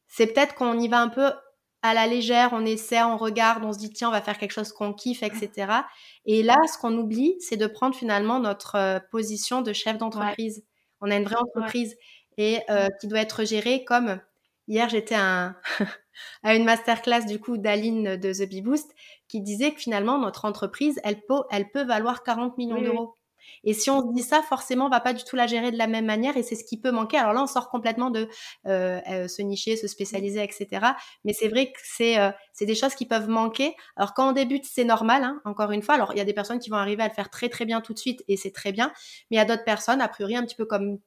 C'est 0.06 0.26
peut-être 0.26 0.54
qu'on 0.54 0.78
y 0.78 0.86
va 0.86 1.00
un 1.00 1.08
peu 1.08 1.32
à 1.80 1.94
la 1.94 2.06
légère, 2.06 2.50
on 2.52 2.66
essaie, 2.66 3.02
on 3.02 3.16
regarde, 3.16 3.64
on 3.64 3.72
se 3.72 3.78
dit, 3.78 3.90
tiens, 3.90 4.10
on 4.10 4.12
va 4.12 4.20
faire 4.20 4.36
quelque 4.36 4.52
chose 4.52 4.72
qu'on 4.72 4.92
kiffe, 4.92 5.22
etc. 5.22 5.72
Et 6.26 6.42
là, 6.42 6.56
ce 6.70 6.76
qu'on 6.76 6.94
oublie, 6.98 7.36
c'est 7.40 7.56
de 7.56 7.66
prendre 7.66 7.94
finalement 7.96 8.38
notre 8.38 9.00
position 9.10 9.62
de 9.62 9.72
chef 9.72 9.96
d'entreprise. 9.96 10.62
On 11.00 11.10
a 11.10 11.16
une 11.16 11.24
vraie 11.24 11.36
entreprise 11.36 11.96
et 12.36 12.58
qui 13.00 13.08
doit 13.08 13.20
être 13.20 13.44
gérée 13.44 13.84
comme 13.84 14.20
Hier, 14.68 14.86
j'étais 14.90 15.14
à, 15.14 15.54
à, 16.42 16.54
une 16.54 16.64
masterclass 16.64 17.26
du 17.26 17.40
coup 17.40 17.58
d'Aline 17.58 18.16
de 18.16 18.32
The 18.32 18.48
Bee 18.48 18.62
Boost 18.62 18.94
qui 19.28 19.40
disait 19.40 19.72
que 19.72 19.80
finalement 19.80 20.18
notre 20.18 20.44
entreprise, 20.44 21.00
elle 21.04 21.20
peut, 21.22 21.42
elle 21.50 21.70
peut 21.70 21.84
valoir 21.84 22.22
40 22.22 22.56
millions 22.58 22.80
d'euros. 22.80 23.14
Et 23.64 23.74
si 23.74 23.90
on 23.90 24.08
se 24.08 24.14
dit 24.14 24.22
ça, 24.22 24.42
forcément, 24.42 24.86
on 24.86 24.90
va 24.90 25.00
pas 25.00 25.12
du 25.12 25.24
tout 25.24 25.36
la 25.36 25.46
gérer 25.46 25.70
de 25.70 25.78
la 25.78 25.86
même 25.86 26.06
manière 26.06 26.36
et 26.36 26.42
c'est 26.42 26.54
ce 26.54 26.64
qui 26.64 26.78
peut 26.78 26.90
manquer. 26.90 27.16
Alors 27.18 27.32
là, 27.32 27.42
on 27.42 27.46
sort 27.46 27.70
complètement 27.70 28.10
de 28.10 28.28
euh, 28.66 29.00
euh, 29.10 29.28
se 29.28 29.42
nicher, 29.42 29.76
se 29.76 29.86
spécialiser, 29.86 30.42
etc. 30.42 30.92
Mais 31.24 31.32
c'est 31.32 31.48
vrai 31.48 31.72
que 31.72 31.78
c'est 31.82 32.18
euh, 32.18 32.30
c'est 32.52 32.66
des 32.66 32.74
choses 32.74 32.94
qui 32.94 33.06
peuvent 33.06 33.28
manquer. 33.28 33.74
Alors 33.96 34.14
quand 34.14 34.28
on 34.28 34.32
débute, 34.32 34.64
c'est 34.64 34.84
normal, 34.84 35.24
hein, 35.24 35.40
encore 35.44 35.72
une 35.72 35.82
fois. 35.82 35.94
Alors 35.94 36.12
il 36.12 36.18
y 36.18 36.20
a 36.20 36.24
des 36.24 36.34
personnes 36.34 36.58
qui 36.58 36.70
vont 36.70 36.76
arriver 36.76 37.02
à 37.02 37.08
le 37.08 37.14
faire 37.14 37.30
très 37.30 37.48
très 37.48 37.64
bien 37.64 37.80
tout 37.80 37.94
de 37.94 37.98
suite 37.98 38.22
et 38.28 38.36
c'est 38.36 38.52
très 38.52 38.72
bien. 38.72 38.92
Mais 39.30 39.36
il 39.36 39.38
y 39.38 39.42
a 39.42 39.44
d'autres 39.44 39.64
personnes, 39.64 40.00
a 40.00 40.08
priori 40.08 40.36
un 40.36 40.44
petit 40.44 40.56
peu 40.56 40.66
comme 40.66 40.98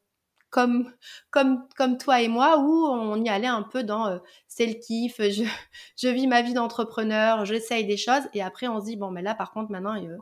comme, 0.52 0.94
comme, 1.32 1.68
comme 1.76 1.98
toi 1.98 2.22
et 2.22 2.28
moi, 2.28 2.60
où 2.60 2.86
on 2.86 3.24
y 3.24 3.30
allait 3.30 3.48
un 3.48 3.64
peu 3.64 3.84
dans 3.84 4.08
euh, 4.08 4.20
c'est 4.48 4.68
le 4.68 4.74
kiff, 4.74 5.16
je, 5.18 5.44
je 5.98 6.08
vis 6.10 6.28
ma 6.28 6.44
vie 6.44 6.54
d'entrepreneur, 6.54 7.46
j'essaye 7.46 7.86
des 7.86 7.98
choses, 7.98 8.24
et 8.34 8.44
après 8.44 8.68
on 8.68 8.80
se 8.80 8.86
dit, 8.86 8.98
bon, 8.98 9.10
mais 9.10 9.24
là 9.24 9.34
par 9.34 9.52
contre, 9.52 9.72
maintenant, 9.72 9.96
euh, 9.96 10.18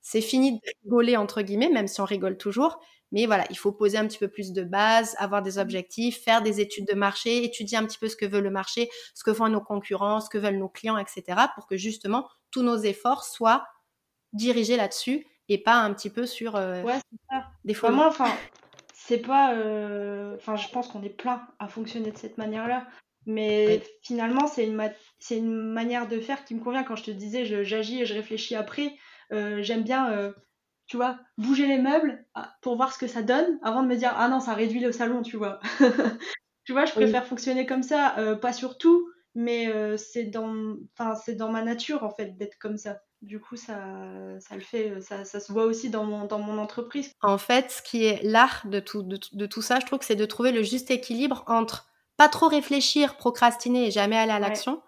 c'est 0.00 0.20
fini 0.20 0.52
de 0.52 0.60
rigoler, 0.82 1.16
entre 1.16 1.42
guillemets, 1.42 1.70
même 1.70 1.86
si 1.86 2.00
on 2.00 2.04
rigole 2.04 2.36
toujours, 2.36 2.80
Mais 3.12 3.26
voilà, 3.26 3.44
il 3.50 3.56
faut 3.56 3.72
poser 3.72 3.98
un 3.98 4.06
petit 4.06 4.18
peu 4.18 4.28
plus 4.28 4.52
de 4.52 4.62
base, 4.62 5.14
avoir 5.18 5.42
des 5.42 5.58
objectifs, 5.58 6.22
faire 6.22 6.42
des 6.42 6.60
études 6.60 6.86
de 6.86 6.94
marché, 6.94 7.44
étudier 7.44 7.78
un 7.78 7.86
petit 7.86 7.98
peu 7.98 8.08
ce 8.08 8.16
que 8.16 8.26
veut 8.26 8.40
le 8.40 8.50
marché, 8.50 8.90
ce 9.14 9.24
que 9.24 9.32
font 9.32 9.48
nos 9.48 9.60
concurrents, 9.60 10.20
ce 10.20 10.28
que 10.28 10.38
veulent 10.38 10.58
nos 10.58 10.68
clients, 10.68 10.98
etc. 10.98 11.22
pour 11.54 11.66
que 11.66 11.76
justement 11.76 12.28
tous 12.50 12.62
nos 12.62 12.76
efforts 12.76 13.24
soient 13.24 13.66
dirigés 14.32 14.76
là-dessus 14.76 15.26
et 15.48 15.58
pas 15.62 15.76
un 15.80 15.94
petit 15.94 16.10
peu 16.10 16.26
sur 16.26 16.56
euh, 16.56 16.82
ouais, 16.82 17.00
ça. 17.30 17.46
des 17.64 17.74
fois. 17.74 17.90
Enfin, 18.06 18.30
c'est 19.08 19.18
pas. 19.18 19.54
Euh, 19.54 20.36
enfin, 20.36 20.56
je 20.56 20.68
pense 20.68 20.88
qu'on 20.88 21.02
est 21.02 21.08
plein 21.08 21.46
à 21.58 21.68
fonctionner 21.68 22.12
de 22.12 22.18
cette 22.18 22.38
manière-là. 22.38 22.86
Mais 23.26 23.82
finalement, 24.02 24.46
c'est 24.46 24.66
une, 24.66 24.80
une 25.30 25.72
manière 25.72 26.08
de 26.08 26.20
faire 26.20 26.44
qui 26.44 26.54
me 26.54 26.62
convient. 26.62 26.84
Quand 26.84 26.96
je 26.96 27.04
te 27.04 27.10
disais, 27.10 27.44
j'agis 27.64 28.02
et 28.02 28.06
je 28.06 28.14
réfléchis 28.14 28.54
après, 28.54 28.94
euh, 29.32 29.62
j'aime 29.62 29.82
bien 29.82 30.32
tu 30.88 30.96
vois, 30.96 31.18
bouger 31.36 31.66
les 31.66 31.78
meubles 31.78 32.24
ah, 32.34 32.56
pour 32.62 32.76
voir 32.76 32.92
ce 32.92 32.98
que 32.98 33.06
ça 33.06 33.22
donne 33.22 33.58
avant 33.62 33.82
de 33.82 33.88
me 33.88 33.96
dire 33.96 34.12
ah 34.16 34.28
non, 34.28 34.40
ça 34.40 34.54
réduit 34.54 34.80
le 34.80 34.90
salon, 34.90 35.22
tu 35.22 35.36
vois. 35.36 35.60
tu 36.64 36.72
vois, 36.72 36.86
je 36.86 36.92
préfère 36.92 37.26
fonctionner 37.26 37.66
comme 37.66 37.82
ça, 37.82 38.18
euh, 38.18 38.34
pas 38.34 38.54
sur 38.54 38.78
tout, 38.78 39.06
mais 39.34 39.68
euh, 39.68 39.98
c'est 39.98 40.24
dans, 40.24 40.76
enfin, 40.98 41.14
c'est 41.14 41.34
dans 41.34 41.52
ma 41.52 41.62
nature 41.62 42.02
en 42.02 42.10
fait 42.10 42.36
d'être 42.38 42.58
comme 42.58 42.78
ça. 42.78 43.00
Du 43.20 43.40
coup, 43.40 43.56
ça, 43.56 43.76
ça 44.38 44.54
le 44.54 44.60
fait, 44.60 45.00
ça, 45.00 45.24
ça 45.24 45.40
se 45.40 45.52
voit 45.52 45.64
aussi 45.64 45.90
dans 45.90 46.04
mon, 46.04 46.26
dans 46.26 46.38
mon 46.38 46.58
entreprise. 46.58 47.12
En 47.20 47.36
fait, 47.36 47.70
ce 47.70 47.82
qui 47.82 48.04
est 48.04 48.22
l'art 48.22 48.62
de 48.66 48.78
tout, 48.78 49.02
de, 49.02 49.18
de 49.32 49.46
tout 49.46 49.60
ça, 49.60 49.80
je 49.80 49.86
trouve 49.86 49.98
que 49.98 50.04
c'est 50.04 50.14
de 50.14 50.24
trouver 50.24 50.52
le 50.52 50.62
juste 50.62 50.90
équilibre 50.90 51.42
entre 51.48 51.88
pas 52.16 52.28
trop 52.28 52.48
réfléchir, 52.48 53.16
procrastiner 53.16 53.86
et 53.86 53.90
jamais 53.90 54.16
aller 54.16 54.32
à 54.32 54.38
l'action, 54.38 54.82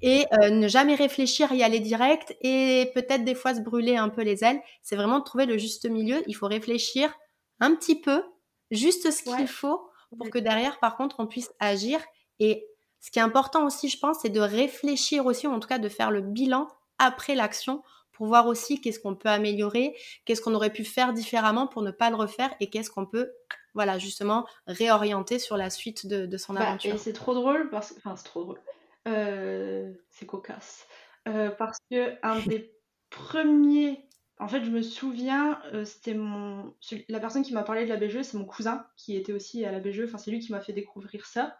et 0.00 0.26
euh, 0.32 0.50
ne 0.50 0.68
jamais 0.68 0.94
réfléchir, 0.94 1.52
y 1.52 1.62
aller 1.62 1.80
direct 1.80 2.36
et 2.40 2.90
peut-être 2.94 3.24
des 3.24 3.34
fois 3.34 3.54
se 3.54 3.60
brûler 3.60 3.96
un 3.96 4.08
peu 4.08 4.22
les 4.22 4.42
ailes. 4.42 4.60
C'est 4.82 4.96
vraiment 4.96 5.20
de 5.20 5.24
trouver 5.24 5.46
le 5.46 5.58
juste 5.58 5.88
milieu. 5.88 6.22
Il 6.26 6.34
faut 6.34 6.48
réfléchir 6.48 7.14
un 7.60 7.74
petit 7.74 8.00
peu, 8.00 8.22
juste 8.70 9.10
ce 9.10 9.22
qu'il 9.22 9.46
faut 9.46 9.80
pour 10.18 10.28
que 10.28 10.38
derrière, 10.38 10.78
par 10.80 10.96
contre, 10.96 11.16
on 11.20 11.26
puisse 11.26 11.52
agir. 11.60 12.00
Et 12.40 12.66
ce 13.00 13.10
qui 13.10 13.18
est 13.18 13.22
important 13.22 13.64
aussi, 13.64 13.88
je 13.88 13.98
pense, 13.98 14.18
c'est 14.22 14.28
de 14.28 14.40
réfléchir 14.40 15.24
aussi, 15.24 15.46
ou 15.46 15.52
en 15.52 15.60
tout 15.60 15.68
cas 15.68 15.78
de 15.78 15.88
faire 15.88 16.10
le 16.10 16.20
bilan 16.20 16.68
après 17.02 17.34
l'action 17.34 17.82
pour 18.12 18.26
voir 18.26 18.46
aussi 18.46 18.80
qu'est-ce 18.80 19.00
qu'on 19.00 19.14
peut 19.14 19.28
améliorer, 19.28 19.96
qu'est-ce 20.24 20.40
qu'on 20.40 20.54
aurait 20.54 20.72
pu 20.72 20.84
faire 20.84 21.12
différemment 21.12 21.66
pour 21.66 21.82
ne 21.82 21.90
pas 21.90 22.10
le 22.10 22.16
refaire 22.16 22.54
et 22.60 22.68
qu'est-ce 22.68 22.90
qu'on 22.90 23.06
peut 23.06 23.32
voilà, 23.74 23.98
justement, 23.98 24.46
réorienter 24.66 25.38
sur 25.38 25.56
la 25.56 25.70
suite 25.70 26.06
de, 26.06 26.36
son 26.36 26.54
bah, 26.54 26.60
aventure. 26.68 26.94
Et 26.94 26.98
c'est 26.98 27.12
trop 27.12 27.34
drôle 27.34 27.70
parce 27.70 27.92
que, 27.92 27.98
enfin, 27.98 28.16
c'est 28.16 28.24
trop 28.24 28.44
drôle. 28.44 28.60
Euh, 29.08 29.92
c'est 30.10 30.26
cocasse. 30.26 30.86
Euh, 31.28 31.50
parce 31.50 31.78
que 31.90 32.14
un 32.22 32.38
des 32.46 32.72
premiers. 33.10 34.08
En 34.38 34.48
fait, 34.48 34.64
je 34.64 34.70
me 34.70 34.82
souviens, 34.82 35.60
euh, 35.72 35.84
c'était 35.84 36.14
mon. 36.14 36.74
La 37.08 37.20
personne 37.20 37.42
qui 37.42 37.54
m'a 37.54 37.62
parlé 37.62 37.84
de 37.84 37.88
la 37.88 37.96
BGE, 37.96 38.22
c'est 38.22 38.36
mon 38.36 38.44
cousin 38.44 38.86
qui 38.96 39.16
était 39.16 39.32
aussi 39.32 39.64
à 39.64 39.72
la 39.72 39.80
BGE. 39.80 40.04
Enfin, 40.04 40.18
c'est 40.18 40.30
lui 40.30 40.40
qui 40.40 40.52
m'a 40.52 40.60
fait 40.60 40.72
découvrir 40.72 41.26
ça. 41.26 41.56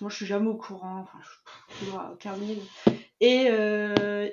Moi, 0.00 0.10
je 0.10 0.16
suis 0.16 0.26
jamais 0.26 0.48
au 0.48 0.56
courant. 0.56 1.00
Enfin, 1.00 1.18
je, 1.20 1.84
je 1.84 1.90
Et 3.20 3.46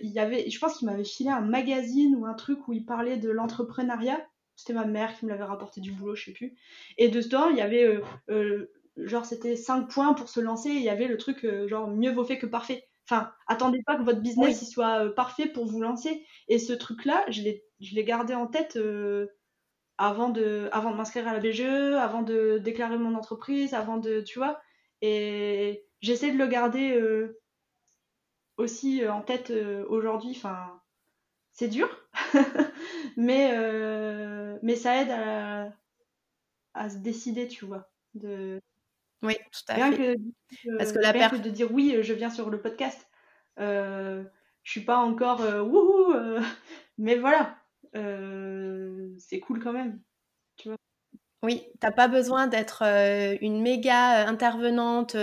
il 0.02 0.12
y 0.12 0.19
avait, 0.19 0.50
je 0.50 0.60
pense 0.60 0.78
qu'il 0.78 0.88
m'avait 0.88 1.04
filé 1.04 1.30
un 1.30 1.41
magazine 1.41 2.15
ou 2.15 2.26
un 2.26 2.34
truc 2.34 2.67
où 2.67 2.74
il 2.74 2.86
parlait 2.86 3.17
de 3.17 3.30
l'entrepreneuriat. 3.30 4.19
C'était 4.56 4.74
ma 4.74 4.86
mère 4.86 5.17
qui 5.17 5.26
me 5.26 5.30
l'avait 5.30 5.43
rapporté 5.43 5.80
du 5.80 5.91
boulot, 5.91 6.15
je 6.15 6.26
sais 6.26 6.34
plus. 6.34 6.58
Et 6.98 7.10
dedans, 7.10 7.50
il 7.50 7.58
y 7.58 7.62
avait 7.62 8.02
genre 9.06 9.26
c'était 9.26 9.56
5 9.56 9.89
points 9.89 10.13
pour 10.13 10.30
se 10.30 10.39
lancer, 10.39 10.69
il 10.69 10.82
y 10.82 10.89
avait 10.89 11.08
le 11.08 11.17
truc 11.17 11.43
euh, 11.45 11.67
genre 11.67 11.88
mieux 11.88 12.12
vaut 12.12 12.24
fait 12.24 12.38
que 12.38 12.45
parfait. 12.45 12.88
Enfin, 13.10 13.32
attendez 13.48 13.82
pas 13.86 13.95
que 13.95 14.04
votre 14.04 14.22
business 14.22 14.62
il 14.62 14.67
soit 14.67 15.06
euh, 15.06 15.10
parfait 15.13 15.48
pour 15.48 15.65
vous 15.65 15.82
lancer. 15.82 16.26
Et 16.48 16.60
ce 16.60 16.74
truc-là, 16.74 17.26
je 17.30 17.41
l'ai 17.41 18.04
gardé 18.04 18.36
en 18.36 18.48
tête 18.48 18.76
euh, 18.76 19.28
avant 19.98 20.30
de, 20.30 20.69
avant 20.72 20.91
de 20.91 20.98
m'inscrire 20.98 21.28
à 21.28 21.34
la 21.34 21.39
BGE, 21.39 21.95
avant 21.95 22.22
de 22.22 22.60
déclarer 22.60 22.98
mon 22.98 23.15
entreprise, 23.15 23.74
avant 23.74 23.98
de, 23.98 24.22
tu 24.22 24.38
vois. 24.39 24.60
Et 25.02 25.86
j'essaie 26.02 26.32
de 26.32 26.38
le 26.38 26.48
garder 26.48 27.00
aussi 28.58 29.08
en 29.08 29.22
tête 29.22 29.52
aujourd'hui. 29.88 30.32
Enfin, 30.36 30.82
c'est 31.54 31.68
dur, 31.70 31.90
mais, 33.18 33.52
mais 34.62 34.76
ça 34.76 35.02
aide 35.02 35.12
à, 35.12 35.74
à 36.74 36.90
se 36.90 36.98
décider, 36.98 37.48
tu 37.48 37.66
vois. 37.66 37.90
De, 38.16 38.60
oui, 39.22 39.36
tout 39.52 39.62
à 39.68 39.92
fait. 39.92 40.16
Que, 40.56 40.78
Parce 40.78 40.92
que 40.92 41.00
la 41.00 41.14
perte 41.14 41.42
de 41.42 41.50
dire 41.50 41.72
oui, 41.72 41.98
je 42.02 42.14
viens 42.14 42.30
sur 42.30 42.50
le 42.50 42.62
podcast. 42.62 43.08
Euh, 43.60 44.24
je 44.64 44.72
suis 44.72 44.86
pas 44.86 44.98
encore 44.98 45.42
euh, 45.42 45.62
wouhou, 45.62 46.14
euh, 46.14 46.42
mais 46.98 47.18
voilà, 47.18 47.58
euh, 47.96 49.10
c'est 49.18 49.40
cool 49.40 49.62
quand 49.62 49.74
même. 49.74 50.02
Tu 50.58 50.70
vois. 50.70 50.78
Oui, 51.41 51.63
t'as 51.80 51.91
pas 51.91 52.10
besoin 52.10 52.47
d'être 52.47 52.84
une 53.41 53.62
méga 53.62 54.28
intervenante 54.28 55.15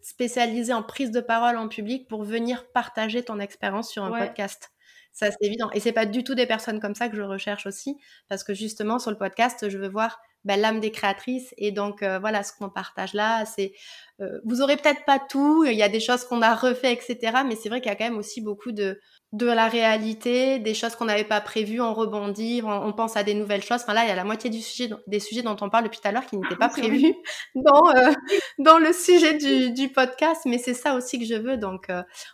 spécialisée 0.00 0.72
en 0.72 0.82
prise 0.82 1.10
de 1.10 1.20
parole 1.20 1.58
en 1.58 1.68
public 1.68 2.08
pour 2.08 2.24
venir 2.24 2.66
partager 2.72 3.22
ton 3.22 3.38
expérience 3.38 3.90
sur 3.90 4.02
un 4.04 4.18
podcast. 4.18 4.70
Ça, 5.12 5.30
c'est 5.30 5.46
évident. 5.46 5.70
Et 5.72 5.80
c'est 5.80 5.92
pas 5.92 6.06
du 6.06 6.24
tout 6.24 6.34
des 6.34 6.46
personnes 6.46 6.80
comme 6.80 6.94
ça 6.94 7.08
que 7.08 7.16
je 7.16 7.22
recherche 7.22 7.66
aussi, 7.66 7.96
parce 8.28 8.44
que 8.44 8.54
justement, 8.54 8.98
sur 8.98 9.10
le 9.10 9.18
podcast, 9.18 9.68
je 9.68 9.76
veux 9.76 9.88
voir 9.88 10.20
ben, 10.44 10.58
l'âme 10.58 10.80
des 10.80 10.92
créatrices. 10.92 11.52
Et 11.58 11.72
donc, 11.72 12.02
euh, 12.02 12.18
voilà, 12.18 12.42
ce 12.42 12.52
qu'on 12.52 12.70
partage 12.70 13.12
là, 13.14 13.44
c'est... 13.44 13.72
Euh, 14.20 14.40
vous 14.44 14.62
aurez 14.62 14.76
peut-être 14.76 15.04
pas 15.04 15.18
tout, 15.18 15.64
il 15.64 15.76
y 15.76 15.82
a 15.82 15.88
des 15.88 16.00
choses 16.00 16.24
qu'on 16.24 16.42
a 16.42 16.54
refait, 16.54 16.92
etc. 16.92 17.42
Mais 17.46 17.56
c'est 17.56 17.68
vrai 17.68 17.80
qu'il 17.80 17.90
y 17.90 17.92
a 17.92 17.96
quand 17.96 18.04
même 18.04 18.18
aussi 18.18 18.40
beaucoup 18.40 18.72
de, 18.72 19.00
de 19.32 19.46
la 19.46 19.68
réalité, 19.68 20.58
des 20.58 20.74
choses 20.74 20.96
qu'on 20.96 21.04
n'avait 21.04 21.24
pas 21.24 21.40
prévues, 21.40 21.80
on 21.80 21.94
rebondit, 21.94 22.62
on, 22.64 22.92
pense 22.92 23.16
à 23.16 23.22
des 23.22 23.34
nouvelles 23.34 23.62
choses. 23.62 23.82
Enfin 23.82 23.94
là, 23.94 24.04
il 24.04 24.08
y 24.08 24.10
a 24.10 24.16
la 24.16 24.24
moitié 24.24 24.50
du 24.50 24.60
sujet, 24.60 24.90
des 25.06 25.20
sujets 25.20 25.42
dont 25.42 25.56
on 25.60 25.70
parle 25.70 25.84
depuis 25.84 26.00
tout 26.00 26.08
à 26.08 26.12
l'heure 26.12 26.26
qui 26.26 26.36
n'étaient 26.36 26.56
pas 26.56 26.68
prévus 26.68 27.14
dans, 27.54 27.90
euh, 27.94 28.12
dans 28.58 28.78
le 28.78 28.92
sujet 28.92 29.38
du, 29.38 29.72
du 29.72 29.88
podcast. 29.88 30.42
Mais 30.46 30.58
c'est 30.58 30.74
ça 30.74 30.94
aussi 30.94 31.18
que 31.18 31.24
je 31.24 31.34
veux. 31.34 31.56
Donc, 31.56 31.88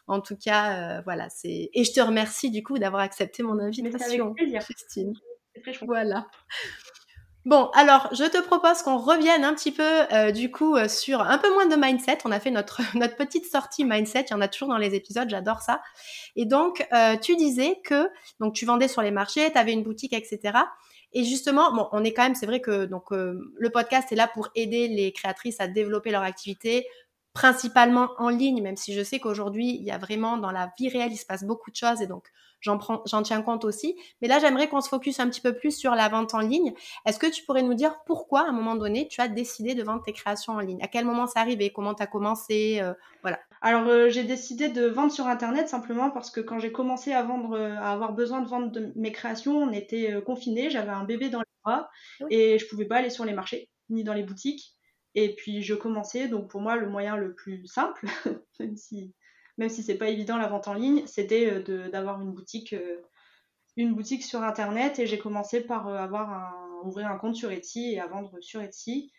en 0.06 0.20
tout 0.20 0.36
cas, 0.36 1.02
voilà. 1.02 1.28
c'est 1.28 1.70
Et 1.74 1.84
je 1.84 1.92
te 1.92 2.00
remercie 2.00 2.50
du 2.50 2.62
coup 2.62 2.78
d'avoir 2.78 3.02
accepté 3.02 3.42
mon 3.42 3.58
invitation, 3.58 4.34
Christine. 4.34 5.12
Voilà. 5.82 6.26
Bon, 7.46 7.70
alors 7.74 8.08
je 8.12 8.24
te 8.24 8.42
propose 8.42 8.82
qu'on 8.82 8.98
revienne 8.98 9.44
un 9.44 9.54
petit 9.54 9.70
peu 9.70 10.02
euh, 10.12 10.32
du 10.32 10.50
coup 10.50 10.74
euh, 10.74 10.88
sur 10.88 11.20
un 11.20 11.38
peu 11.38 11.48
moins 11.52 11.66
de 11.66 11.76
mindset. 11.76 12.18
On 12.24 12.32
a 12.32 12.40
fait 12.40 12.50
notre, 12.50 12.80
notre 12.96 13.14
petite 13.14 13.46
sortie 13.46 13.84
mindset, 13.84 14.26
il 14.28 14.32
y 14.32 14.34
en 14.34 14.40
a 14.40 14.48
toujours 14.48 14.66
dans 14.66 14.78
les 14.78 14.96
épisodes, 14.96 15.30
j'adore 15.30 15.62
ça. 15.62 15.80
Et 16.34 16.44
donc 16.44 16.84
euh, 16.92 17.16
tu 17.16 17.36
disais 17.36 17.78
que 17.84 18.10
donc 18.40 18.52
tu 18.54 18.66
vendais 18.66 18.88
sur 18.88 19.00
les 19.00 19.12
marchés, 19.12 19.52
tu 19.52 19.58
avais 19.58 19.72
une 19.72 19.84
boutique, 19.84 20.12
etc. 20.12 20.58
Et 21.12 21.22
justement, 21.22 21.72
bon, 21.72 21.88
on 21.92 22.02
est 22.02 22.12
quand 22.12 22.24
même, 22.24 22.34
c'est 22.34 22.46
vrai 22.46 22.60
que 22.60 22.84
donc 22.84 23.12
le 23.12 23.70
podcast 23.72 24.10
est 24.10 24.16
là 24.16 24.26
pour 24.26 24.48
aider 24.56 24.88
les 24.88 25.12
créatrices 25.12 25.60
à 25.60 25.68
développer 25.68 26.10
leur 26.10 26.22
activité, 26.22 26.84
principalement 27.36 28.08
en 28.16 28.30
ligne, 28.30 28.62
même 28.62 28.78
si 28.78 28.94
je 28.94 29.02
sais 29.02 29.20
qu'aujourd'hui 29.20 29.76
il 29.76 29.84
y 29.84 29.90
a 29.90 29.98
vraiment 29.98 30.38
dans 30.38 30.50
la 30.50 30.72
vie 30.78 30.88
réelle 30.88 31.12
il 31.12 31.18
se 31.18 31.26
passe 31.26 31.44
beaucoup 31.44 31.70
de 31.70 31.76
choses 31.76 32.00
et 32.00 32.06
donc 32.06 32.32
j'en 32.62 32.78
prends, 32.78 33.02
j'en 33.04 33.20
tiens 33.20 33.42
compte 33.42 33.66
aussi. 33.66 33.94
Mais 34.22 34.28
là, 34.28 34.38
j'aimerais 34.38 34.70
qu'on 34.70 34.80
se 34.80 34.88
focus 34.88 35.20
un 35.20 35.28
petit 35.28 35.42
peu 35.42 35.52
plus 35.54 35.76
sur 35.76 35.94
la 35.94 36.08
vente 36.08 36.32
en 36.32 36.40
ligne. 36.40 36.72
Est-ce 37.04 37.18
que 37.18 37.26
tu 37.26 37.44
pourrais 37.44 37.62
nous 37.62 37.74
dire 37.74 37.98
pourquoi, 38.06 38.46
à 38.46 38.48
un 38.48 38.52
moment 38.52 38.74
donné, 38.74 39.06
tu 39.06 39.20
as 39.20 39.28
décidé 39.28 39.74
de 39.74 39.82
vendre 39.82 40.02
tes 40.02 40.14
créations 40.14 40.54
en 40.54 40.60
ligne? 40.60 40.82
À 40.82 40.88
quel 40.88 41.04
moment 41.04 41.26
ça 41.26 41.40
arrivé 41.40 41.70
Comment 41.70 41.94
tu 41.94 42.02
as 42.02 42.06
commencé? 42.06 42.78
Euh, 42.80 42.94
Voilà. 43.20 43.38
Alors, 43.60 43.86
euh, 43.86 44.08
j'ai 44.08 44.24
décidé 44.24 44.70
de 44.70 44.86
vendre 44.86 45.12
sur 45.12 45.26
Internet 45.26 45.68
simplement 45.68 46.10
parce 46.10 46.30
que 46.30 46.40
quand 46.40 46.58
j'ai 46.58 46.72
commencé 46.72 47.12
à 47.12 47.22
vendre, 47.22 47.52
euh, 47.52 47.76
à 47.76 47.92
avoir 47.92 48.14
besoin 48.14 48.40
de 48.40 48.48
vendre 48.48 48.70
de 48.70 48.92
mes 48.96 49.12
créations, 49.12 49.58
on 49.58 49.72
était 49.72 50.14
confinés, 50.24 50.70
j'avais 50.70 50.90
un 50.90 51.04
bébé 51.04 51.28
dans 51.28 51.40
les 51.40 51.46
bras 51.64 51.90
et 52.30 52.58
je 52.58 52.66
pouvais 52.66 52.86
pas 52.86 52.96
aller 52.96 53.10
sur 53.10 53.26
les 53.26 53.34
marchés 53.34 53.68
ni 53.90 54.02
dans 54.02 54.14
les 54.14 54.22
boutiques. 54.22 54.75
Et 55.16 55.34
puis 55.34 55.62
je 55.62 55.74
commençais, 55.74 56.28
donc 56.28 56.48
pour 56.48 56.60
moi 56.60 56.76
le 56.76 56.88
moyen 56.88 57.16
le 57.16 57.34
plus 57.34 57.66
simple, 57.66 58.06
même 58.60 58.76
si 58.76 59.14
même 59.58 59.70
si 59.70 59.82
c'est 59.82 59.96
pas 59.96 60.08
évident 60.08 60.36
la 60.36 60.48
vente 60.48 60.68
en 60.68 60.74
ligne, 60.74 61.06
c'était 61.06 61.50
euh, 61.50 61.88
d'avoir 61.88 62.20
une 62.20 62.32
boutique, 62.32 62.74
euh, 62.74 63.00
une 63.76 63.94
boutique 63.94 64.22
sur 64.22 64.42
internet 64.42 64.98
et 64.98 65.06
j'ai 65.06 65.18
commencé 65.18 65.62
par 65.62 65.88
euh, 65.88 65.96
avoir 65.96 66.54
ouvrir 66.84 67.08
un 67.08 67.16
compte 67.16 67.36
sur 67.36 67.50
Etsy 67.50 67.94
et 67.94 68.00
à 68.00 68.06
vendre 68.06 68.38
sur 68.40 68.60
Etsy. 68.60 69.12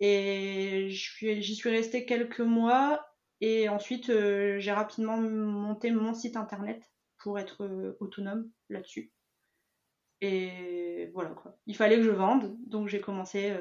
Et 0.00 0.88
j'y 0.90 1.54
suis 1.54 1.70
restée 1.70 2.04
quelques 2.04 2.40
mois 2.40 3.06
et 3.40 3.68
ensuite 3.68 4.06
j'ai 4.08 4.72
rapidement 4.72 5.16
monté 5.16 5.90
mon 5.90 6.12
site 6.12 6.36
internet 6.36 6.82
pour 7.18 7.38
être 7.38 7.96
autonome 8.00 8.50
là-dessus. 8.68 9.12
Et 10.20 11.10
voilà 11.14 11.30
quoi. 11.30 11.56
Il 11.66 11.76
fallait 11.76 11.96
que 11.96 12.02
je 12.02 12.10
vende, 12.10 12.58
donc 12.66 12.88
j'ai 12.88 13.00
commencé 13.00 13.56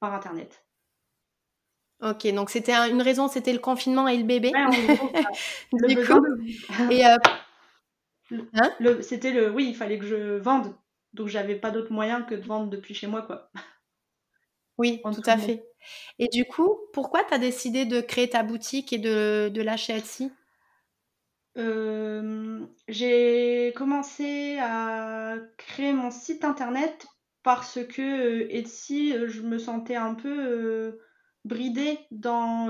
par 0.00 0.12
internet. 0.12 0.65
Ok, 2.02 2.26
donc 2.34 2.50
c'était 2.50 2.74
une 2.90 3.00
raison, 3.00 3.26
c'était 3.26 3.54
le 3.54 3.58
confinement 3.58 4.06
et 4.06 4.18
le 4.18 4.24
bébé. 4.24 4.52
et 6.90 7.06
euh, 7.06 7.16
hein? 8.54 8.72
le, 8.80 9.02
c'était 9.02 9.32
le, 9.32 9.50
oui, 9.50 9.66
il 9.68 9.74
fallait 9.74 9.98
que 9.98 10.06
je 10.06 10.36
vende, 10.38 10.74
donc 11.12 11.28
j'avais 11.28 11.56
pas 11.56 11.70
d'autre 11.70 11.92
moyen 11.92 12.22
que 12.22 12.34
de 12.34 12.46
vendre 12.46 12.70
depuis 12.70 12.94
chez 12.94 13.06
moi, 13.06 13.22
quoi. 13.22 13.50
Oui, 14.78 15.02
tout 15.12 15.22
à 15.26 15.36
fait. 15.38 15.64
Et 16.18 16.28
du 16.28 16.44
coup, 16.44 16.76
pourquoi 16.92 17.24
tu 17.24 17.34
as 17.34 17.38
décidé 17.38 17.84
de 17.86 18.00
créer 18.00 18.28
ta 18.30 18.42
boutique 18.42 18.92
et 18.92 18.98
de, 18.98 19.50
de 19.52 19.62
lâcher 19.62 19.96
Etsy? 19.96 20.30
Euh, 21.56 22.66
J'ai 22.88 23.72
commencé 23.76 24.58
à 24.60 25.36
créer 25.56 25.92
mon 25.92 26.10
site 26.10 26.44
internet 26.44 27.06
parce 27.42 27.78
que 27.86 28.46
Etsy, 28.50 29.14
je 29.26 29.42
me 29.42 29.58
sentais 29.58 29.96
un 29.96 30.14
peu 30.14 30.98
bridée 31.46 31.98
dans 32.10 32.68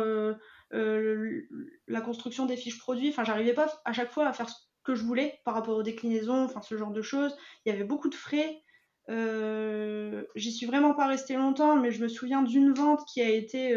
la 0.70 2.01
construction 2.01 2.47
des 2.47 2.57
fiches 2.57 2.79
produits. 2.79 3.11
Enfin, 3.11 3.24
j'arrivais 3.24 3.55
pas 3.55 3.72
à 3.85 3.93
chaque 3.93 4.11
fois 4.11 4.27
à 4.27 4.33
faire 4.33 4.49
ce 4.49 4.57
que 4.85 4.95
je 4.95 5.05
voulais 5.05 5.41
par 5.45 5.55
rapport 5.55 5.77
aux 5.77 5.83
déclinaisons, 5.83 6.45
enfin 6.45 6.62
ce 6.62 6.77
genre 6.77 6.93
de 6.93 7.03
choses. 7.03 7.37
Il 7.64 7.72
y 7.72 7.74
avait 7.74 7.85
beaucoup 7.85 8.09
de 8.09 8.14
frais. 8.14 8.62
J'y 9.09 10.53
suis 10.53 10.66
vraiment 10.66 10.95
pas 10.95 11.07
restée 11.07 11.35
longtemps, 11.35 11.77
mais 11.77 11.91
je 11.91 12.03
me 12.03 12.09
souviens 12.09 12.43
d'une 12.43 12.72
vente 12.72 13.05
qui 13.12 13.20
a 13.22 13.29
été 13.29 13.77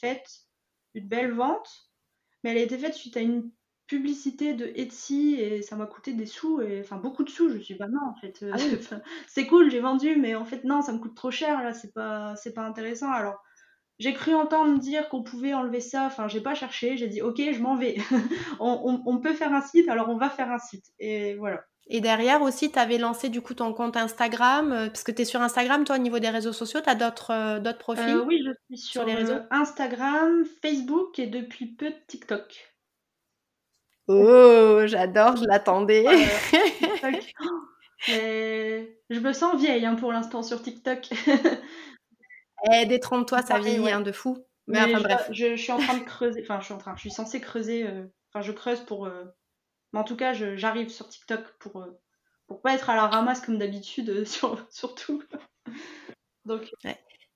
faite, 0.00 0.28
une 0.94 1.08
belle 1.08 1.32
vente, 1.32 1.70
mais 2.44 2.50
elle 2.50 2.58
a 2.58 2.62
été 2.62 2.78
faite 2.78 2.94
suite 2.94 3.16
à 3.16 3.20
une 3.20 3.50
publicité 3.92 4.54
de 4.54 4.72
Etsy 4.74 5.34
et 5.34 5.60
ça 5.60 5.76
m'a 5.76 5.84
coûté 5.84 6.14
des 6.14 6.24
sous 6.24 6.62
et 6.62 6.80
enfin 6.80 6.96
beaucoup 6.96 7.24
de 7.24 7.28
sous 7.28 7.50
je 7.50 7.58
suis 7.58 7.74
pas 7.74 7.88
non 7.88 8.00
en 8.08 8.14
fait 8.14 8.42
euh, 8.42 8.52
ah 8.54 8.56
c'est 9.26 9.46
cool 9.46 9.70
j'ai 9.70 9.80
vendu 9.80 10.16
mais 10.16 10.34
en 10.34 10.46
fait 10.46 10.64
non 10.64 10.80
ça 10.80 10.92
me 10.92 10.98
coûte 10.98 11.14
trop 11.14 11.30
cher 11.30 11.62
là 11.62 11.74
c'est 11.74 11.92
pas 11.92 12.34
c'est 12.36 12.54
pas 12.54 12.62
intéressant 12.62 13.10
alors 13.10 13.42
j'ai 14.02 14.12
cru 14.14 14.34
entendre 14.34 14.78
dire 14.80 15.08
qu'on 15.08 15.22
pouvait 15.22 15.54
enlever 15.54 15.80
ça 15.80 16.06
enfin 16.06 16.26
j'ai 16.26 16.40
pas 16.40 16.54
cherché 16.54 16.96
j'ai 16.96 17.06
dit 17.06 17.22
ok 17.22 17.40
je 17.52 17.60
m'en 17.60 17.76
vais 17.76 17.96
on, 18.60 19.18
peut 19.18 19.32
faire 19.32 19.54
un 19.54 19.60
site 19.62 19.88
alors 19.88 20.08
on 20.08 20.16
va 20.16 20.28
faire 20.28 20.50
un 20.50 20.58
site 20.58 20.86
et 20.98 21.34
voilà 21.34 21.62
et 21.88 22.00
derrière 22.00 22.42
aussi, 22.42 22.70
tu 22.70 22.78
avais 22.78 22.96
lancé 22.96 23.28
du 23.28 23.42
coup 23.42 23.54
ton 23.54 23.72
compte 23.72 23.96
Instagram, 23.96 24.70
euh, 24.70 24.86
parce 24.86 25.02
que 25.02 25.10
tu 25.10 25.22
es 25.22 25.24
sur 25.24 25.42
Instagram, 25.42 25.82
toi, 25.82 25.96
au 25.96 25.98
niveau 25.98 26.20
des 26.20 26.28
réseaux 26.28 26.52
sociaux, 26.52 26.80
tu 26.80 26.88
as 26.88 26.94
d'autres 26.94 27.32
euh, 27.32 27.58
d'autres 27.58 27.78
profils 27.78 28.22
Oui, 28.24 28.40
je 28.40 28.76
suis 28.76 28.86
sur, 28.86 29.04
les 29.04 29.14
réseaux 29.14 29.40
Instagram, 29.50 30.44
Facebook 30.62 31.18
et 31.18 31.26
depuis 31.26 31.66
peu 31.66 31.92
TikTok. 32.06 32.72
Oh, 34.06 34.82
j'adore, 34.84 35.36
je 35.36 35.44
l'attendais. 35.44 36.04
je 38.06 39.18
me 39.18 39.32
sens 39.32 39.60
vieille 39.60 39.84
hein, 39.84 39.96
pour 39.96 40.12
l'instant 40.12 40.44
sur 40.44 40.62
TikTok. 40.62 41.08
eh, 42.70 42.86
détrompe-toi, 42.86 43.42
ça 43.42 43.58
vieillit 43.58 43.90
hein, 43.90 44.00
de 44.00 44.12
fou. 44.12 44.44
Mais, 44.66 44.80
enfin, 44.80 44.98
je, 44.98 45.02
bref. 45.02 45.28
Je, 45.32 45.56
suis 45.56 45.72
en 45.72 45.78
train 45.78 45.98
de 45.98 46.04
creuser, 46.04 46.42
enfin, 46.42 46.60
je 46.60 46.66
suis 46.66 46.74
en 46.74 46.78
train, 46.78 46.94
je 46.96 47.00
suis 47.00 47.10
censée 47.10 47.40
creuser, 47.40 47.86
euh, 47.86 48.06
enfin, 48.32 48.42
je 48.42 48.52
creuse 48.52 48.80
pour. 48.80 49.06
Euh, 49.06 49.24
mais 49.92 50.00
en 50.00 50.04
tout 50.04 50.16
cas, 50.16 50.32
j'arrive 50.32 50.88
sur 50.88 51.08
TikTok 51.08 51.40
pour, 51.58 51.82
euh, 51.82 52.00
pour 52.46 52.62
pas 52.62 52.74
être 52.74 52.88
à 52.88 52.96
la 52.96 53.06
ramasse 53.06 53.40
comme 53.40 53.58
d'habitude, 53.58 54.24
sur, 54.26 54.64
surtout. 54.70 55.22
Donc. 56.44 56.70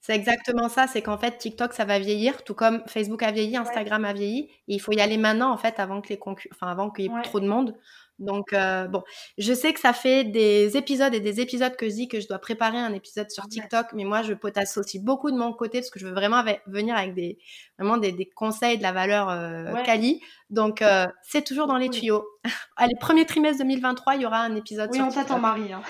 C'est 0.00 0.14
exactement 0.14 0.68
ça, 0.68 0.86
c'est 0.86 1.02
qu'en 1.02 1.18
fait 1.18 1.36
TikTok 1.36 1.72
ça 1.72 1.84
va 1.84 1.98
vieillir, 1.98 2.44
tout 2.44 2.54
comme 2.54 2.84
Facebook 2.86 3.24
a 3.24 3.32
vieilli, 3.32 3.56
Instagram 3.56 4.04
a 4.04 4.12
vieilli, 4.12 4.48
et 4.68 4.74
il 4.74 4.78
faut 4.80 4.92
y 4.92 5.00
aller 5.00 5.16
maintenant 5.16 5.50
en 5.50 5.56
fait 5.56 5.80
avant 5.80 6.00
que 6.00 6.10
les 6.10 6.20
enfin 6.24 6.68
avant 6.68 6.90
qu'il 6.90 7.06
y 7.06 7.08
ait 7.08 7.22
trop 7.22 7.40
de 7.40 7.48
monde. 7.48 7.76
Donc 8.18 8.52
euh, 8.52 8.86
bon, 8.86 9.02
je 9.36 9.52
sais 9.52 9.72
que 9.72 9.80
ça 9.80 9.92
fait 9.92 10.24
des 10.24 10.76
épisodes 10.76 11.12
et 11.14 11.20
des 11.20 11.40
épisodes 11.40 11.76
que 11.76 11.88
je 11.88 11.94
dis 11.94 12.08
que 12.08 12.20
je 12.20 12.28
dois 12.28 12.38
préparer 12.38 12.78
un 12.78 12.92
épisode 12.94 13.30
sur 13.30 13.46
TikTok, 13.46 13.88
mais 13.92 14.04
moi 14.04 14.22
je 14.22 14.32
potasse 14.32 14.76
aussi 14.78 14.98
beaucoup 14.98 15.30
de 15.30 15.36
mon 15.36 15.52
côté 15.52 15.80
parce 15.80 15.90
que 15.90 15.98
je 15.98 16.06
veux 16.06 16.14
vraiment 16.14 16.42
venir 16.66 16.96
avec 16.96 17.14
des 17.14 17.38
vraiment 17.78 17.98
des, 17.98 18.30
conseils 18.34 18.78
de 18.78 18.82
la 18.82 18.92
valeur 18.92 19.28
euh, 19.28 19.82
quali. 19.84 20.22
Donc 20.48 20.80
euh, 20.80 21.06
c'est 21.22 21.44
toujours 21.44 21.66
dans 21.66 21.76
les 21.76 21.90
tuyaux. 21.90 22.26
Allez, 22.76 22.94
premier 22.98 23.26
trimestre 23.26 23.62
2023, 23.62 24.16
il 24.16 24.22
y 24.22 24.26
aura 24.26 24.40
un 24.40 24.56
épisode. 24.56 24.90
Oui, 24.92 25.00
on 25.00 25.10
t'attend 25.10 25.38
Marie. 25.38 25.72
Hein. 25.72 25.82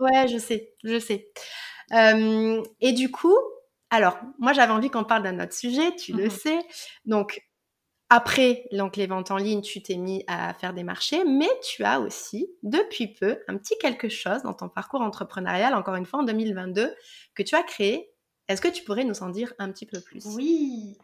ouais, 0.00 0.28
je 0.28 0.38
sais, 0.38 0.72
je 0.82 0.98
sais. 0.98 1.28
Euh, 1.92 2.62
et 2.80 2.92
du 2.92 3.10
coup, 3.10 3.36
alors, 3.90 4.18
moi, 4.38 4.54
j'avais 4.54 4.72
envie 4.72 4.88
qu'on 4.88 5.04
parle 5.04 5.22
d'un 5.22 5.38
autre 5.38 5.52
sujet, 5.52 5.94
tu 5.94 6.14
le 6.14 6.24
mhm. 6.24 6.30
sais. 6.30 6.58
Donc, 7.04 7.42
après 8.14 8.68
les 8.70 9.06
ventes 9.06 9.30
en 9.30 9.38
ligne, 9.38 9.62
tu 9.62 9.82
t'es 9.82 9.96
mis 9.96 10.22
à 10.26 10.52
faire 10.52 10.74
des 10.74 10.82
marchés, 10.82 11.24
mais 11.24 11.48
tu 11.62 11.82
as 11.82 11.98
aussi, 11.98 12.46
depuis 12.62 13.06
peu, 13.06 13.38
un 13.48 13.56
petit 13.56 13.74
quelque 13.78 14.10
chose 14.10 14.42
dans 14.42 14.52
ton 14.52 14.68
parcours 14.68 15.00
entrepreneurial, 15.00 15.72
encore 15.72 15.94
une 15.94 16.04
fois 16.04 16.20
en 16.20 16.22
2022, 16.24 16.94
que 17.34 17.42
tu 17.42 17.54
as 17.54 17.62
créé. 17.62 18.10
Est-ce 18.48 18.60
que 18.60 18.68
tu 18.68 18.84
pourrais 18.84 19.04
nous 19.04 19.22
en 19.22 19.30
dire 19.30 19.54
un 19.58 19.72
petit 19.72 19.86
peu 19.86 19.98
plus? 19.98 20.26
Oui. 20.26 20.98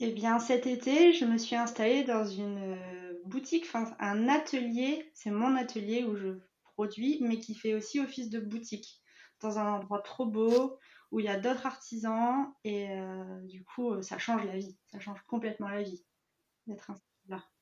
Eh 0.00 0.10
bien, 0.10 0.40
cet 0.40 0.66
été, 0.66 1.12
je 1.12 1.26
me 1.26 1.38
suis 1.38 1.54
installée 1.54 2.02
dans 2.02 2.24
une 2.24 2.74
euh, 2.74 3.12
boutique, 3.24 3.64
enfin 3.66 3.94
un 4.00 4.28
atelier. 4.28 5.12
C'est 5.14 5.30
mon 5.30 5.54
atelier 5.54 6.02
où 6.02 6.16
je 6.16 6.40
produis, 6.74 7.18
mais 7.20 7.38
qui 7.38 7.54
fait 7.54 7.74
aussi 7.74 8.00
office 8.00 8.30
de 8.30 8.40
boutique 8.40 9.00
dans 9.40 9.60
un 9.60 9.74
endroit 9.74 10.00
trop 10.00 10.26
beau 10.26 10.76
où 11.12 11.20
il 11.20 11.26
y 11.26 11.28
a 11.28 11.38
d'autres 11.38 11.66
artisans 11.66 12.52
et 12.64 12.90
euh, 12.90 13.40
du 13.44 13.64
coup 13.64 13.92
euh, 13.92 14.02
ça 14.02 14.18
change 14.18 14.44
la 14.44 14.56
vie, 14.56 14.76
ça 14.88 15.00
change 15.00 15.22
complètement 15.26 15.68
la 15.68 15.82
vie 15.82 16.04
d'être. 16.68 16.90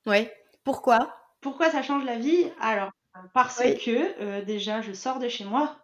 Oui. 0.06 0.28
Pourquoi? 0.64 1.16
Pourquoi 1.40 1.70
ça 1.70 1.82
change 1.82 2.04
la 2.04 2.18
vie? 2.18 2.50
Alors 2.60 2.90
parce 3.32 3.62
que 3.62 4.20
euh, 4.20 4.44
déjà 4.44 4.82
je 4.82 4.92
sors 4.92 5.18
de 5.18 5.28
chez 5.28 5.44
moi. 5.44 5.78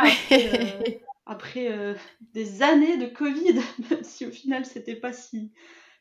après, 1.26 1.96
des 2.32 2.62
années 2.62 2.96
de 2.96 3.06
Covid, 3.06 3.60
si 4.02 4.26
au 4.26 4.30
final 4.30 4.64
c'était 4.64 4.96
pas 4.96 5.12
si 5.12 5.52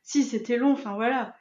si 0.02 0.24
c'était 0.24 0.58
long, 0.58 0.74
enfin 0.74 0.96
voilà, 0.96 1.36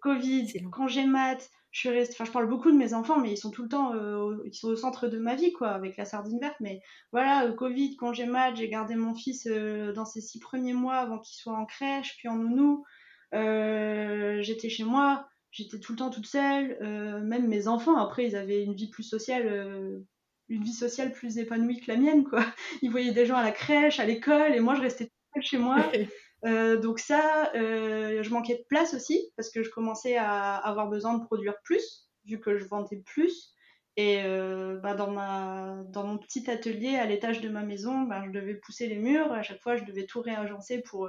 Covid, 0.00 0.52
congé 0.70 1.06
mat, 1.06 1.48
je 1.76 1.90
suis 1.90 2.12
enfin 2.12 2.24
je 2.24 2.30
parle 2.32 2.48
beaucoup 2.48 2.70
de 2.70 2.76
mes 2.76 2.94
enfants 2.94 3.20
mais 3.20 3.32
ils 3.32 3.36
sont 3.36 3.50
tout 3.50 3.62
le 3.62 3.68
temps 3.68 3.92
euh, 3.94 4.38
ils 4.46 4.54
sont 4.54 4.68
au 4.68 4.76
centre 4.76 5.08
de 5.08 5.18
ma 5.18 5.34
vie 5.34 5.52
quoi 5.52 5.68
avec 5.68 5.98
la 5.98 6.06
sardine 6.06 6.40
verte. 6.40 6.56
Mais 6.60 6.80
voilà 7.12 7.44
euh, 7.44 7.52
Covid 7.52 7.96
congé 7.96 8.24
mat 8.24 8.54
j'ai 8.54 8.70
gardé 8.70 8.94
mon 8.94 9.14
fils 9.14 9.46
euh, 9.46 9.92
dans 9.92 10.06
ses 10.06 10.22
six 10.22 10.38
premiers 10.38 10.72
mois 10.72 10.96
avant 10.96 11.18
qu'il 11.18 11.36
soit 11.36 11.52
en 11.52 11.66
crèche 11.66 12.16
puis 12.16 12.28
en 12.28 12.36
nounou 12.36 12.86
j'étais 13.32 14.68
chez 14.68 14.84
moi 14.84 15.28
j'étais 15.50 15.78
tout 15.78 15.92
le 15.92 15.98
temps 15.98 16.10
toute 16.10 16.26
seule 16.26 16.78
même 17.24 17.48
mes 17.48 17.68
enfants 17.68 17.96
après 17.96 18.26
ils 18.26 18.36
avaient 18.36 18.62
une 18.62 18.74
vie 18.74 18.88
plus 18.88 19.02
sociale 19.02 20.04
une 20.48 20.62
vie 20.62 20.72
sociale 20.72 21.12
plus 21.12 21.38
épanouie 21.38 21.80
que 21.80 21.90
la 21.90 21.98
mienne 21.98 22.24
quoi 22.24 22.44
ils 22.82 22.90
voyaient 22.90 23.12
des 23.12 23.26
gens 23.26 23.36
à 23.36 23.42
la 23.42 23.52
crèche 23.52 24.00
à 24.00 24.06
l'école 24.06 24.54
et 24.54 24.60
moi 24.60 24.74
je 24.74 24.82
restais 24.82 25.04
toute 25.04 25.14
seule 25.34 25.42
chez 25.42 25.58
moi 25.58 25.84
Euh, 26.44 26.78
donc 26.78 26.98
ça, 26.98 27.50
euh, 27.54 28.22
je 28.22 28.30
manquais 28.30 28.56
de 28.56 28.64
place 28.68 28.94
aussi 28.94 29.32
parce 29.36 29.50
que 29.50 29.62
je 29.62 29.70
commençais 29.70 30.16
à 30.16 30.56
avoir 30.56 30.88
besoin 30.88 31.18
de 31.18 31.24
produire 31.24 31.54
plus 31.64 32.08
vu 32.24 32.40
que 32.40 32.56
je 32.56 32.64
vendais 32.66 33.02
plus. 33.04 33.52
Et 33.96 34.22
euh, 34.24 34.78
bah 34.82 34.94
dans, 34.94 35.10
ma, 35.10 35.82
dans 35.88 36.06
mon 36.06 36.18
petit 36.18 36.50
atelier 36.50 36.96
à 36.96 37.06
l'étage 37.06 37.40
de 37.40 37.48
ma 37.48 37.62
maison, 37.62 38.02
bah, 38.02 38.22
je 38.26 38.30
devais 38.30 38.54
pousser 38.54 38.88
les 38.88 38.96
murs. 38.96 39.32
À 39.32 39.42
chaque 39.42 39.62
fois, 39.62 39.76
je 39.76 39.84
devais 39.84 40.04
tout 40.04 40.20
réagencer 40.20 40.82
pour, 40.82 41.08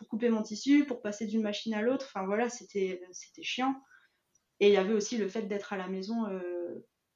pour 0.00 0.08
couper 0.08 0.30
mon 0.30 0.42
tissu, 0.42 0.86
pour 0.86 1.02
passer 1.02 1.26
d'une 1.26 1.42
machine 1.42 1.74
à 1.74 1.82
l'autre. 1.82 2.06
Enfin 2.08 2.24
voilà, 2.24 2.48
c'était 2.48 2.98
chiant. 3.42 3.74
Et 4.58 4.68
il 4.68 4.72
y 4.72 4.78
avait 4.78 4.94
aussi 4.94 5.18
le 5.18 5.28
fait 5.28 5.42
d'être 5.42 5.74
à 5.74 5.76
la 5.76 5.88
maison. 5.88 6.24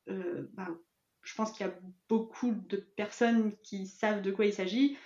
Bah, 0.07 0.69
je 1.23 1.35
pense 1.35 1.53
qu'il 1.53 1.67
y 1.67 1.69
a 1.71 1.75
beaucoup 2.11 2.53
de 2.53 2.77
personnes 2.77 3.57
qui 3.63 3.87
savent 3.87 4.21
de 4.21 4.31
quoi 4.31 4.45
il 4.45 4.53
s'agit 4.53 4.99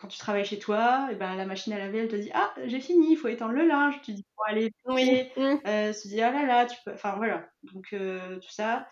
quand 0.00 0.08
tu 0.08 0.18
travailles 0.18 0.46
chez 0.46 0.58
toi, 0.58 1.08
et 1.12 1.14
ben, 1.14 1.36
la 1.36 1.44
machine 1.44 1.74
à 1.74 1.78
laver, 1.78 1.98
elle 1.98 2.08
te 2.08 2.16
dit 2.16 2.30
Ah, 2.32 2.54
j'ai 2.64 2.80
fini, 2.80 3.12
il 3.12 3.16
faut 3.16 3.28
étendre 3.28 3.52
le 3.52 3.66
linge. 3.66 4.00
Tu 4.02 4.12
dis 4.12 4.24
Faut 4.34 4.44
aller. 4.46 4.72
Oui. 4.86 5.28
Euh, 5.66 5.92
tu 5.92 6.08
dis 6.08 6.22
Ah 6.22 6.30
là 6.32 6.46
là, 6.46 6.64
tu 6.64 6.76
peux. 6.84 6.92
Enfin 6.94 7.16
voilà. 7.16 7.50
Donc 7.64 7.92
euh, 7.92 8.38
tout 8.38 8.50
ça. 8.50 8.88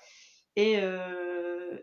Et, 0.55 0.79
euh, 0.83 1.79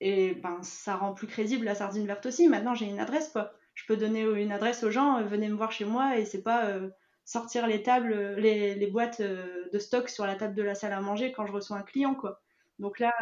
et 0.00 0.34
ben, 0.34 0.62
ça 0.62 0.96
rend 0.96 1.12
plus 1.12 1.26
crédible 1.26 1.64
la 1.64 1.74
sardine 1.74 2.06
verte 2.06 2.26
aussi. 2.26 2.48
Maintenant, 2.48 2.74
j'ai 2.74 2.86
une 2.86 3.00
adresse, 3.00 3.30
quoi. 3.30 3.52
Je 3.76 3.86
peux 3.86 3.96
donner 3.96 4.22
une 4.22 4.50
adresse 4.50 4.82
aux 4.82 4.90
gens, 4.90 5.22
venez 5.22 5.48
me 5.48 5.54
voir 5.54 5.70
chez 5.70 5.84
moi, 5.84 6.18
et 6.18 6.24
c'est 6.24 6.42
pas 6.42 6.72
sortir 7.24 7.68
les 7.68 7.82
tables, 7.82 8.34
les, 8.36 8.74
les 8.74 8.86
boîtes 8.88 9.20
de 9.20 9.78
stock 9.78 10.08
sur 10.08 10.26
la 10.26 10.34
table 10.34 10.54
de 10.54 10.62
la 10.62 10.74
salle 10.74 10.92
à 10.92 11.00
manger 11.00 11.30
quand 11.30 11.46
je 11.46 11.52
reçois 11.52 11.76
un 11.76 11.82
client, 11.82 12.14
quoi. 12.14 12.40
Donc 12.78 12.98
là. 12.98 13.12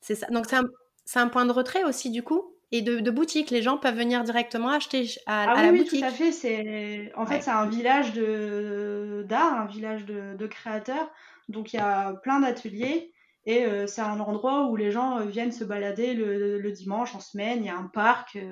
C'est 0.00 0.14
ça. 0.14 0.26
Donc 0.28 0.46
c'est 0.46 0.56
un, 0.56 1.22
un 1.22 1.28
point 1.28 1.44
de 1.44 1.52
retrait 1.52 1.84
aussi, 1.84 2.10
du 2.10 2.22
coup 2.22 2.56
et 2.72 2.82
de, 2.82 3.10
boutique. 3.10 3.50
Les 3.50 3.62
gens 3.62 3.78
peuvent 3.78 3.96
venir 3.96 4.24
directement 4.24 4.70
acheter 4.70 5.08
à, 5.26 5.50
ah 5.50 5.54
oui, 5.56 5.62
la 5.62 5.72
oui, 5.72 5.78
boutique. 5.78 6.00
tout 6.00 6.06
à 6.06 6.10
fait. 6.10 6.32
C'est 6.32 7.12
en 7.16 7.26
fait 7.26 7.42
c'est 7.42 7.50
un 7.50 7.66
village 7.66 8.12
de 8.12 9.24
d'art, 9.28 9.60
un 9.60 9.66
village 9.66 10.04
de, 10.04 10.46
créateurs. 10.46 11.10
Donc 11.48 11.72
il 11.72 11.76
y 11.76 11.80
a 11.80 12.14
plein 12.14 12.40
d'ateliers 12.40 13.12
et 13.46 13.64
euh, 13.64 13.86
c'est 13.86 14.00
un 14.00 14.18
endroit 14.18 14.66
où 14.66 14.76
les 14.76 14.90
gens 14.90 15.20
euh, 15.20 15.24
viennent 15.24 15.52
se 15.52 15.64
balader 15.64 16.14
le, 16.14 16.72
dimanche 16.72 17.14
en 17.14 17.20
semaine. 17.20 17.60
Il 17.60 17.66
y 17.66 17.70
a 17.70 17.76
un 17.76 17.86
parc, 17.86 18.36
euh, 18.36 18.50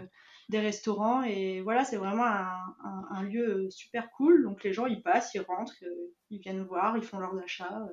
des 0.48 0.60
restaurants 0.60 1.22
et 1.22 1.60
voilà, 1.62 1.84
c'est 1.84 1.96
vraiment 1.96 2.26
un, 2.26 3.22
lieu 3.22 3.68
super 3.70 4.10
cool. 4.10 4.42
Donc 4.42 4.62
les 4.64 4.72
gens 4.72 4.86
ils 4.86 5.02
passent, 5.02 5.34
ils 5.34 5.40
rentrent, 5.40 5.74
ils 6.30 6.38
viennent 6.38 6.64
voir, 6.64 6.96
ils 6.96 7.02
font 7.02 7.18
leurs 7.18 7.38
achats. 7.38 7.88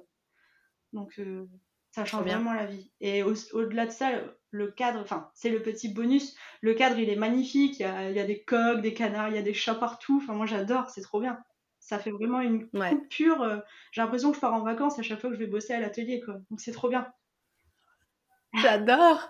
Donc 0.93 1.19
ça 1.91 2.05
change 2.05 2.23
vraiment 2.23 2.53
la 2.53 2.65
vie. 2.65 2.91
Et 3.01 3.23
au-delà 3.23 3.85
de 3.85 3.91
ça, 3.91 4.11
le 4.51 4.71
cadre, 4.71 4.99
enfin, 4.99 5.29
c'est 5.33 5.49
le 5.49 5.61
petit 5.61 5.89
bonus. 5.89 6.35
Le 6.61 6.73
cadre, 6.73 6.97
il 6.97 7.09
est 7.09 7.15
magnifique. 7.15 7.79
Il 7.79 7.83
y 7.83 7.85
a, 7.85 8.09
il 8.09 8.15
y 8.15 8.19
a 8.19 8.25
des 8.25 8.43
coques, 8.43 8.81
des 8.81 8.93
canards, 8.93 9.29
il 9.29 9.35
y 9.35 9.39
a 9.39 9.41
des 9.41 9.53
chats 9.53 9.75
partout. 9.75 10.21
Enfin, 10.23 10.33
moi, 10.33 10.45
j'adore. 10.45 10.89
C'est 10.89 11.01
trop 11.01 11.19
bien. 11.19 11.37
Ça 11.79 11.99
fait 11.99 12.11
vraiment 12.11 12.39
une 12.41 12.69
coupure. 12.69 13.41
Euh, 13.41 13.57
j'ai 13.91 14.01
l'impression 14.01 14.29
que 14.29 14.35
je 14.35 14.41
pars 14.41 14.53
en 14.53 14.63
vacances 14.63 14.99
à 14.99 15.01
chaque 15.01 15.19
fois 15.19 15.29
que 15.29 15.35
je 15.35 15.41
vais 15.41 15.47
bosser 15.47 15.73
à 15.73 15.79
l'atelier, 15.79 16.21
quoi. 16.21 16.35
Donc, 16.49 16.61
c'est 16.61 16.71
trop 16.71 16.89
bien. 16.89 17.11
J'adore. 18.53 19.29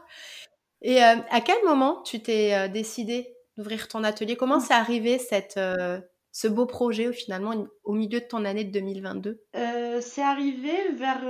Et 0.82 1.04
euh, 1.04 1.16
à 1.30 1.42
quel 1.42 1.64
moment 1.64 2.02
tu 2.04 2.22
t'es 2.22 2.54
euh, 2.54 2.68
décidé 2.68 3.36
d'ouvrir 3.58 3.88
ton 3.88 4.04
atelier? 4.04 4.36
Comment 4.36 4.60
c'est 4.60 4.74
arrivé 4.74 5.18
cette 5.18 5.60
ce 6.34 6.48
beau 6.48 6.66
projet 6.66 7.12
finalement 7.12 7.68
au 7.84 7.94
milieu 7.94 8.22
de 8.22 8.26
ton 8.26 8.46
année 8.46 8.64
de 8.64 8.72
2022 8.72 9.44
C'est 10.00 10.22
arrivé 10.22 10.72
vers 10.94 11.22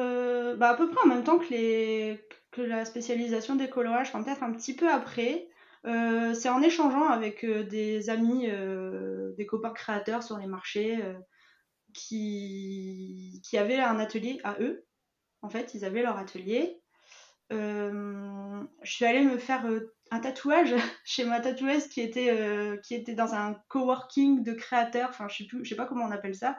bah, 0.58 0.70
à 0.70 0.76
peu 0.76 0.90
près 0.90 1.04
en 1.04 1.08
même 1.08 1.24
temps 1.24 1.40
que, 1.40 1.50
les, 1.50 2.20
que 2.52 2.62
la 2.62 2.86
spécialisation 2.86 3.56
des 3.56 3.68
colorages, 3.68 4.10
enfin 4.10 4.22
peut-être 4.22 4.44
un 4.44 4.54
petit 4.54 4.76
peu 4.76 4.88
après. 4.88 5.48
c'est 5.84 6.50
en 6.50 6.62
échangeant 6.62 7.08
avec 7.08 7.44
des 7.44 8.12
amis, 8.12 8.48
des 9.38 9.46
copains 9.48 9.72
créateurs 9.72 10.22
sur 10.22 10.38
les 10.38 10.46
marchés 10.46 11.00
qui, 11.96 13.42
qui 13.44 13.58
avaient 13.58 13.80
un 13.80 14.00
atelier 14.00 14.40
à 14.44 14.58
eux. 14.60 14.86
En 15.42 15.50
fait, 15.50 15.74
ils 15.74 15.84
avaient 15.84 16.04
leur 16.04 16.18
atelier. 16.18 16.81
Je 17.52 18.92
suis 18.92 19.06
allée 19.06 19.24
me 19.24 19.38
faire 19.38 19.66
un 20.12 20.20
tatouage 20.20 20.76
chez 21.06 21.24
ma 21.26 21.40
tatoueuse 21.40 21.88
qui 21.88 22.02
était, 22.02 22.30
euh, 22.30 22.78
qui 22.78 22.94
était 22.94 23.16
dans 23.16 23.34
un 23.34 23.56
coworking 23.70 24.44
de 24.44 24.54
créateurs, 24.54 25.10
enfin 25.10 25.28
je 25.30 25.46
sais 25.64 25.76
pas 25.76 25.86
comment 25.86 26.06
on 26.06 26.12
appelle 26.12 26.36
ça. 26.36 26.58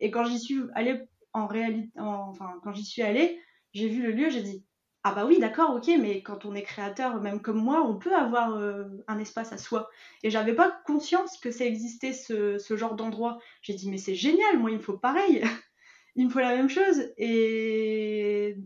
Et 0.00 0.10
quand 0.10 0.24
j'y 0.24 0.38
suis 0.38 0.60
allée 0.74 1.00
en 1.32 1.46
réalité, 1.46 1.90
enfin 1.98 2.60
quand 2.62 2.72
j'y 2.72 2.84
suis 2.84 3.02
allée, 3.02 3.40
j'ai 3.74 3.88
vu 3.88 4.02
le 4.02 4.12
lieu, 4.12 4.30
j'ai 4.30 4.42
dit 4.42 4.64
ah 5.04 5.12
bah 5.12 5.26
oui 5.26 5.40
d'accord 5.40 5.74
ok 5.74 5.90
mais 6.00 6.22
quand 6.22 6.44
on 6.44 6.54
est 6.54 6.62
créateur 6.62 7.20
même 7.20 7.42
comme 7.42 7.60
moi 7.60 7.82
on 7.84 7.98
peut 7.98 8.14
avoir 8.14 8.54
euh, 8.54 8.84
un 9.08 9.18
espace 9.18 9.52
à 9.52 9.58
soi 9.58 9.90
et 10.22 10.30
j'avais 10.30 10.54
pas 10.54 10.80
conscience 10.86 11.38
que 11.38 11.50
ça 11.50 11.64
existait 11.64 12.12
ce, 12.12 12.58
ce 12.58 12.76
genre 12.76 12.94
d'endroit. 12.94 13.38
J'ai 13.62 13.74
dit 13.74 13.90
mais 13.90 13.98
c'est 13.98 14.14
génial 14.14 14.58
moi 14.58 14.70
il 14.70 14.76
me 14.76 14.82
faut 14.82 14.98
pareil. 14.98 15.42
Il 16.14 16.26
me 16.26 16.30
faut 16.30 16.40
la 16.40 16.54
même 16.54 16.68
chose 16.68 17.10
et 17.16 18.58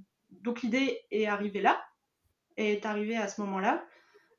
donc 0.42 0.62
l'idée 0.62 1.00
est 1.10 1.26
arrivée 1.26 1.60
là 1.60 1.82
est 2.56 2.86
arrivée 2.86 3.16
à 3.16 3.28
ce 3.28 3.40
moment 3.40 3.58
là 3.58 3.84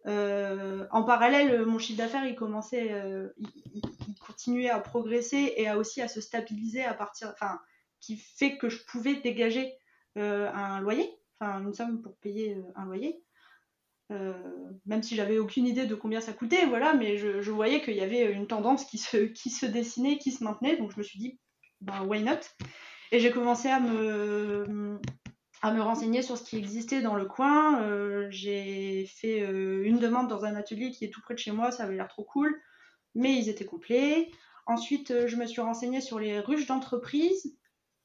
euh, 0.07 0.85
en 0.91 1.03
parallèle, 1.03 1.65
mon 1.65 1.79
chiffre 1.79 1.97
d'affaires, 1.97 2.25
il 2.25 2.35
commençait, 2.35 2.93
euh, 2.93 3.27
il, 3.37 3.81
continuait 4.25 4.69
à 4.69 4.79
progresser 4.79 5.53
et 5.57 5.67
à 5.67 5.77
aussi 5.77 6.01
à 6.01 6.07
se 6.07 6.21
stabiliser 6.21 6.83
à 6.83 6.93
partir, 6.93 7.29
enfin, 7.33 7.59
qui 7.99 8.17
fait 8.17 8.57
que 8.57 8.69
je 8.69 8.83
pouvais 8.85 9.15
dégager 9.15 9.73
euh, 10.17 10.49
un 10.53 10.79
loyer, 10.79 11.09
enfin, 11.39 11.61
une 11.61 11.73
somme 11.73 12.01
pour 12.01 12.17
payer 12.17 12.57
un 12.75 12.85
loyer. 12.85 13.21
même 14.85 15.03
si 15.03 15.15
j'avais 15.15 15.39
aucune 15.39 15.67
idée 15.67 15.85
de 15.85 15.95
combien 15.95 16.21
ça 16.21 16.33
coûtait, 16.33 16.65
voilà, 16.65 16.93
mais 16.93 17.17
je, 17.17 17.51
voyais 17.51 17.81
qu'il 17.81 17.95
y 17.95 18.01
avait 18.01 18.31
une 18.31 18.47
tendance 18.47 18.85
qui 18.85 18.97
se, 18.97 19.17
qui 19.17 19.49
se 19.49 19.65
dessinait, 19.65 20.17
qui 20.17 20.31
se 20.31 20.43
maintenait, 20.43 20.77
donc 20.77 20.91
je 20.91 20.97
me 20.97 21.03
suis 21.03 21.19
dit, 21.19 21.39
ben, 21.81 22.05
why 22.05 22.23
not? 22.23 22.39
Et 23.11 23.19
j'ai 23.19 23.31
commencé 23.31 23.67
à 23.69 23.79
me, 23.79 24.99
à 25.61 25.71
me 25.71 25.81
renseigner 25.81 26.21
sur 26.21 26.37
ce 26.37 26.43
qui 26.43 26.57
existait 26.57 27.01
dans 27.01 27.15
le 27.15 27.25
coin. 27.25 27.81
Euh, 27.81 28.27
j'ai 28.29 29.05
fait 29.07 29.41
euh, 29.41 29.83
une 29.83 29.99
demande 29.99 30.27
dans 30.27 30.45
un 30.45 30.55
atelier 30.55 30.91
qui 30.91 31.05
est 31.05 31.09
tout 31.09 31.21
près 31.21 31.33
de 31.33 31.39
chez 31.39 31.51
moi, 31.51 31.71
ça 31.71 31.83
avait 31.83 31.95
l'air 31.95 32.07
trop 32.07 32.23
cool, 32.23 32.61
mais 33.15 33.35
ils 33.35 33.49
étaient 33.49 33.65
complets. 33.65 34.29
Ensuite, 34.65 35.11
euh, 35.11 35.27
je 35.27 35.35
me 35.35 35.45
suis 35.45 35.61
renseignée 35.61 36.01
sur 36.01 36.19
les 36.19 36.39
ruches 36.39 36.67
d'entreprise. 36.67 37.55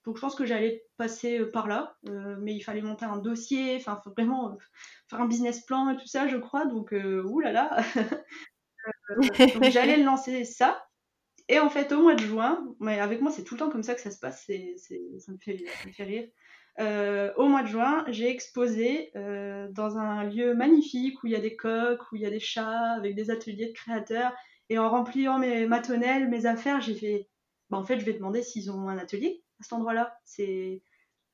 Donc 0.04 0.16
je 0.16 0.20
pense 0.20 0.34
que 0.34 0.44
j'allais 0.44 0.84
passer 0.96 1.44
par 1.52 1.68
là, 1.68 1.96
mais 2.02 2.56
il 2.56 2.60
fallait 2.60 2.82
monter 2.82 3.04
un 3.04 3.18
dossier, 3.18 3.76
enfin 3.76 4.02
vraiment 4.04 4.58
faire 5.08 5.20
un 5.20 5.28
business 5.28 5.60
plan 5.60 5.90
et 5.90 5.96
tout 5.96 6.08
ça, 6.08 6.26
je 6.26 6.36
crois. 6.36 6.66
Donc 6.66 6.92
oulala, 6.92 7.76
donc 9.16 9.70
j'allais 9.70 9.98
lancer 9.98 10.44
ça. 10.44 10.84
Et 11.48 11.60
en 11.60 11.70
fait, 11.70 11.92
au 11.92 12.02
mois 12.02 12.16
de 12.16 12.20
juin, 12.20 12.66
mais 12.80 12.98
avec 12.98 13.20
moi 13.20 13.30
c'est 13.30 13.44
tout 13.44 13.54
le 13.54 13.60
temps 13.60 13.70
comme 13.70 13.84
ça 13.84 13.94
que 13.94 14.00
ça 14.00 14.10
se 14.10 14.18
passe, 14.18 14.44
ça, 14.44 14.52
me 14.52 15.38
fait, 15.38 15.64
ça 15.68 15.86
me 15.86 15.92
fait 15.92 16.02
rire. 16.02 16.28
Euh, 16.80 17.32
au 17.36 17.48
mois 17.48 17.62
de 17.62 17.68
juin, 17.68 18.04
j'ai 18.08 18.30
exposé 18.30 19.10
euh, 19.16 19.68
dans 19.72 19.98
un 19.98 20.24
lieu 20.24 20.54
magnifique 20.54 21.22
où 21.22 21.26
il 21.26 21.32
y 21.32 21.36
a 21.36 21.40
des 21.40 21.56
coques, 21.56 22.10
où 22.10 22.16
il 22.16 22.22
y 22.22 22.26
a 22.26 22.30
des 22.30 22.40
chats, 22.40 22.92
avec 22.92 23.14
des 23.14 23.30
ateliers 23.30 23.66
de 23.66 23.72
créateurs. 23.72 24.32
Et 24.68 24.78
en 24.78 24.88
rempliant 24.88 25.38
mes, 25.38 25.66
ma 25.66 25.80
mes 25.80 26.46
affaires, 26.46 26.80
j'ai 26.80 26.94
fait, 26.94 27.28
bah, 27.70 27.78
en 27.78 27.84
fait, 27.84 27.98
je 27.98 28.04
vais 28.04 28.14
demander 28.14 28.42
s'ils 28.42 28.70
ont 28.70 28.88
un 28.88 28.98
atelier 28.98 29.42
à 29.60 29.64
cet 29.64 29.74
endroit-là. 29.74 30.16
C'est 30.24 30.82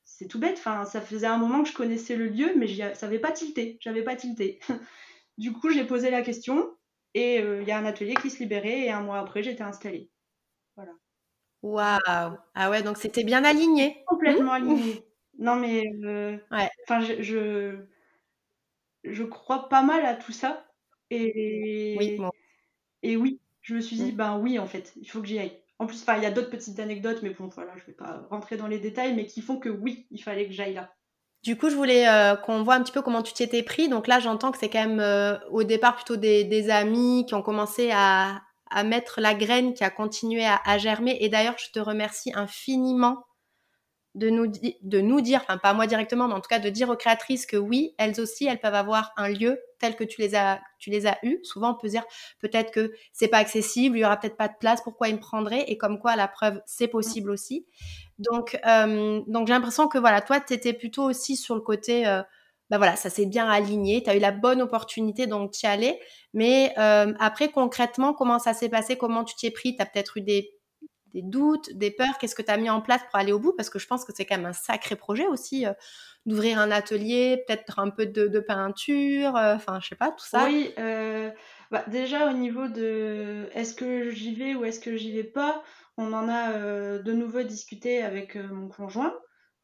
c'est 0.08 0.26
tout 0.26 0.40
bête. 0.40 0.56
Enfin, 0.58 0.84
ça 0.86 1.00
faisait 1.00 1.26
un 1.26 1.38
moment 1.38 1.62
que 1.62 1.68
je 1.68 1.74
connaissais 1.74 2.16
le 2.16 2.28
lieu, 2.28 2.54
mais 2.56 2.66
ça 2.94 3.06
n'avait 3.06 3.18
pas 3.18 3.30
tilté. 3.30 3.76
J'avais 3.80 4.02
pas 4.02 4.16
tilté. 4.16 4.58
du 5.38 5.52
coup, 5.52 5.70
j'ai 5.70 5.84
posé 5.84 6.10
la 6.10 6.22
question 6.22 6.74
et 7.14 7.40
euh, 7.40 7.62
il 7.62 7.68
y 7.68 7.70
a 7.70 7.78
un 7.78 7.84
atelier 7.84 8.14
qui 8.14 8.30
se 8.30 8.38
libérait 8.38 8.80
et 8.80 8.90
un 8.90 9.02
mois 9.02 9.18
après, 9.18 9.42
j'étais 9.42 9.62
installée. 9.62 10.10
Voilà. 10.76 10.92
Waouh 11.62 12.36
Ah 12.54 12.70
ouais, 12.70 12.82
donc 12.82 12.96
c'était 12.96 13.24
bien 13.24 13.44
aligné. 13.44 14.02
Complètement 14.06 14.52
aligné. 14.52 15.04
Non, 15.38 15.56
mais 15.56 15.84
euh, 16.04 16.36
enfin, 16.82 17.00
je, 17.00 17.78
je, 19.04 19.22
crois 19.22 19.68
pas 19.68 19.82
mal 19.82 20.04
à 20.04 20.14
tout 20.14 20.32
ça. 20.32 20.66
Et 21.10 21.96
oui, 21.98 22.18
et 23.02 23.16
oui 23.16 23.40
je 23.62 23.74
me 23.74 23.80
suis 23.80 23.96
dit, 23.96 24.12
mm. 24.12 24.16
ben 24.16 24.38
oui, 24.38 24.58
en 24.58 24.66
fait, 24.66 24.92
il 25.00 25.08
faut 25.08 25.20
que 25.20 25.26
j'y 25.26 25.38
aille. 25.38 25.56
En 25.78 25.86
plus, 25.86 26.04
il 26.16 26.22
y 26.22 26.26
a 26.26 26.30
d'autres 26.30 26.50
petites 26.50 26.80
anecdotes, 26.80 27.20
mais 27.22 27.30
bon, 27.30 27.48
voilà, 27.48 27.72
je 27.76 27.84
vais 27.84 27.92
pas 27.92 28.26
rentrer 28.30 28.56
dans 28.56 28.66
les 28.66 28.78
détails, 28.78 29.14
mais 29.14 29.26
qui 29.26 29.42
font 29.42 29.58
que 29.58 29.68
oui, 29.68 30.06
il 30.10 30.22
fallait 30.22 30.46
que 30.46 30.52
j'aille 30.52 30.74
là. 30.74 30.90
Du 31.44 31.56
coup, 31.56 31.70
je 31.70 31.76
voulais 31.76 32.08
euh, 32.08 32.34
qu'on 32.34 32.64
voit 32.64 32.74
un 32.74 32.82
petit 32.82 32.92
peu 32.92 33.02
comment 33.02 33.22
tu 33.22 33.32
t'y 33.32 33.44
étais 33.44 33.62
pris. 33.62 33.88
Donc 33.88 34.08
là, 34.08 34.18
j'entends 34.18 34.50
que 34.50 34.58
c'est 34.58 34.70
quand 34.70 34.84
même 34.84 34.98
euh, 35.00 35.38
au 35.50 35.62
départ 35.62 35.94
plutôt 35.94 36.16
des, 36.16 36.70
amis 36.70 37.26
qui 37.28 37.34
ont 37.34 37.42
commencé 37.42 37.90
à, 37.92 38.42
mettre 38.84 39.20
la 39.20 39.34
graine, 39.34 39.72
qui 39.72 39.84
a 39.84 39.90
continué 39.90 40.44
à 40.44 40.78
germer. 40.78 41.16
Et 41.20 41.28
d'ailleurs, 41.28 41.56
je 41.58 41.70
te 41.70 41.78
remercie 41.78 42.32
infiniment 42.34 43.24
de 44.14 44.30
nous, 44.30 44.46
de 44.46 45.00
nous 45.00 45.20
dire, 45.20 45.40
enfin 45.42 45.58
pas 45.58 45.74
moi 45.74 45.86
directement, 45.86 46.28
mais 46.28 46.34
en 46.34 46.40
tout 46.40 46.48
cas 46.48 46.58
de 46.58 46.68
dire 46.68 46.88
aux 46.88 46.96
créatrices 46.96 47.46
que 47.46 47.56
oui, 47.56 47.94
elles 47.98 48.20
aussi, 48.20 48.46
elles 48.46 48.60
peuvent 48.60 48.74
avoir 48.74 49.12
un 49.16 49.28
lieu 49.28 49.60
tel 49.78 49.96
que 49.96 50.04
tu 50.04 50.20
les 50.20 50.34
as, 50.34 50.60
tu 50.78 50.90
les 50.90 51.06
as 51.06 51.18
eu. 51.22 51.38
Souvent, 51.44 51.72
on 51.72 51.74
peut 51.74 51.88
dire 51.88 52.04
peut-être 52.40 52.72
que 52.72 52.92
c'est 53.12 53.28
pas 53.28 53.38
accessible, 53.38 53.96
il 53.96 54.00
y 54.00 54.04
aura 54.04 54.16
peut-être 54.16 54.36
pas 54.36 54.48
de 54.48 54.56
place, 54.58 54.82
pourquoi 54.82 55.08
ils 55.08 55.14
me 55.14 55.20
prendraient? 55.20 55.64
Et 55.68 55.78
comme 55.78 55.98
quoi, 56.00 56.16
la 56.16 56.26
preuve, 56.28 56.60
c'est 56.66 56.88
possible 56.88 57.30
aussi. 57.30 57.66
Donc, 58.18 58.58
euh, 58.66 59.20
donc 59.26 59.46
j'ai 59.46 59.52
l'impression 59.52 59.88
que 59.88 59.98
voilà, 59.98 60.20
toi, 60.20 60.40
tu 60.40 60.52
étais 60.52 60.72
plutôt 60.72 61.04
aussi 61.04 61.36
sur 61.36 61.54
le 61.54 61.60
côté, 61.60 62.06
euh, 62.06 62.22
bah 62.70 62.78
voilà, 62.78 62.96
ça 62.96 63.10
s'est 63.10 63.26
bien 63.26 63.48
aligné, 63.48 64.02
tu 64.02 64.10
as 64.10 64.16
eu 64.16 64.20
la 64.20 64.32
bonne 64.32 64.60
opportunité, 64.62 65.26
donc 65.26 65.52
tu 65.52 65.64
y 65.64 65.68
allais. 65.68 66.00
Mais 66.34 66.74
euh, 66.78 67.14
après, 67.20 67.50
concrètement, 67.50 68.14
comment 68.14 68.38
ça 68.38 68.52
s'est 68.54 68.68
passé? 68.68 68.96
Comment 68.98 69.24
tu 69.24 69.36
t'y 69.36 69.46
es 69.46 69.50
pris? 69.50 69.76
Tu 69.76 69.82
as 69.82 69.86
peut-être 69.86 70.16
eu 70.18 70.22
des 70.22 70.57
des 71.20 71.28
doutes, 71.28 71.72
des 71.74 71.90
peurs 71.90 72.18
Qu'est-ce 72.18 72.34
que 72.34 72.42
tu 72.42 72.50
as 72.50 72.56
mis 72.56 72.70
en 72.70 72.80
place 72.80 73.02
pour 73.10 73.16
aller 73.18 73.32
au 73.32 73.38
bout? 73.38 73.52
Parce 73.52 73.70
que 73.70 73.78
je 73.78 73.86
pense 73.86 74.04
que 74.04 74.12
c'est 74.14 74.24
quand 74.24 74.36
même 74.36 74.46
un 74.46 74.52
sacré 74.52 74.96
projet 74.96 75.26
aussi 75.26 75.66
euh, 75.66 75.72
d'ouvrir 76.26 76.58
un 76.58 76.70
atelier, 76.70 77.42
peut-être 77.46 77.78
un 77.78 77.90
peu 77.90 78.06
de, 78.06 78.40
peinture, 78.40 79.36
euh, 79.36 79.54
enfin, 79.54 79.80
je 79.82 79.88
sais 79.88 79.96
pas, 79.96 80.10
tout 80.10 80.24
ça. 80.24 80.44
Oui, 80.44 80.72
euh, 80.78 81.30
bah, 81.70 81.84
déjà 81.88 82.30
au 82.30 82.34
niveau 82.34 82.68
de 82.68 83.48
est-ce 83.54 83.74
que 83.74 84.10
j'y 84.10 84.34
vais 84.34 84.54
ou 84.54 84.64
est-ce 84.64 84.80
que 84.80 84.96
j'y 84.96 85.12
vais 85.12 85.24
pas, 85.24 85.62
on 85.96 86.12
en 86.12 86.28
a 86.28 86.98
de 86.98 87.12
nouveau 87.12 87.42
discuté 87.42 88.02
avec 88.02 88.36
mon 88.36 88.68
conjoint. 88.68 89.14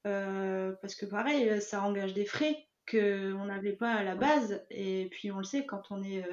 parce 0.02 0.94
que 0.96 1.06
pareil, 1.06 1.60
ça 1.60 1.82
engage 1.82 2.14
des 2.14 2.26
frais 2.26 2.66
qu'on 2.90 3.44
n'avait 3.46 3.76
pas 3.76 3.92
à 3.92 4.02
la 4.02 4.16
base. 4.16 4.64
Et 4.70 5.08
puis 5.12 5.30
on 5.30 5.38
le 5.38 5.44
sait, 5.44 5.64
quand 5.64 5.82
on 5.90 6.02
est 6.02 6.24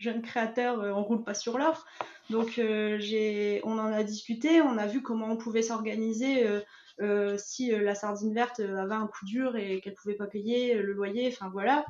jeune 0.00 0.22
créateur, 0.22 0.80
on 0.80 1.04
roule 1.04 1.22
pas 1.22 1.34
sur 1.34 1.58
l'or. 1.58 1.86
Donc 2.30 2.58
euh, 2.58 3.60
on 3.64 3.78
en 3.78 3.92
a 3.92 4.02
discuté, 4.04 4.62
on 4.62 4.78
a 4.78 4.86
vu 4.86 5.02
comment 5.02 5.30
on 5.30 5.36
pouvait 5.36 5.62
s'organiser 5.62 6.46
euh, 6.46 6.60
euh, 7.00 7.36
si 7.36 7.70
la 7.70 7.94
sardine 7.94 8.32
verte 8.32 8.60
avait 8.60 8.94
un 8.94 9.08
coup 9.08 9.24
dur 9.26 9.56
et 9.56 9.80
qu'elle 9.80 9.94
pouvait 9.94 10.14
pas 10.14 10.26
payer 10.26 10.74
le 10.74 10.92
loyer, 10.92 11.28
enfin 11.28 11.50
voilà. 11.50 11.84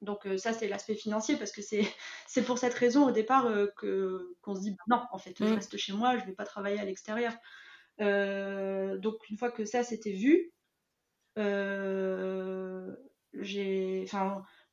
Donc 0.00 0.26
ça 0.38 0.52
c'est 0.52 0.68
l'aspect 0.68 0.94
financier 0.94 1.36
parce 1.36 1.52
que 1.52 1.62
c'est 1.62 1.84
pour 2.46 2.58
cette 2.58 2.74
raison 2.74 3.06
au 3.06 3.10
départ 3.10 3.48
que 3.76 4.34
qu'on 4.42 4.54
se 4.54 4.60
dit 4.60 4.70
bah, 4.72 4.84
non 4.88 5.02
en 5.12 5.18
fait 5.18 5.34
je 5.38 5.44
mm. 5.44 5.54
reste 5.54 5.76
chez 5.76 5.92
moi, 5.92 6.16
je 6.18 6.24
vais 6.24 6.32
pas 6.32 6.44
travailler 6.44 6.80
à 6.80 6.84
l'extérieur. 6.84 7.32
donc 7.98 9.28
une 9.30 9.38
fois 9.38 9.50
que 9.50 9.64
ça 9.64 9.82
c'était 9.82 10.12
vu, 10.12 10.52
j'ai 13.34 14.06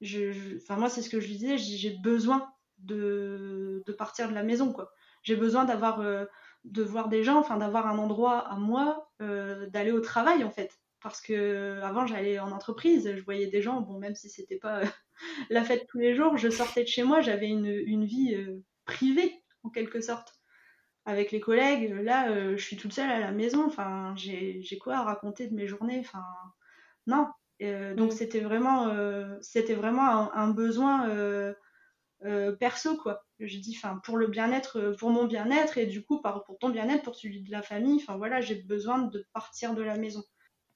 enfin 0.03 0.77
moi 0.77 0.89
c'est 0.89 1.01
ce 1.01 1.09
que 1.09 1.19
je 1.19 1.27
disais, 1.27 1.57
j'ai 1.57 1.91
besoin 1.97 2.51
de, 2.83 3.83
partir 3.97 4.29
de 4.29 4.33
la 4.33 4.43
maison, 4.43 4.71
quoi. 4.71 4.91
J'ai 5.23 5.35
besoin 5.35 5.65
d'avoir 5.65 6.01
euh, 6.01 6.25
de 6.63 6.83
voir 6.83 7.09
des 7.09 7.23
gens, 7.23 7.37
enfin 7.39 7.57
d'avoir 7.57 7.87
un 7.87 7.97
endroit 7.97 8.39
à 8.39 8.55
moi, 8.55 9.11
euh, 9.21 9.67
d'aller 9.69 9.91
au 9.91 9.99
travail 10.01 10.43
en 10.43 10.51
fait. 10.51 10.79
Parce 11.01 11.21
que 11.21 11.79
avant 11.81 12.05
j'allais 12.05 12.39
en 12.39 12.51
entreprise, 12.51 13.11
je 13.15 13.23
voyais 13.23 13.47
des 13.47 13.61
gens, 13.61 13.81
bon 13.81 13.99
même 13.99 14.15
si 14.15 14.29
c'était 14.29 14.57
pas 14.57 14.81
la 15.49 15.63
fête 15.63 15.87
tous 15.89 15.99
les 15.99 16.15
jours, 16.15 16.37
je 16.37 16.49
sortais 16.49 16.83
de 16.83 16.87
chez 16.87 17.03
moi, 17.03 17.21
j'avais 17.21 17.49
une, 17.49 18.05
vie 18.05 18.35
euh, 18.35 18.63
privée 18.85 19.43
en 19.63 19.69
quelque 19.69 20.01
sorte 20.01 20.35
avec 21.05 21.31
les 21.31 21.39
collègues. 21.39 21.91
Là, 22.03 22.55
je 22.55 22.63
suis 22.63 22.77
toute 22.77 22.93
seule 22.93 23.09
à 23.09 23.19
la 23.19 23.31
maison. 23.31 23.65
Enfin, 23.65 24.13
j'ai 24.17 24.77
quoi 24.79 24.97
à 24.97 25.03
raconter 25.03 25.47
de 25.47 25.55
mes 25.55 25.67
journées 25.67 25.99
Enfin, 25.99 26.23
non. 27.07 27.27
Donc 27.95 28.11
mm. 28.11 28.15
c'était 28.15 28.39
vraiment, 28.39 28.91
c'était 29.41 29.75
vraiment 29.75 30.33
un 30.33 30.49
besoin 30.49 31.07
euh, 32.23 32.51
perso 32.51 32.97
quoi. 32.97 33.25
J'ai 33.39 33.57
dit 33.57 33.75
enfin 33.75 33.99
pour 34.03 34.15
le 34.15 34.27
bien-être, 34.27 34.77
euh, 34.77 34.95
pour 34.95 35.09
mon 35.09 35.25
bien-être 35.25 35.79
et 35.79 35.87
du 35.87 36.03
coup 36.03 36.21
pour 36.21 36.57
ton 36.59 36.69
bien-être, 36.69 37.01
pour 37.01 37.15
celui 37.15 37.41
de 37.41 37.49
la 37.49 37.63
famille. 37.63 37.99
Enfin 37.99 38.15
voilà, 38.15 38.41
j'ai 38.41 38.55
besoin 38.55 38.99
de 38.99 39.25
partir 39.33 39.73
de 39.73 39.81
la 39.81 39.97
maison. 39.97 40.23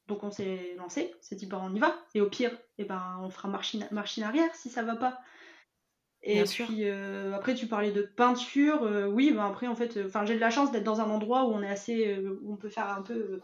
Donc 0.08 0.24
on 0.24 0.32
s'est 0.32 0.74
lancé, 0.78 1.14
on 1.20 1.22
s'est 1.22 1.36
dit 1.36 1.46
bah 1.46 1.60
on 1.62 1.76
y 1.76 1.80
va 1.80 1.96
et 2.16 2.22
au 2.22 2.30
pire, 2.30 2.52
et 2.80 2.84
eh 2.84 2.86
ben 2.86 3.20
on 3.22 3.30
fera 3.30 3.48
marche, 3.48 3.76
marche 3.92 4.18
arrière 4.18 4.54
si 4.56 4.70
ça 4.70 4.82
va 4.82 4.96
pas. 4.96 5.20
Et 6.24 6.44
puis 6.44 6.90
après 6.90 7.54
tu 7.54 7.68
parlais 7.68 7.92
de 7.92 8.02
peinture, 8.02 8.82
oui, 9.12 9.32
ben 9.32 9.46
après 9.46 9.68
en 9.68 9.76
fait, 9.76 10.00
enfin 10.04 10.26
j'ai 10.26 10.34
de 10.34 10.40
la 10.40 10.50
chance 10.50 10.72
d'être 10.72 10.84
dans 10.84 11.00
un 11.00 11.10
endroit 11.12 11.46
où 11.46 11.54
on 11.54 11.62
est 11.62 11.70
assez, 11.70 12.18
où 12.42 12.54
on 12.54 12.58
peut 12.58 12.70
faire 12.70 12.90
un 12.90 13.04
peu, 13.04 13.42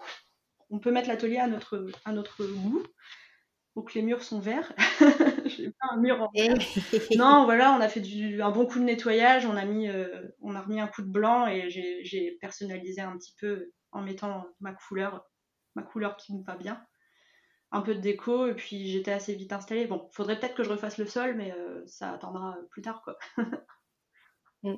on 0.72 0.80
peut 0.80 0.92
mettre 0.92 1.08
l'atelier 1.08 1.38
à 1.38 1.48
notre 1.48 1.88
à 2.06 2.14
notre 2.14 2.44
goût. 2.46 2.84
Donc 3.76 3.94
les 3.94 4.02
murs 4.02 4.24
sont 4.24 4.40
verts. 4.40 4.74
J'ai 5.46 5.70
pas 5.72 5.88
un 5.92 5.98
mur 5.98 6.22
en 6.22 6.32
vert. 6.36 6.58
non, 7.16 7.46
voilà, 7.46 7.74
on 7.74 7.82
a 7.82 7.88
fait 7.88 8.02
du, 8.02 8.42
un 8.42 8.52
bon 8.52 8.66
coup 8.66 8.80
de 8.80 8.84
nettoyage, 8.84 9.46
on 9.46 9.56
a 9.56 9.66
mis, 9.66 9.90
on 10.42 10.56
a 10.56 10.62
remis 10.62 10.80
un 10.80 10.88
coup 10.88 11.02
de 11.02 11.12
blanc 11.12 11.48
et 11.48 11.70
j'ai 11.70 12.38
personnalisé 12.42 13.02
un 13.02 13.18
petit 13.18 13.34
peu 13.40 13.72
en 13.92 14.02
mettant 14.02 14.46
ma 14.60 14.74
couleur, 14.74 15.26
ma 15.76 15.84
couleur 15.84 16.18
qui 16.18 16.36
me 16.36 16.44
va 16.44 16.56
bien 16.56 16.82
un 17.72 17.82
peu 17.82 17.96
de 17.96 18.02
déco 18.02 18.48
et 18.48 18.54
puis 18.54 18.88
j'étais 18.88 19.12
assez 19.12 19.34
vite 19.34 19.54
installée. 19.54 19.88
Bon, 19.88 20.10
faudrait 20.12 20.40
peut-être 20.40 20.56
que 20.56 20.64
je 20.64 20.70
refasse 20.70 20.98
le 20.98 21.06
sol, 21.06 21.36
mais 21.36 21.54
euh, 21.54 21.84
ça 21.88 22.12
attendra 22.12 22.58
plus 22.70 22.82
tard, 22.82 23.02
quoi. 23.04 23.18
Mm. 24.64 24.76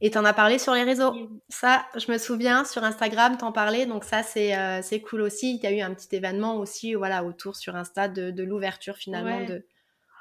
Et 0.00 0.10
t'en 0.10 0.24
as 0.24 0.32
parlé 0.32 0.58
sur 0.58 0.74
les 0.74 0.82
réseaux. 0.82 1.14
Ça, 1.48 1.86
je 1.96 2.10
me 2.10 2.18
souviens, 2.18 2.64
sur 2.64 2.84
Instagram, 2.84 3.36
t'en 3.36 3.52
parlais. 3.52 3.86
Donc 3.86 4.04
ça, 4.04 4.22
c'est 4.22 4.56
euh, 4.56 4.80
cool 5.08 5.22
aussi. 5.22 5.56
Il 5.56 5.62
y 5.62 5.66
a 5.66 5.72
eu 5.72 5.80
un 5.80 5.94
petit 5.94 6.14
événement 6.14 6.56
aussi 6.56 6.94
voilà, 6.94 7.24
autour 7.24 7.56
sur 7.56 7.76
Insta 7.76 8.08
de, 8.08 8.30
de 8.30 8.42
l'ouverture 8.42 8.96
finalement 8.96 9.44
de, 9.44 9.66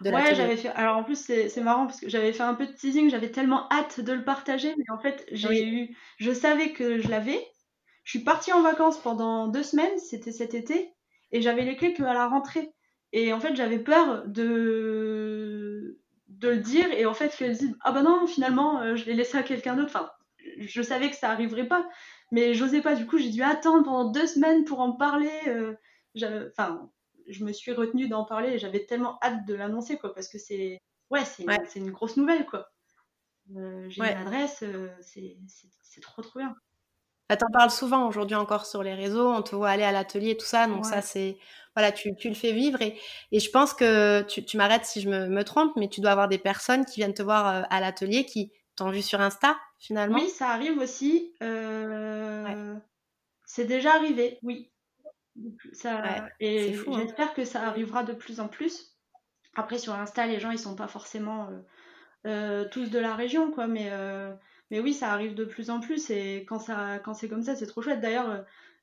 de 0.01 0.11
Ouais, 0.11 0.35
j'avais 0.35 0.57
fait... 0.57 0.69
Alors 0.69 0.97
en 0.97 1.03
plus, 1.03 1.17
c'est 1.17 1.61
marrant 1.61 1.87
parce 1.87 1.99
que 1.99 2.09
j'avais 2.09 2.33
fait 2.33 2.43
un 2.43 2.53
peu 2.53 2.67
de 2.67 2.71
teasing. 2.71 3.09
J'avais 3.09 3.31
tellement 3.31 3.67
hâte 3.71 3.99
de 3.99 4.13
le 4.13 4.23
partager. 4.23 4.73
Mais 4.77 4.85
en 4.93 4.99
fait, 4.99 5.25
j'ai 5.31 5.65
eu... 5.65 5.97
Je 6.17 6.31
savais 6.31 6.71
que 6.71 7.01
je 7.01 7.09
l'avais. 7.09 7.39
Je 8.03 8.11
suis 8.11 8.23
partie 8.23 8.53
en 8.53 8.61
vacances 8.61 8.99
pendant 8.99 9.47
deux 9.47 9.63
semaines. 9.63 9.97
C'était 9.97 10.31
cet 10.31 10.53
été 10.53 10.93
et 11.31 11.41
j'avais 11.41 11.63
les 11.63 11.75
clés 11.75 11.93
qu'à 11.93 12.13
la 12.13 12.27
rentrée. 12.27 12.71
Et 13.11 13.33
en 13.33 13.39
fait, 13.39 13.55
j'avais 13.55 13.79
peur 13.79 14.23
de 14.27 15.44
de 16.39 16.49
le 16.49 16.57
dire 16.57 16.91
et 16.91 17.05
en 17.05 17.13
fait 17.13 17.35
qu'elle 17.35 17.55
dise 17.57 17.75
ah 17.81 17.91
bah 17.91 18.01
non 18.01 18.27
finalement 18.27 18.81
euh, 18.81 18.95
je 18.95 19.05
l'ai 19.05 19.13
laissé 19.13 19.37
à 19.37 19.43
quelqu'un 19.43 19.75
d'autre 19.75 19.89
enfin 19.89 20.11
je 20.59 20.81
savais 20.81 21.09
que 21.09 21.15
ça 21.15 21.31
arriverait 21.31 21.67
pas 21.67 21.87
mais 22.31 22.53
j'osais 22.53 22.81
pas. 22.81 22.95
Du 22.95 23.05
coup 23.05 23.17
j'ai 23.17 23.29
dû 23.29 23.43
attendre 23.43 23.83
pendant 23.85 24.11
deux 24.11 24.27
semaines 24.27 24.65
pour 24.65 24.79
en 24.79 24.91
parler 24.93 25.31
euh, 25.47 25.75
enfin 26.51 26.89
je 27.27 27.43
me 27.43 27.51
suis 27.51 27.71
retenue 27.71 28.07
d'en 28.07 28.25
parler 28.25 28.49
et 28.49 28.59
j'avais 28.59 28.85
tellement 28.85 29.17
hâte 29.21 29.45
de 29.45 29.53
l'annoncer 29.53 29.97
quoi 29.97 30.13
parce 30.13 30.27
que 30.27 30.37
c'est 30.37 30.79
ouais 31.09 31.23
c'est 31.25 31.79
une 31.79 31.91
grosse 31.91 32.17
nouvelle 32.17 32.45
quoi. 32.45 32.69
Euh, 33.55 33.87
j'ai 33.89 34.01
une 34.01 34.17
adresse 34.17 34.63
c'est 35.01 36.01
trop 36.01 36.21
trop 36.21 36.39
bien 36.39 36.55
bah, 37.29 37.37
t'en 37.37 37.49
parles 37.51 37.71
souvent 37.71 38.07
aujourd'hui 38.07 38.35
encore 38.35 38.65
sur 38.65 38.83
les 38.83 38.93
réseaux, 38.93 39.27
on 39.27 39.41
te 39.41 39.55
voit 39.55 39.69
aller 39.69 39.83
à 39.83 39.91
l'atelier, 39.91 40.37
tout 40.37 40.45
ça, 40.45 40.67
donc 40.67 40.85
ça 40.85 41.01
c'est 41.01 41.37
voilà, 41.75 41.91
tu, 41.91 42.15
tu, 42.15 42.29
le 42.29 42.35
fais 42.35 42.53
vivre 42.53 42.81
et, 42.81 42.97
et 43.31 43.39
je 43.39 43.51
pense 43.51 43.73
que 43.73 44.21
tu, 44.21 44.45
tu 44.45 44.55
m'arrêtes 44.55 44.85
si 44.85 45.01
je 45.01 45.09
me, 45.09 45.27
me, 45.27 45.43
trompe, 45.43 45.73
mais 45.75 45.89
tu 45.89 45.99
dois 45.99 46.11
avoir 46.11 46.29
des 46.29 46.37
personnes 46.37 46.85
qui 46.85 47.01
viennent 47.01 47.13
te 47.13 47.21
voir 47.21 47.47
euh, 47.47 47.61
à 47.69 47.81
l'atelier 47.81 48.25
qui 48.25 48.51
t'ont 48.77 48.91
vu 48.91 49.01
sur 49.01 49.19
Insta 49.19 49.57
finalement. 49.77 50.15
Oui, 50.15 50.29
ça 50.29 50.49
arrive 50.49 50.77
aussi. 50.77 51.33
Euh... 51.43 52.75
C'est 53.45 53.65
déjà 53.65 53.95
arrivé, 53.95 54.39
oui. 54.41 54.71
Ça... 55.73 56.01
et 56.39 56.75
hein. 56.75 56.99
j'espère 56.99 57.33
que 57.33 57.43
ça 57.43 57.63
arrivera 57.63 58.03
de 58.03 58.13
plus 58.13 58.39
en 58.39 58.47
plus. 58.47 58.95
Après 59.55 59.77
sur 59.77 59.93
Insta, 59.93 60.27
les 60.27 60.39
gens 60.39 60.51
ils 60.51 60.59
sont 60.59 60.75
pas 60.75 60.87
forcément 60.87 61.49
euh, 61.49 61.59
euh 62.27 62.69
tous 62.69 62.89
de 62.89 62.99
la 62.99 63.15
région, 63.15 63.51
quoi, 63.51 63.67
mais 63.67 63.91
mais 64.71 64.79
oui, 64.79 64.93
ça 64.93 65.11
arrive 65.11 65.35
de 65.35 65.45
plus 65.45 65.69
en 65.69 65.79
plus 65.79 66.09
et 66.09 66.45
quand, 66.47 66.59
ça, 66.59 66.99
quand 66.99 67.13
c'est 67.13 67.29
comme 67.29 67.43
ça, 67.43 67.55
c'est 67.55 67.67
trop 67.67 67.81
chouette. 67.81 68.01
D'ailleurs, 68.01 68.29
euh, 68.29 68.41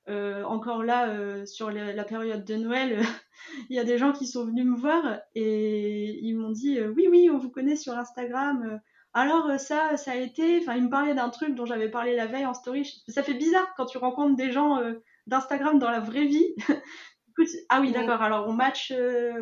euh, 0.09 0.43
encore 0.45 0.85
là, 0.85 1.09
euh, 1.09 1.45
sur 1.47 1.71
la 1.71 2.05
période 2.05 2.45
de 2.45 2.55
Noël, 2.57 3.01
il 3.71 3.77
y 3.77 3.81
a 3.81 3.85
des 3.85 3.99
gens 3.99 4.13
qui 4.13 4.27
sont 4.27 4.45
venus 4.45 4.65
me 4.65 4.77
voir 4.77 5.21
et 5.35 6.19
ils 6.21 6.35
m'ont 6.35 6.51
dit 6.51 6.81
Oui, 6.81 7.09
oui, 7.11 7.31
on 7.31 7.39
vous 7.39 7.51
connaît 7.51 7.77
sur 7.77 7.97
Instagram. 7.99 8.81
Alors, 9.15 9.59
ça, 9.61 9.97
ça 9.97 10.13
a 10.13 10.17
été. 10.17 10.61
Enfin, 10.61 10.77
ils 10.77 10.85
me 10.85 10.91
parlaient 10.91 11.15
d'un 11.15 11.31
truc 11.31 11.55
dont 11.55 11.67
j'avais 11.67 11.91
parlé 11.91 12.17
la 12.17 12.27
veille 12.27 12.47
en 12.47 12.55
story. 12.55 13.03
Ça 13.09 13.23
fait 13.23 13.35
bizarre 13.35 13.75
quand 13.77 13.87
tu 13.87 13.99
rencontres 13.99 14.37
des 14.37 14.53
gens 14.53 14.81
d'Instagram 15.27 15.79
dans 15.79 15.91
la 15.91 16.01
vraie 16.01 16.27
vie. 16.27 16.55
ah 17.69 17.81
oui, 17.81 17.93
d'accord. 17.93 18.23
Alors, 18.23 18.49
on 18.49 18.53
match. 18.53 18.93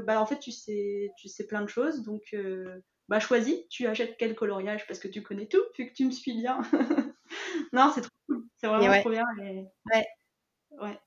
bah, 0.07 0.21
en 0.21 0.27
fait, 0.27 0.41
tu 0.41 0.51
sais, 0.51 1.13
tu 1.19 1.29
sais 1.29 1.47
plein 1.47 1.63
de 1.63 1.69
choses. 1.69 2.03
Donc, 2.03 2.35
bah 3.11 3.19
choisis, 3.19 3.57
tu 3.69 3.89
achètes 3.89 4.17
quel 4.17 4.37
coloriage 4.37 4.87
parce 4.87 5.01
que 5.01 5.09
tu 5.09 5.21
connais 5.21 5.47
tout, 5.47 5.61
vu 5.77 5.89
que 5.89 5.93
tu 5.93 6.07
me 6.07 6.13
suis 6.13 6.33
bien. 6.33 6.63
non, 7.73 7.91
c'est 7.93 8.03
trop 8.03 8.11
cool, 8.29 8.45
c'est 8.57 8.69
vraiment 8.69 9.01
trop 9.01 9.11
bien. 9.11 9.25
Ouais. 9.93 10.07
ouais. 10.81 10.99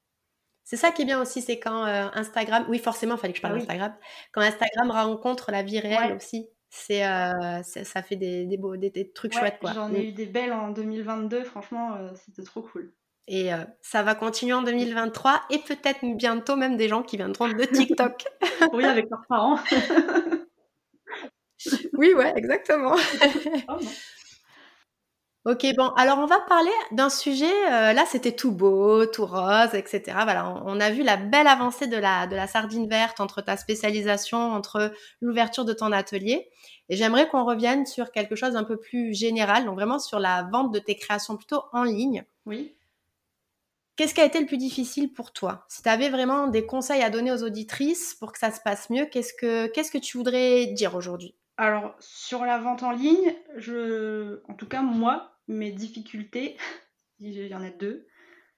C'est 0.66 0.76
ça 0.76 0.91
qui 0.91 1.04
est 1.04 1.06
bien 1.06 1.22
aussi, 1.22 1.41
c'est 1.41 1.60
quand 1.60 1.86
euh, 1.86 2.10
Instagram, 2.14 2.66
oui 2.68 2.78
forcément, 2.78 3.16
il 3.16 3.20
fallait 3.20 3.32
que 3.32 3.38
je 3.38 3.41
parle 3.41 3.54
ah 3.54 3.60
d'Instagram, 3.60 3.95
quand 4.34 4.41
Instagram 4.41 4.91
rencontre 4.91 5.51
la 5.51 5.64
vie 5.64 5.80
réelle 5.80 6.14
aussi. 6.14 6.49
Euh, 6.91 7.62
c'est 7.64 7.84
ça 7.86 8.01
fait 8.01 8.16
des, 8.18 8.45
des, 8.47 8.58
beaux, 8.58 8.76
des, 8.76 9.12
trucs 9.14 9.34
chouettes 9.34 9.60
quoi. 9.60 9.72
J'en 9.74 9.93
ai 9.93 10.08
eu 10.08 10.12
des 10.12 10.26
belles 10.26 10.51
en 10.51 10.72
2022, 10.72 11.45
franchement, 11.45 11.95
euh, 11.95 12.10
c'était 12.16 12.43
trop 12.43 12.64
cool. 12.64 12.91
Et 13.30 13.51
ça 13.82 14.04
va 14.04 14.16
continuer 14.16 14.51
en 14.51 14.64
2023 14.64 15.43
et 15.49 15.60
peut-être 15.60 15.99
bientôt 16.18 16.58
même 16.58 16.76
des 16.76 16.89
gens 16.89 17.04
qui 17.04 17.16
viendront 17.16 17.47
de 17.47 17.64
TikTok. 17.64 18.26
oui, 18.74 18.84
avec 18.84 19.10
leurs 19.10 19.26
parents. 19.30 19.58
oui, 21.93 22.13
ouais, 22.13 22.33
exactement. 22.35 22.95
Ok, 25.45 25.65
bon, 25.75 25.89
alors 25.97 26.19
on 26.19 26.25
va 26.25 26.39
parler 26.39 26.71
d'un 26.91 27.09
sujet, 27.09 27.51
euh, 27.65 27.91
là 27.91 28.05
c'était 28.07 28.31
tout 28.31 28.53
beau, 28.53 29.05
tout 29.05 29.25
rose, 29.25 29.73
etc. 29.73 30.01
Voilà, 30.23 30.63
on, 30.65 30.79
a 30.79 30.89
vu 30.89 31.03
la 31.03 31.17
belle 31.17 31.47
avancée 31.47 31.87
de 31.87 31.97
la, 31.97 32.27
de 32.27 32.35
la 32.37 32.47
sardine 32.47 32.87
verte 32.87 33.19
entre 33.19 33.41
ta 33.41 33.57
spécialisation, 33.57 34.37
entre 34.37 34.93
l'ouverture 35.19 35.65
de 35.65 35.73
ton 35.73 35.91
atelier. 35.91 36.49
Et 36.87 36.95
j'aimerais 36.95 37.27
qu'on 37.27 37.43
revienne 37.43 37.85
sur 37.85 38.13
quelque 38.13 38.37
chose 38.37 38.53
d'un 38.53 38.63
peu 38.63 38.77
plus 38.77 39.13
général, 39.13 39.65
donc 39.65 39.75
vraiment 39.75 39.99
sur 39.99 40.17
la 40.17 40.47
vente 40.49 40.73
de 40.73 40.79
tes 40.79 40.95
créations 40.95 41.35
plutôt 41.35 41.63
en 41.73 41.83
ligne. 41.83 42.23
Oui. 42.45 42.73
Qu'est-ce 43.97 44.13
qui 44.13 44.21
a 44.21 44.25
été 44.25 44.39
le 44.39 44.45
plus 44.45 44.57
difficile 44.57 45.11
pour 45.11 45.33
toi? 45.33 45.65
Si 45.67 45.83
tu 45.83 45.89
avais 45.89 46.09
vraiment 46.09 46.47
des 46.47 46.65
conseils 46.65 47.01
à 47.03 47.09
donner 47.09 47.33
aux 47.33 47.43
auditrices 47.43 48.15
pour 48.15 48.31
que 48.31 48.39
ça 48.39 48.49
se 48.49 48.61
passe 48.61 48.89
mieux, 48.89 49.07
qu'est-ce 49.07 49.33
que, 49.33 49.67
qu'est-ce 49.67 49.91
que 49.91 49.97
tu 49.97 50.15
voudrais 50.17 50.67
dire 50.67 50.95
aujourd'hui? 50.95 51.35
Alors, 51.58 51.95
sur 51.99 52.45
la 52.45 52.58
vente 52.58 52.82
en 52.84 52.91
ligne, 52.91 53.36
en 54.47 54.54
tout 54.56 54.68
cas, 54.68 54.82
moi, 54.82 55.38
mes 55.47 55.72
difficultés, 55.72 56.58
il 57.20 57.47
y 57.47 57.56
en 57.56 57.64
a 57.64 57.70
deux, 57.70 58.08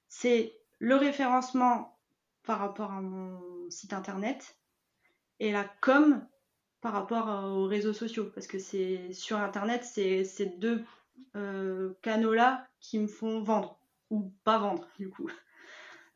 c'est 0.07 0.53
le 0.79 0.95
référencement 0.95 1.99
par 2.43 2.59
rapport 2.59 2.91
à 2.91 3.01
mon 3.01 3.69
site 3.69 3.93
internet 3.93 4.57
et 5.39 5.51
la 5.51 5.65
com 5.81 6.25
par 6.79 6.93
rapport 6.93 7.27
aux 7.51 7.65
réseaux 7.65 7.93
sociaux. 7.93 8.31
Parce 8.33 8.47
que 8.47 8.59
c'est 8.59 9.11
sur 9.11 9.37
internet, 9.37 9.83
c'est 9.83 10.23
ces 10.23 10.45
deux 10.45 10.85
euh, 11.35 11.93
canaux-là 12.01 12.67
qui 12.79 12.99
me 12.99 13.07
font 13.07 13.41
vendre 13.41 13.79
ou 14.09 14.31
pas 14.43 14.57
vendre, 14.57 14.87
du 14.99 15.09
coup. 15.09 15.29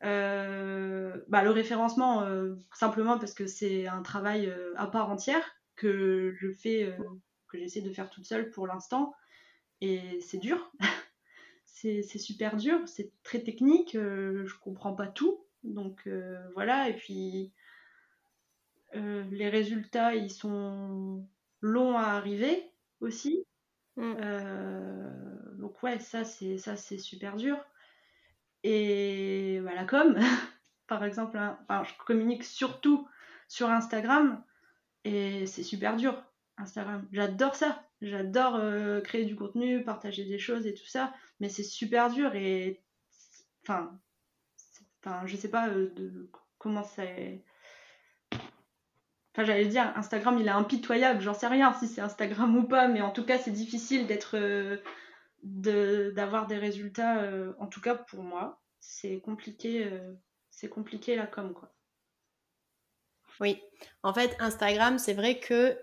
Euh, 0.04 1.20
bah, 1.28 1.44
le 1.44 1.50
référencement, 1.50 2.22
euh, 2.22 2.56
simplement 2.74 3.18
parce 3.18 3.34
que 3.34 3.48
c'est 3.48 3.88
un 3.88 4.02
travail 4.02 4.54
à 4.78 4.88
part 4.88 5.10
entière 5.10 5.59
que 5.80 6.36
je 6.38 6.52
fais, 6.52 6.84
euh, 6.84 6.98
que 7.48 7.58
j'essaie 7.58 7.82
de 7.82 7.92
faire 7.92 8.10
toute 8.10 8.26
seule 8.26 8.52
pour 8.52 8.68
l'instant. 8.68 9.16
Et 9.82 10.20
c'est 10.20 10.38
dur. 10.38 10.72
c'est 11.66 12.04
super 12.04 12.58
dur, 12.58 12.86
c'est 12.88 13.14
très 13.24 13.40
technique, 13.40 13.96
euh, 13.96 14.46
je 14.46 14.56
comprends 14.60 14.94
pas 14.94 15.08
tout. 15.08 15.46
Donc 15.64 16.02
euh, 16.08 16.38
voilà, 16.54 16.90
et 16.90 16.96
puis 16.96 17.54
les 18.94 19.50
résultats, 19.50 20.16
ils 20.16 20.32
sont 20.32 21.26
longs 21.62 21.96
à 21.98 22.08
arriver 22.18 22.72
aussi. 23.02 23.46
Mm. 23.96 24.14
donc 25.58 25.82
ouais, 25.84 26.00
ça 26.00 26.24
c'est 26.24 26.58
ça 26.58 26.76
c'est 26.76 26.98
super 26.98 27.36
dur. 27.38 27.58
Et 28.64 29.60
voilà, 29.62 29.86
comme 29.86 30.18
par 30.88 31.04
exemple, 31.06 31.38
hein, 31.38 31.84
je 31.86 31.94
communique 32.04 32.44
surtout 32.44 33.08
sur 33.48 33.70
Instagram. 33.70 34.44
Et 35.06 35.46
c'est 35.46 35.64
super 35.64 35.96
dur, 35.96 36.22
Instagram. 36.58 37.08
J'adore 37.12 37.56
ça. 37.56 37.84
J'adore 38.02 38.56
euh, 38.56 39.02
créer 39.02 39.26
du 39.26 39.36
contenu, 39.36 39.84
partager 39.84 40.26
des 40.26 40.40
choses 40.40 40.66
et 40.68 40.74
tout 40.74 40.86
ça. 40.86 41.14
Mais 41.40 41.50
c'est 41.50 41.64
super 41.64 42.10
dur 42.10 42.36
et. 42.36 42.82
Enfin. 43.64 44.00
Je 45.26 45.36
sais 45.36 45.50
pas 45.50 45.70
euh, 45.70 45.92
de 45.96 46.30
comment 46.58 46.84
c'est. 46.84 47.44
Enfin, 48.32 49.46
j'allais 49.46 49.66
dire, 49.66 49.92
Instagram, 49.96 50.38
il 50.40 50.48
est 50.48 50.52
impitoyable. 50.52 51.22
J'en 51.22 51.34
sais 51.34 51.48
rien 51.48 51.74
si 51.74 51.88
c'est 51.88 52.02
Instagram 52.02 52.56
ou 52.58 52.64
pas, 52.64 52.88
mais 52.88 53.02
en 53.02 53.12
tout 53.12 53.26
cas, 53.26 53.38
c'est 53.38 53.52
difficile 53.52 54.08
d'être. 54.08 54.38
Euh, 54.38 54.78
d'avoir 55.44 56.48
des 56.48 56.58
résultats. 56.58 57.24
en 57.60 57.68
tout 57.68 57.80
cas, 57.80 57.96
pour 57.96 58.24
moi, 58.24 58.62
c'est 58.82 59.22
compliqué. 59.22 59.90
c'est 60.50 60.68
compliqué 60.68 61.16
la 61.16 61.28
com, 61.28 61.54
quoi. 61.54 61.74
Oui, 63.40 63.62
en 64.04 64.14
fait, 64.14 64.36
Instagram, 64.40 65.00
c'est 65.00 65.14
vrai 65.14 65.40
que 65.40 65.78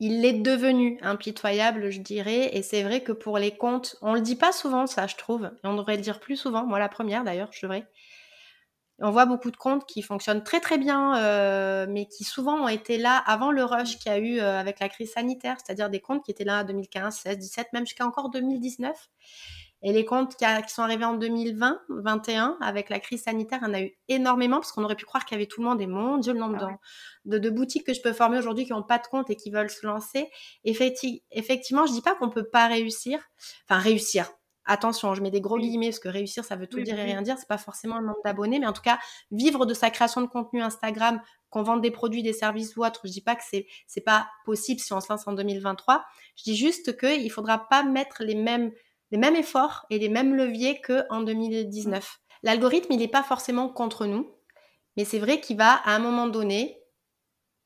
il 0.00 0.24
est 0.24 0.32
devenu 0.32 0.98
impitoyable, 1.02 1.90
je 1.90 2.00
dirais, 2.00 2.56
et 2.56 2.62
c'est 2.62 2.82
vrai 2.82 3.02
que 3.02 3.12
pour 3.12 3.38
les 3.38 3.56
comptes, 3.56 3.96
on 4.00 4.14
le 4.14 4.22
dit 4.22 4.36
pas 4.36 4.52
souvent, 4.52 4.86
ça, 4.86 5.06
je 5.06 5.16
trouve, 5.16 5.50
et 5.62 5.66
on 5.66 5.74
devrait 5.76 5.96
le 5.96 6.02
dire 6.02 6.20
plus 6.20 6.36
souvent. 6.36 6.64
Moi, 6.66 6.78
la 6.78 6.88
première, 6.88 7.22
d'ailleurs, 7.24 7.50
je 7.52 7.60
devrais. 7.66 7.86
on 9.02 9.10
voit 9.10 9.26
beaucoup 9.26 9.50
de 9.50 9.56
comptes 9.56 9.86
qui 9.86 10.02
fonctionnent 10.02 10.44
très 10.44 10.60
très 10.60 10.78
bien, 10.78 11.16
euh, 11.18 11.86
mais 11.88 12.06
qui 12.06 12.24
souvent 12.24 12.64
ont 12.64 12.68
été 12.68 12.98
là 12.98 13.16
avant 13.26 13.50
le 13.50 13.64
rush 13.64 13.98
qu'il 13.98 14.12
y 14.12 14.14
a 14.14 14.18
eu 14.18 14.40
euh, 14.40 14.58
avec 14.58 14.78
la 14.80 14.88
crise 14.90 15.12
sanitaire, 15.12 15.56
c'est-à-dire 15.64 15.88
des 15.90 16.00
comptes 16.00 16.24
qui 16.24 16.30
étaient 16.30 16.44
là 16.44 16.60
en 16.62 16.64
2015, 16.64 17.14
16, 17.16 17.38
17, 17.38 17.72
même 17.72 17.86
jusqu'à 17.86 18.06
encore 18.06 18.30
2019. 18.30 19.08
Et 19.82 19.92
les 19.92 20.04
comptes 20.04 20.36
qui, 20.36 20.44
sont 20.68 20.82
arrivés 20.82 21.04
en 21.04 21.14
2020, 21.14 21.80
2021, 21.88 22.58
avec 22.60 22.90
la 22.90 23.00
crise 23.00 23.22
sanitaire, 23.22 23.60
il 23.62 23.68
y 23.68 23.70
en 23.70 23.74
a 23.74 23.80
eu 23.80 23.96
énormément, 24.08 24.56
parce 24.56 24.72
qu'on 24.72 24.84
aurait 24.84 24.96
pu 24.96 25.06
croire 25.06 25.24
qu'il 25.24 25.36
y 25.36 25.38
avait 25.40 25.46
tout 25.46 25.62
le 25.62 25.68
monde, 25.68 25.80
et 25.80 25.86
mon 25.86 26.18
Dieu, 26.18 26.32
le 26.34 26.38
nombre 26.38 26.58
ah 26.60 26.78
de, 27.24 27.50
boutiques 27.50 27.86
que 27.86 27.94
je 27.94 28.02
peux 28.02 28.12
former 28.12 28.38
aujourd'hui 28.38 28.66
qui 28.66 28.72
n'ont 28.72 28.82
pas 28.82 28.98
de 28.98 29.06
compte 29.06 29.30
et 29.30 29.36
qui 29.36 29.50
veulent 29.50 29.70
se 29.70 29.86
lancer. 29.86 30.28
effectivement, 30.64 31.86
je 31.86 31.92
dis 31.92 32.02
pas 32.02 32.14
qu'on 32.14 32.28
peut 32.28 32.48
pas 32.48 32.66
réussir, 32.66 33.20
enfin 33.66 33.80
réussir, 33.80 34.30
attention, 34.70 35.14
je 35.14 35.22
mets 35.22 35.30
des 35.30 35.40
gros 35.40 35.58
guillemets 35.58 35.88
parce 35.88 35.98
que 35.98 36.08
réussir, 36.08 36.44
ça 36.44 36.56
veut 36.56 36.66
tout 36.66 36.80
dire 36.80 36.98
et 36.98 37.04
rien 37.04 37.22
dire. 37.22 37.36
C'est 37.38 37.48
pas 37.48 37.58
forcément 37.58 37.96
un 37.96 38.02
nombre 38.02 38.20
d'abonnés, 38.24 38.58
mais 38.58 38.66
en 38.66 38.72
tout 38.72 38.82
cas, 38.82 38.98
vivre 39.30 39.66
de 39.66 39.74
sa 39.74 39.90
création 39.90 40.20
de 40.20 40.26
contenu 40.26 40.62
Instagram, 40.62 41.20
qu'on 41.50 41.62
vende 41.62 41.80
des 41.82 41.90
produits, 41.90 42.22
des 42.22 42.32
services 42.32 42.76
ou 42.76 42.84
autre, 42.84 43.00
je 43.04 43.10
dis 43.10 43.22
pas 43.22 43.34
que 43.34 43.42
c'est 43.48 43.66
c'est 43.86 44.00
pas 44.00 44.28
possible 44.44 44.80
si 44.80 44.92
on 44.92 45.00
se 45.00 45.10
lance 45.10 45.26
en 45.26 45.32
2023. 45.32 46.04
Je 46.36 46.44
dis 46.44 46.56
juste 46.56 46.96
que 46.96 47.18
il 47.18 47.30
faudra 47.30 47.68
pas 47.68 47.82
mettre 47.82 48.22
les 48.22 48.36
mêmes 48.36 48.70
les 49.10 49.18
mêmes 49.18 49.36
efforts 49.36 49.86
et 49.90 49.98
les 49.98 50.08
mêmes 50.08 50.34
leviers 50.34 50.80
que 50.80 51.04
en 51.10 51.22
2019. 51.22 52.18
L'algorithme, 52.42 52.92
il 52.92 52.98
n'est 52.98 53.08
pas 53.08 53.22
forcément 53.22 53.68
contre 53.68 54.06
nous, 54.06 54.30
mais 54.96 55.04
c'est 55.04 55.18
vrai 55.18 55.40
qu'il 55.40 55.56
va 55.56 55.72
à 55.72 55.94
un 55.94 55.98
moment 55.98 56.26
donné, 56.26 56.80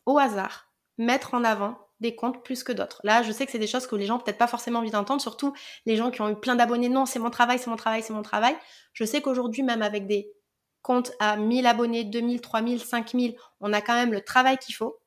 au 0.06 0.18
hasard, 0.18 0.72
mettre 0.98 1.34
en 1.34 1.44
avant 1.44 1.78
des 2.00 2.14
comptes 2.16 2.44
plus 2.44 2.64
que 2.64 2.72
d'autres. 2.72 3.00
Là, 3.04 3.22
je 3.22 3.32
sais 3.32 3.46
que 3.46 3.52
c'est 3.52 3.58
des 3.58 3.66
choses 3.66 3.86
que 3.86 3.96
les 3.96 4.06
gens 4.06 4.18
peut-être 4.18 4.38
pas 4.38 4.46
forcément 4.46 4.80
envie 4.80 4.90
d'entendre, 4.90 5.22
surtout 5.22 5.54
les 5.86 5.96
gens 5.96 6.10
qui 6.10 6.20
ont 6.20 6.28
eu 6.28 6.36
plein 6.36 6.56
d'abonnés. 6.56 6.88
Non, 6.88 7.06
c'est 7.06 7.18
mon 7.18 7.30
travail, 7.30 7.58
c'est 7.58 7.70
mon 7.70 7.76
travail, 7.76 8.02
c'est 8.02 8.12
mon 8.12 8.22
travail. 8.22 8.56
Je 8.92 9.04
sais 9.04 9.22
qu'aujourd'hui, 9.22 9.62
même 9.62 9.82
avec 9.82 10.06
des 10.06 10.32
comptes 10.82 11.12
à 11.18 11.36
1000 11.36 11.66
abonnés, 11.66 12.04
2000, 12.04 12.40
3000, 12.40 12.80
5000, 12.80 13.36
on 13.60 13.72
a 13.72 13.80
quand 13.80 13.94
même 13.94 14.12
le 14.12 14.20
travail 14.22 14.58
qu'il 14.58 14.74
faut, 14.74 15.00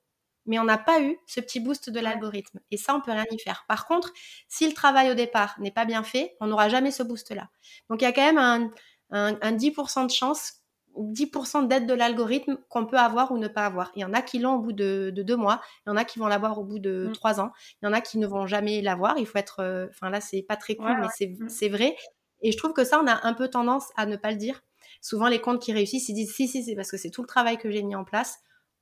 mais 0.47 0.59
on 0.59 0.63
n'a 0.63 0.77
pas 0.77 1.01
eu 1.01 1.17
ce 1.27 1.39
petit 1.39 1.59
boost 1.59 1.89
de 1.89 1.99
l'algorithme. 1.99 2.59
Et 2.71 2.77
ça, 2.77 2.95
on 2.95 3.01
peut 3.01 3.11
rien 3.11 3.25
y 3.29 3.39
faire. 3.39 3.65
Par 3.67 3.85
contre, 3.85 4.11
si 4.47 4.67
le 4.67 4.73
travail 4.73 5.11
au 5.11 5.13
départ 5.13 5.55
n'est 5.59 5.71
pas 5.71 5.85
bien 5.85 6.03
fait, 6.03 6.35
on 6.39 6.47
n'aura 6.47 6.69
jamais 6.69 6.91
ce 6.91 7.03
boost-là. 7.03 7.49
Donc, 7.89 8.01
il 8.01 8.05
y 8.05 8.07
a 8.07 8.13
quand 8.13 8.33
même 8.33 8.37
un, 8.37 8.71
un 9.11 9.51
10% 9.53 10.05
de 10.07 10.11
chance 10.11 10.63
10% 10.97 11.67
d'aide 11.67 11.85
de 11.85 11.93
l'algorithme 11.93 12.57
qu'on 12.69 12.85
peut 12.85 12.97
avoir 12.97 13.31
ou 13.31 13.37
ne 13.37 13.47
pas 13.47 13.65
avoir. 13.65 13.91
Il 13.95 14.01
y 14.01 14.05
en 14.05 14.13
a 14.13 14.21
qui 14.21 14.39
l'ont 14.39 14.55
au 14.55 14.59
bout 14.59 14.73
de, 14.73 15.11
deux 15.15 15.35
mois, 15.35 15.61
il 15.85 15.89
y 15.89 15.93
en 15.93 15.97
a 15.97 16.03
qui 16.03 16.19
vont 16.19 16.27
l'avoir 16.27 16.57
au 16.59 16.63
bout 16.63 16.79
de 16.79 17.07
mmh. 17.09 17.13
trois 17.13 17.39
ans, 17.39 17.51
il 17.81 17.85
y 17.85 17.87
en 17.87 17.93
a 17.93 18.01
qui 18.01 18.17
ne 18.17 18.27
vont 18.27 18.47
jamais 18.47 18.81
l'avoir. 18.81 19.17
Il 19.17 19.25
faut 19.25 19.37
être, 19.37 19.61
euh, 19.61 19.87
enfin 19.89 20.09
là 20.09 20.21
c'est 20.21 20.41
pas 20.41 20.55
très 20.55 20.75
cool, 20.75 20.97
mais 20.99 21.27
mmh. 21.27 21.49
c'est 21.49 21.69
vrai. 21.69 21.95
Et 22.41 22.51
je 22.51 22.57
trouve 22.57 22.73
que 22.73 22.83
ça, 22.83 22.99
on 23.01 23.07
a 23.07 23.25
un 23.27 23.33
peu 23.33 23.47
tendance 23.47 23.85
à 23.95 24.05
ne 24.05 24.15
pas 24.15 24.31
le 24.31 24.37
dire. 24.37 24.63
Souvent 25.01 25.27
les 25.27 25.39
comptes 25.39 25.61
qui 25.61 25.73
réussissent, 25.73 26.09
ils 26.09 26.13
disent 26.13 26.33
si 26.33 26.47
si 26.47 26.63
c'est 26.63 26.75
parce 26.75 26.91
que 26.91 26.97
c'est 26.97 27.09
tout 27.09 27.21
le 27.21 27.27
travail 27.27 27.57
que 27.57 27.69
j'ai 27.69 27.83
mis 27.83 27.95
en 27.95 28.03
place. 28.03 28.39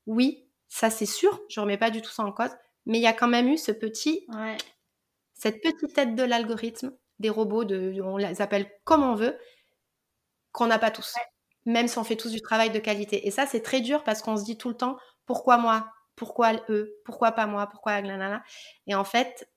Oui, 0.08 0.45
ça 0.76 0.90
c'est 0.90 1.06
sûr, 1.06 1.42
je 1.48 1.62
remets 1.62 1.78
pas 1.78 1.90
du 1.90 2.02
tout 2.02 2.12
ça 2.12 2.24
en 2.24 2.34
cause, 2.34 2.52
mais 2.86 2.98
il 2.98 3.02
y 3.02 3.08
a 3.08 3.14
quand 3.14 3.30
même 3.30 3.48
eu 3.48 3.58
ce 3.58 3.72
petit, 3.72 4.28
cette 5.34 5.62
petite 5.62 5.98
aide 5.98 6.16
de 6.16 6.24
l'algorithme, 6.24 6.92
des 7.20 7.30
robots, 7.30 7.64
de, 7.64 8.02
on 8.02 8.18
les 8.18 8.42
appelle 8.42 8.70
comme 8.84 9.02
on 9.02 9.16
veut, 9.16 9.38
qu'on 10.52 10.68
n'a 10.68 10.78
pas 10.78 10.92
tous 10.92 11.16
même 11.66 11.88
si 11.88 11.98
on 11.98 12.04
fait 12.04 12.18
tous 12.18 12.30
du 12.30 12.42
travail 12.42 12.70
de 12.72 12.78
qualité. 12.78 13.26
Et 13.26 13.32
ça, 13.32 13.48
c'est 13.48 13.62
très 13.62 13.82
dur 13.82 14.04
parce 14.04 14.22
qu'on 14.22 14.38
se 14.38 14.44
dit 14.44 14.58
tout 14.58 14.70
le 14.70 14.76
temps, 14.76 14.98
pourquoi 15.26 15.58
moi 15.58 15.92
Pourquoi 16.16 16.52
eux 16.70 16.96
Pourquoi 17.06 17.32
pas 17.32 17.48
moi 17.48 17.68
Pourquoi 17.68 18.00
nanana 18.02 18.44
Et 18.86 18.94
en 18.94 19.04
fait, 19.04 19.50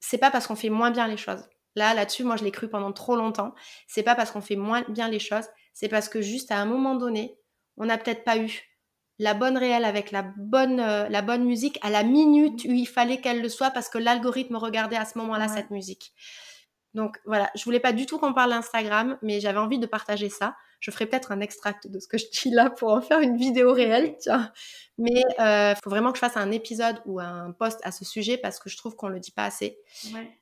c'est 0.00 0.18
pas 0.18 0.30
parce 0.30 0.46
qu'on 0.46 0.56
fait 0.56 0.70
moins 0.70 0.90
bien 0.90 1.06
les 1.06 1.18
choses. 1.18 1.44
Là, 1.74 1.92
là-dessus, 1.94 2.24
moi, 2.24 2.36
je 2.36 2.44
l'ai 2.44 2.50
cru 2.50 2.68
pendant 2.68 2.92
trop 2.92 3.16
longtemps. 3.16 3.54
C'est 3.88 4.02
pas 4.02 4.14
parce 4.14 4.30
qu'on 4.30 4.40
fait 4.40 4.56
moins 4.56 4.84
bien 4.88 5.08
les 5.08 5.18
choses, 5.18 5.48
c'est 5.74 5.88
parce 5.88 6.08
que 6.08 6.22
juste 6.22 6.50
à 6.50 6.56
un 6.58 6.64
moment 6.64 6.94
donné, 6.94 7.38
on 7.76 7.84
n'a 7.84 7.98
peut-être 7.98 8.24
pas 8.24 8.38
eu 8.38 8.71
la 9.18 9.34
bonne 9.34 9.56
réelle 9.56 9.84
avec 9.84 10.10
la 10.10 10.22
bonne, 10.22 10.80
euh, 10.80 11.08
la 11.08 11.22
bonne 11.22 11.44
musique 11.44 11.78
à 11.82 11.90
la 11.90 12.02
minute 12.02 12.64
où 12.64 12.72
il 12.72 12.86
fallait 12.86 13.20
qu'elle 13.20 13.40
le 13.40 13.48
soit 13.48 13.70
parce 13.70 13.88
que 13.88 13.98
l'algorithme 13.98 14.56
regardait 14.56 14.96
à 14.96 15.04
ce 15.04 15.18
moment-là 15.18 15.48
cette 15.48 15.70
musique. 15.70 16.12
Donc 16.94 17.18
voilà, 17.24 17.50
je 17.54 17.64
voulais 17.64 17.80
pas 17.80 17.92
du 17.92 18.04
tout 18.04 18.18
qu'on 18.18 18.34
parle 18.34 18.50
d'Instagram, 18.50 19.18
mais 19.22 19.40
j'avais 19.40 19.58
envie 19.58 19.78
de 19.78 19.86
partager 19.86 20.28
ça. 20.28 20.56
Je 20.80 20.90
ferai 20.90 21.06
peut-être 21.06 21.32
un 21.32 21.40
extract 21.40 21.86
de 21.86 21.98
ce 22.00 22.08
que 22.08 22.18
je 22.18 22.26
dis 22.30 22.50
là 22.50 22.68
pour 22.68 22.92
en 22.92 23.00
faire 23.00 23.20
une 23.20 23.36
vidéo 23.36 23.72
réelle, 23.72 24.16
tiens. 24.18 24.52
Mais 24.98 25.12
il 25.14 25.40
euh, 25.40 25.74
faut 25.82 25.88
vraiment 25.88 26.10
que 26.10 26.16
je 26.16 26.20
fasse 26.20 26.36
un 26.36 26.50
épisode 26.50 27.00
ou 27.06 27.20
un 27.20 27.52
post 27.52 27.80
à 27.84 27.92
ce 27.92 28.04
sujet 28.04 28.36
parce 28.36 28.58
que 28.58 28.68
je 28.68 28.76
trouve 28.76 28.94
qu'on 28.96 29.08
le 29.08 29.20
dit 29.20 29.30
pas 29.30 29.44
assez. 29.44 29.78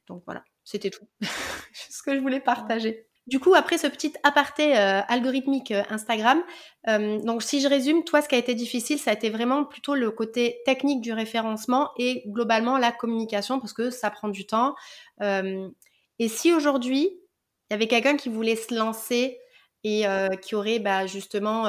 Donc 0.09 0.23
voilà, 0.27 0.43
c'était 0.64 0.91
tout. 0.91 1.07
ce 1.73 2.03
que 2.03 2.14
je 2.14 2.21
voulais 2.21 2.41
partager. 2.41 3.07
Du 3.31 3.39
coup, 3.39 3.55
après 3.55 3.78
ce 3.78 3.87
petit 3.87 4.12
aparté 4.24 4.76
euh, 4.76 5.03
algorithmique 5.07 5.70
euh, 5.70 5.85
Instagram, 5.89 6.43
donc 6.87 7.43
si 7.43 7.61
je 7.61 7.68
résume, 7.68 8.05
toi, 8.05 8.22
ce 8.22 8.28
qui 8.28 8.35
a 8.35 8.39
été 8.39 8.55
difficile, 8.55 8.99
ça 8.99 9.11
a 9.11 9.14
été 9.14 9.31
vraiment 9.31 9.64
plutôt 9.64 9.95
le 9.95 10.11
côté 10.11 10.59
technique 10.64 11.01
du 11.03 11.12
référencement 11.12 11.91
et 11.99 12.24
globalement 12.26 12.78
la 12.78 12.91
communication 12.91 13.61
parce 13.61 13.74
que 13.74 13.91
ça 13.91 14.11
prend 14.11 14.28
du 14.28 14.47
temps. 14.47 14.74
et 15.20 16.28
si 16.28 16.55
aujourd'hui, 16.55 17.11
il 17.68 17.72
y 17.72 17.74
avait 17.74 17.87
quelqu'un 17.87 18.16
qui 18.16 18.31
voulait 18.31 18.57
se 18.57 18.74
lancer 18.74 19.39
et 19.85 20.05
qui 20.41 20.55
aurait 20.55 20.78
bah, 20.78 21.07
justement 21.07 21.66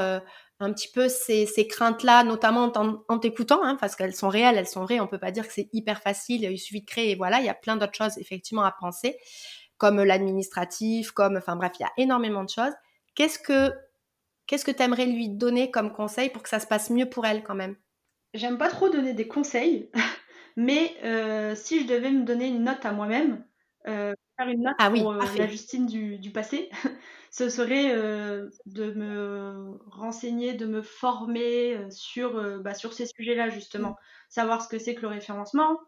un 0.61 0.73
petit 0.73 0.87
peu 0.87 1.09
ces, 1.09 1.67
craintes-là, 1.67 2.23
notamment 2.23 2.71
en, 3.09 3.19
t'écoutant, 3.19 3.63
hein, 3.63 3.77
parce 3.79 3.95
qu'elles 3.95 4.15
sont 4.15 4.29
réelles, 4.29 4.57
elles 4.57 4.67
sont 4.67 4.83
vraies. 4.83 4.99
On 4.99 5.07
peut 5.07 5.19
pas 5.19 5.31
dire 5.31 5.47
que 5.47 5.53
c'est 5.53 5.69
hyper 5.73 6.01
facile, 6.01 6.43
il 6.43 6.59
suffit 6.59 6.81
de 6.81 6.85
créer 6.85 7.11
et 7.11 7.15
voilà. 7.15 7.39
Il 7.39 7.45
y 7.45 7.49
a 7.49 7.53
plein 7.53 7.77
d'autres 7.77 7.95
choses 7.95 8.17
effectivement 8.17 8.63
à 8.63 8.71
penser, 8.71 9.17
comme 9.81 10.03
l'administratif, 10.03 11.09
comme, 11.11 11.37
enfin 11.37 11.55
bref, 11.55 11.71
il 11.79 11.81
y 11.81 11.85
a 11.85 11.91
énormément 11.97 12.43
de 12.43 12.49
choses. 12.49 12.73
Qu'est-ce 13.15 13.39
que 13.39 13.73
qu'est-ce 14.45 14.63
que 14.63 14.69
tu 14.69 14.83
aimerais 14.83 15.07
lui 15.07 15.29
donner 15.29 15.71
comme 15.71 15.91
conseil 15.91 16.29
pour 16.29 16.43
que 16.43 16.49
ça 16.49 16.59
se 16.59 16.67
passe 16.67 16.91
mieux 16.91 17.09
pour 17.09 17.25
elle 17.25 17.41
quand 17.41 17.55
même? 17.55 17.75
J'aime 18.35 18.59
pas 18.59 18.69
trop 18.69 18.89
donner 18.89 19.13
des 19.13 19.27
conseils, 19.27 19.89
mais 20.55 20.95
si 21.55 21.81
je 21.81 21.87
devais 21.87 22.11
me 22.11 22.23
donner 22.23 22.47
une 22.47 22.63
note 22.63 22.85
à 22.85 22.91
moi-même, 22.91 23.43
faire 24.41 24.47
une 24.47 24.61
note 24.61 24.75
ah 24.77 24.91
pour 24.91 25.13
la 25.13 25.47
Justine 25.47 25.87
du, 25.87 26.19
du 26.19 26.31
passé, 26.31 26.69
ce 27.31 27.49
serait 27.49 27.95
euh, 27.95 28.49
de 28.65 28.91
me 28.91 29.79
renseigner, 29.87 30.53
de 30.53 30.65
me 30.65 30.81
former 30.81 31.75
euh, 31.75 31.89
sur, 31.89 32.37
euh, 32.37 32.59
bah, 32.59 32.73
sur 32.73 32.93
ces 32.93 33.05
sujets-là, 33.05 33.49
justement. 33.49 33.95
Savoir 34.29 34.61
ce 34.61 34.67
que 34.67 34.77
c'est 34.77 34.95
que 34.95 35.01
le 35.01 35.07
référencement, 35.07 35.79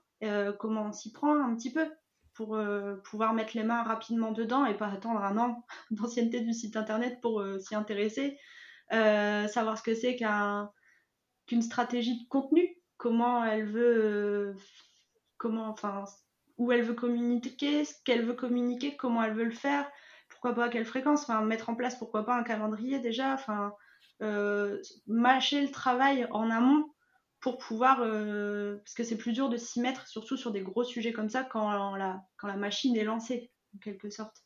comment 0.58 0.86
on 0.88 0.92
s'y 0.94 1.12
prend 1.12 1.36
un 1.36 1.54
petit 1.54 1.72
peu 1.72 1.86
pour 2.34 2.58
pouvoir 3.04 3.34
mettre 3.34 3.56
les 3.56 3.64
mains 3.64 3.84
rapidement 3.84 4.32
dedans 4.32 4.66
et 4.66 4.76
pas 4.76 4.88
attendre 4.88 5.22
un 5.22 5.38
an 5.38 5.66
d'ancienneté 5.92 6.42
du 6.42 6.54
site 6.54 6.76
internet 6.76 7.20
pour 7.22 7.44
s'y 7.60 7.76
intéresser. 7.76 8.38
savoir 8.92 9.78
ce 9.78 9.84
que 9.84 9.96
c'est 9.96 10.16
qu'une 10.16 11.62
stratégie 11.62 12.24
de 12.24 12.28
contenu, 12.30 12.68
comment 12.98 13.44
elle 13.44 13.66
veut, 13.66 14.56
comment, 15.38 15.68
enfin, 15.68 16.06
où 16.58 16.72
elle 16.72 16.84
veut 16.84 16.94
communiquer, 16.94 17.86
ce 17.86 17.94
qu'elle 18.06 18.26
veut 18.26 18.34
communiquer, 18.34 18.96
comment 18.96 19.24
elle 19.24 19.34
veut 19.34 19.44
le 19.44 19.52
faire, 19.52 19.90
pourquoi 20.30 20.54
pas 20.54 20.66
à 20.66 20.70
quelle 20.70 20.86
fréquence, 20.86 21.24
enfin 21.24 21.42
mettre 21.42 21.70
en 21.70 21.76
place 21.76 21.98
pourquoi 21.98 22.26
pas 22.26 22.36
un 22.36 22.44
calendrier 22.44 23.00
déjà, 23.00 23.34
enfin 23.34 23.74
euh, 24.22 24.82
mâcher 25.08 25.62
le 25.62 25.72
travail 25.72 26.28
en 26.32 26.50
amont 26.50 26.93
pour 27.44 27.58
pouvoir, 27.58 28.00
euh, 28.00 28.78
parce 28.78 28.94
que 28.94 29.04
c'est 29.04 29.18
plus 29.18 29.34
dur 29.34 29.50
de 29.50 29.58
s'y 29.58 29.82
mettre, 29.82 30.08
surtout 30.08 30.38
sur 30.38 30.52
des 30.52 30.62
gros 30.62 30.86
sujets 30.86 31.12
comme 31.12 31.28
ça 31.28 31.44
quand 31.44 31.94
la, 31.98 32.24
machine 32.56 32.96
est 32.96 33.04
lancée, 33.04 33.52
en 33.76 33.80
quelque 33.80 34.10
sorte. 34.10 34.46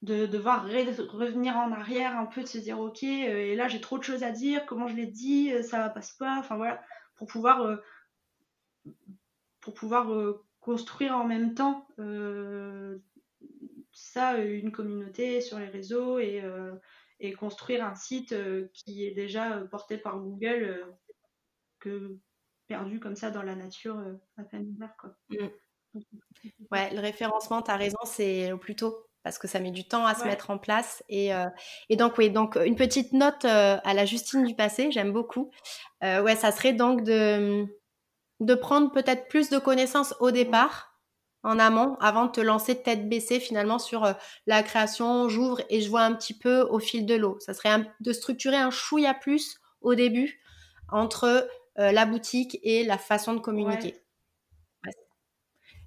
De 0.00 0.24
devoir 0.24 0.64
revenir 0.64 1.56
en 1.58 1.70
arrière 1.70 2.16
un 2.18 2.24
peu, 2.24 2.40
de 2.40 2.46
se 2.46 2.56
dire 2.56 2.80
ok, 2.80 3.02
euh, 3.02 3.52
et 3.52 3.54
là 3.54 3.68
j'ai 3.68 3.80
trop 3.82 3.98
de 3.98 4.04
choses 4.04 4.22
à 4.22 4.30
dire, 4.30 4.64
comment 4.64 4.88
je 4.88 4.96
l'ai 4.96 5.06
dit, 5.06 5.52
ça 5.62 5.90
passe 5.90 6.12
pas, 6.12 6.38
enfin 6.38 6.56
voilà, 6.56 6.82
pour 7.16 7.26
pouvoir, 7.26 7.78
pour 9.60 9.74
pouvoir 9.74 10.10
construire 10.60 11.14
en 11.14 11.24
même 11.24 11.54
temps 11.54 11.86
ça 13.92 14.38
une 14.38 14.72
communauté 14.72 15.42
sur 15.42 15.58
les 15.58 15.68
réseaux 15.68 16.18
et, 16.18 16.42
euh, 16.42 16.72
construire 17.36 17.84
un 17.84 17.94
site 17.94 18.32
euh, 18.32 18.68
qui 18.74 19.06
est 19.06 19.12
déjà 19.12 19.56
euh, 19.56 19.64
porté 19.64 19.96
par 19.96 20.18
Google 20.18 20.86
que 21.84 22.18
perdu 22.66 23.00
comme 23.00 23.16
ça 23.16 23.30
dans 23.30 23.42
la 23.42 23.54
nature 23.54 24.02
à 24.38 24.42
peine 24.42 24.72
ouvert. 24.74 24.94
Quoi. 24.98 25.10
Mmh. 25.30 26.00
Ouais, 26.72 26.92
le 26.92 27.00
référencement, 27.00 27.62
tu 27.62 27.70
as 27.70 27.76
raison, 27.76 27.98
c'est 28.04 28.52
au 28.52 28.58
plus 28.58 28.74
tôt 28.74 29.06
parce 29.22 29.38
que 29.38 29.48
ça 29.48 29.58
met 29.58 29.70
du 29.70 29.88
temps 29.88 30.04
à 30.04 30.14
se 30.14 30.24
mettre 30.24 30.50
en 30.50 30.58
place. 30.58 31.02
Et, 31.08 31.30
et, 31.88 31.96
donc, 31.96 32.18
oui, 32.18 32.28
donc 32.28 32.56
une 32.56 32.76
petite 32.76 33.14
note 33.14 33.46
à 33.46 33.94
la 33.94 34.04
Justine 34.04 34.44
du 34.44 34.54
passé, 34.54 34.90
j'aime 34.90 35.12
beaucoup. 35.12 35.50
ouais, 36.02 36.36
ça 36.36 36.52
serait 36.52 36.74
donc 36.74 37.04
de, 37.04 37.66
de 38.40 38.54
prendre 38.54 38.90
peut-être 38.92 39.28
plus 39.28 39.50
de 39.50 39.58
connaissances 39.58 40.14
au 40.20 40.30
départ 40.30 40.94
en 41.42 41.58
amont 41.58 41.96
avant 42.00 42.26
de 42.26 42.32
te 42.32 42.40
lancer 42.40 42.82
tête 42.82 43.08
baissée 43.08 43.38
finalement 43.38 43.78
sur 43.78 44.04
euh, 44.04 44.12
la 44.46 44.62
création. 44.62 45.28
J'ouvre 45.28 45.60
et 45.68 45.80
je 45.80 45.90
vois 45.90 46.02
un 46.02 46.14
petit 46.14 46.36
peu 46.36 46.62
au 46.62 46.78
fil 46.78 47.06
de 47.06 47.14
l'eau. 47.14 47.38
Ça 47.40 47.54
serait 47.54 47.86
de 48.00 48.12
structurer 48.12 48.56
un 48.56 48.70
chouïa 48.70 49.14
plus 49.14 49.60
au 49.82 49.94
début 49.94 50.40
entre 50.90 51.48
euh, 51.78 51.92
la 51.92 52.06
boutique 52.06 52.58
et 52.62 52.84
la 52.84 52.98
façon 52.98 53.34
de 53.34 53.40
communiquer. 53.40 53.96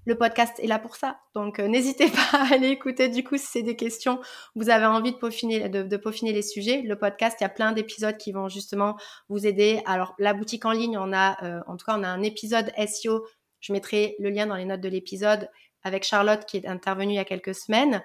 le 0.04 0.16
podcast 0.16 0.58
est 0.58 0.66
là 0.66 0.78
pour 0.78 0.96
ça. 0.96 1.20
Donc, 1.34 1.58
euh, 1.58 1.68
n'hésitez 1.68 2.08
pas 2.32 2.38
à 2.38 2.54
aller 2.54 2.68
écouter. 2.68 3.08
Du 3.08 3.24
coup, 3.24 3.36
si 3.36 3.46
c'est 3.46 3.62
des 3.62 3.76
questions, 3.76 4.20
vous 4.54 4.70
avez 4.70 4.86
envie 4.86 5.12
de 5.12 5.16
peaufiner, 5.16 5.68
de, 5.68 5.96
peaufiner 5.96 6.32
les 6.32 6.42
sujets. 6.42 6.82
Le 6.82 6.96
podcast, 6.96 7.36
il 7.40 7.44
y 7.44 7.46
a 7.46 7.50
plein 7.50 7.72
d'épisodes 7.72 8.16
qui 8.16 8.32
vont 8.32 8.48
justement 8.48 8.96
vous 9.28 9.46
aider. 9.46 9.82
Alors, 9.86 10.14
la 10.18 10.34
boutique 10.34 10.64
en 10.64 10.72
ligne, 10.72 10.96
on 10.98 11.12
a, 11.12 11.42
euh, 11.44 11.60
en 11.66 11.76
tout 11.76 11.84
cas, 11.84 11.96
on 11.98 12.02
a 12.02 12.08
un 12.08 12.22
épisode 12.22 12.72
SEO. 12.86 13.26
Je 13.60 13.72
mettrai 13.72 14.16
le 14.18 14.30
lien 14.30 14.46
dans 14.46 14.56
les 14.56 14.64
notes 14.64 14.80
de 14.80 14.88
l'épisode 14.88 15.50
avec 15.82 16.04
Charlotte 16.04 16.44
qui 16.44 16.56
est 16.56 16.66
intervenue 16.66 17.12
il 17.12 17.16
y 17.16 17.20
a 17.20 17.24
quelques 17.24 17.54
semaines. 17.54 18.02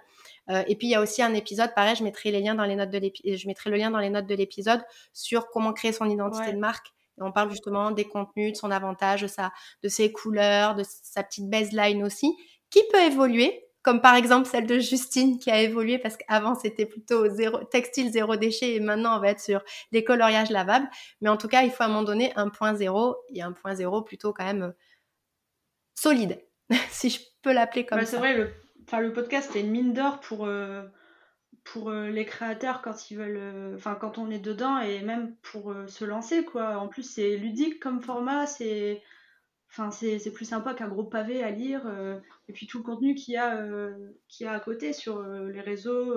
Euh, 0.50 0.64
et 0.68 0.76
puis 0.76 0.88
il 0.88 0.92
y 0.92 0.96
a 0.96 1.02
aussi 1.02 1.22
un 1.22 1.34
épisode, 1.34 1.74
pareil, 1.74 1.96
je 1.96 2.04
mettrai 2.04 2.32
les 2.32 2.42
liens 2.42 2.56
dans 2.56 2.66
les 2.66 2.76
notes 2.76 2.90
de 2.90 2.98
l'épisode, 2.98 3.38
je 3.38 3.48
mettrai 3.48 3.70
le 3.70 3.78
lien 3.78 3.92
dans 3.92 4.00
les 4.00 4.10
notes 4.10 4.28
de 4.28 4.36
l'épisode 4.36 4.82
sur 5.14 5.48
comment 5.50 5.74
créer 5.74 5.94
son 5.94 6.10
identité 6.10 6.52
de 6.52 6.58
marque 6.58 6.88
on 7.18 7.32
parle 7.32 7.50
justement 7.50 7.92
des 7.92 8.06
contenus, 8.06 8.54
de 8.54 8.58
son 8.58 8.72
avantage, 8.72 9.22
de, 9.22 9.28
de 9.84 9.88
ses 9.90 10.12
couleurs, 10.12 10.76
de 10.76 10.84
sa 10.86 11.24
petite 11.24 11.50
baseline 11.50 12.04
aussi, 12.04 12.36
qui 12.70 12.82
peut 12.92 13.02
évoluer, 13.02 13.66
comme 13.82 14.02
par 14.02 14.16
exemple 14.16 14.48
celle 14.48 14.66
de 14.66 14.80
Justine 14.80 15.40
qui 15.40 15.52
a 15.52 15.62
évolué 15.62 16.00
parce 16.00 16.18
qu'avant 16.18 16.56
c'était 16.56 16.86
plutôt 16.86 17.28
zéro, 17.30 17.64
textile 17.66 18.12
zéro 18.12 18.36
déchet 18.36 18.76
et 18.76 18.80
maintenant 18.80 19.18
on 19.18 19.20
va 19.20 19.30
être 19.30 19.42
sur 19.42 19.62
des 19.92 20.04
coloriages 20.04 20.50
lavables. 20.50 20.90
Mais 21.22 21.30
en 21.30 21.38
tout 21.38 21.48
cas, 21.48 21.64
il 21.64 21.72
faut 21.72 21.84
à 21.84 21.86
un 21.86 21.90
moment 21.90 22.04
donné 22.04 22.34
un 22.36 22.50
point 22.50 22.74
zéro 22.74 23.18
et 23.34 23.42
un 23.42 23.52
point 23.52 23.76
zéro 23.76 24.02
plutôt 24.02 24.34
quand 24.34 24.46
même 24.46 24.74
solide, 25.96 26.44
si 26.90 27.10
je 27.10 27.20
peux 27.42 27.54
l'appeler 27.54 27.86
comme 27.86 28.00
ça. 28.00 28.06
C'est 28.06 28.18
vrai, 28.18 28.36
le, 28.36 28.54
le 29.00 29.14
podcast 29.14 29.56
est 29.56 29.62
une 29.62 29.72
mine 29.72 29.94
d'or 29.94 30.20
pour, 30.20 30.46
euh, 30.46 30.84
pour 31.64 31.90
euh, 31.90 32.10
les 32.10 32.26
créateurs 32.26 32.82
quand 32.82 33.10
ils 33.10 33.18
veulent 33.18 33.38
euh, 33.38 33.76
enfin 33.76 33.96
quand 33.96 34.18
on 34.18 34.30
est 34.30 34.40
dedans 34.40 34.80
et 34.80 35.02
même 35.02 35.36
pour 35.38 35.72
euh, 35.72 35.88
se 35.88 36.04
lancer 36.04 36.44
quoi 36.44 36.78
en 36.78 36.88
plus 36.88 37.04
c'est 37.04 37.38
ludique 37.38 37.80
comme 37.80 38.02
format 38.02 38.46
c'est 38.48 39.02
enfin 39.70 39.90
c'est 39.90 40.32
plus 40.32 40.46
sympa 40.46 40.74
qu'un 40.74 40.88
gros 40.88 41.06
pavé 41.06 41.42
à 41.42 41.50
lire 41.50 41.88
et 42.48 42.54
puis 42.54 42.68
tout 42.68 42.78
le 42.78 42.84
contenu 42.84 43.16
qu'il 43.16 43.34
y 43.34 43.38
a 43.38 43.66
qu'il 44.28 44.46
y 44.46 44.48
a 44.48 44.54
à 44.54 44.60
côté 44.60 44.94
sur 44.94 45.24
les 45.24 45.62
réseaux 45.62 46.14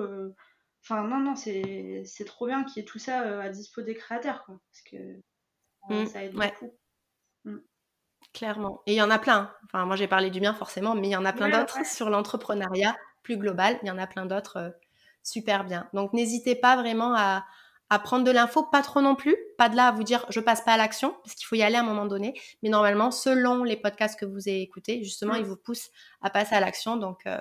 enfin 0.83 1.07
non 1.07 1.17
non 1.17 1.35
c'est 1.35 2.05
trop 2.27 2.45
bien 2.45 2.63
qu'il 2.63 2.77
y 2.77 2.85
ait 2.85 2.87
tout 2.87 2.99
ça 2.99 3.41
à 3.41 3.49
dispo 3.49 3.81
des 3.81 3.95
créateurs 3.95 4.45
quoi 4.45 4.59
parce 4.71 4.83
que 4.83 4.97
mmh, 5.89 6.05
ça 6.05 6.23
aide 6.23 6.33
beaucoup 6.33 6.77
mmh. 7.45 7.57
Clairement. 8.33 8.83
Et 8.85 8.93
il 8.93 8.97
y 8.97 9.01
en 9.01 9.09
a 9.09 9.17
plein. 9.17 9.51
Enfin, 9.65 9.85
moi, 9.85 9.95
j'ai 9.95 10.07
parlé 10.07 10.29
du 10.29 10.41
mien 10.41 10.53
forcément, 10.53 10.93
mais 10.93 11.07
il 11.07 11.11
y 11.11 11.15
en 11.15 11.25
a 11.25 11.33
plein 11.33 11.49
d'autres 11.49 11.83
sur 11.85 12.09
l'entrepreneuriat 12.09 12.95
plus 13.23 13.37
global. 13.37 13.79
Il 13.81 13.87
y 13.87 13.91
en 13.91 13.97
a 13.97 14.05
plein 14.05 14.27
d'autres 14.27 14.75
super 15.27 15.63
bien. 15.63 15.89
Donc 15.93 16.13
n'hésitez 16.13 16.55
pas 16.55 16.75
vraiment 16.75 17.13
à, 17.15 17.45
prendre 18.03 18.23
de 18.23 18.31
l'info, 18.31 18.63
pas 18.63 18.81
trop 18.81 19.01
non 19.01 19.15
plus, 19.15 19.35
pas 19.57 19.69
de 19.69 19.75
là 19.75 19.87
à 19.87 19.91
vous 19.91 20.03
dire 20.03 20.25
je 20.29 20.39
passe 20.39 20.61
pas 20.61 20.73
à 20.73 20.77
l'action, 20.77 21.15
parce 21.23 21.35
qu'il 21.35 21.45
faut 21.45 21.55
y 21.55 21.63
aller 21.63 21.75
à 21.75 21.81
un 21.81 21.83
moment 21.83 22.05
donné, 22.05 22.39
mais 22.61 22.69
normalement, 22.69 23.11
selon 23.11 23.63
les 23.63 23.77
podcasts 23.77 24.19
que 24.19 24.25
vous 24.25 24.47
avez 24.47 24.61
écoutés, 24.61 25.03
justement, 25.03 25.35
ils 25.35 25.45
vous 25.45 25.55
poussent 25.55 25.89
à 26.21 26.29
passer 26.29 26.55
à 26.55 26.59
l'action. 26.59 26.97
Donc 26.97 27.21
euh, 27.27 27.39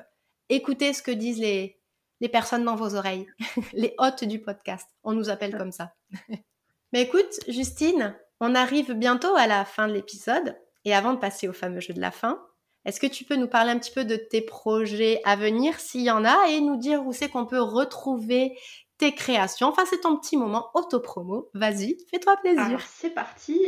écoutez 0.48 0.92
ce 0.92 1.02
que 1.02 1.10
disent 1.10 1.38
les, 1.38 1.80
les 2.20 2.28
personnes 2.28 2.64
dans 2.64 2.76
vos 2.76 2.94
oreilles, 2.94 3.26
les 3.72 3.94
hôtes 3.98 4.24
du 4.24 4.40
podcast, 4.40 4.88
on 5.02 5.12
nous 5.12 5.30
appelle 5.30 5.56
comme 5.56 5.72
ça. 5.72 5.94
mais 6.92 7.02
écoute, 7.02 7.40
Justine, 7.48 8.16
on 8.40 8.54
arrive 8.54 8.92
bientôt 8.92 9.34
à 9.36 9.46
la 9.46 9.64
fin 9.64 9.88
de 9.88 9.92
l'épisode, 9.92 10.56
et 10.84 10.94
avant 10.94 11.14
de 11.14 11.18
passer 11.18 11.48
au 11.48 11.52
fameux 11.52 11.80
jeu 11.80 11.94
de 11.94 12.00
la 12.00 12.12
fin, 12.12 12.40
est-ce 12.86 13.00
que 13.00 13.06
tu 13.08 13.24
peux 13.24 13.34
nous 13.34 13.48
parler 13.48 13.72
un 13.72 13.78
petit 13.80 13.90
peu 13.90 14.04
de 14.04 14.14
tes 14.14 14.40
projets 14.40 15.20
à 15.24 15.34
venir, 15.34 15.80
s'il 15.80 16.02
y 16.02 16.10
en 16.10 16.24
a, 16.24 16.48
et 16.48 16.60
nous 16.60 16.76
dire 16.76 17.04
où 17.04 17.12
c'est 17.12 17.28
qu'on 17.28 17.44
peut 17.44 17.60
retrouver 17.60 18.56
tes 18.96 19.12
créations? 19.12 19.66
Enfin, 19.66 19.82
c'est 19.90 20.02
ton 20.02 20.16
petit 20.16 20.36
moment 20.36 20.70
auto-promo. 20.72 21.50
Vas-y, 21.52 21.96
fais-toi 22.12 22.36
plaisir. 22.36 22.80
C'est 22.86 23.10
parti. 23.10 23.60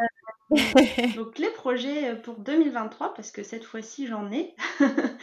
Euh, 0.00 0.56
donc, 1.16 1.38
les 1.38 1.50
projets 1.50 2.16
pour 2.16 2.38
2023, 2.38 3.12
parce 3.12 3.30
que 3.30 3.42
cette 3.42 3.64
fois-ci, 3.64 4.06
j'en 4.06 4.32
ai. 4.32 4.54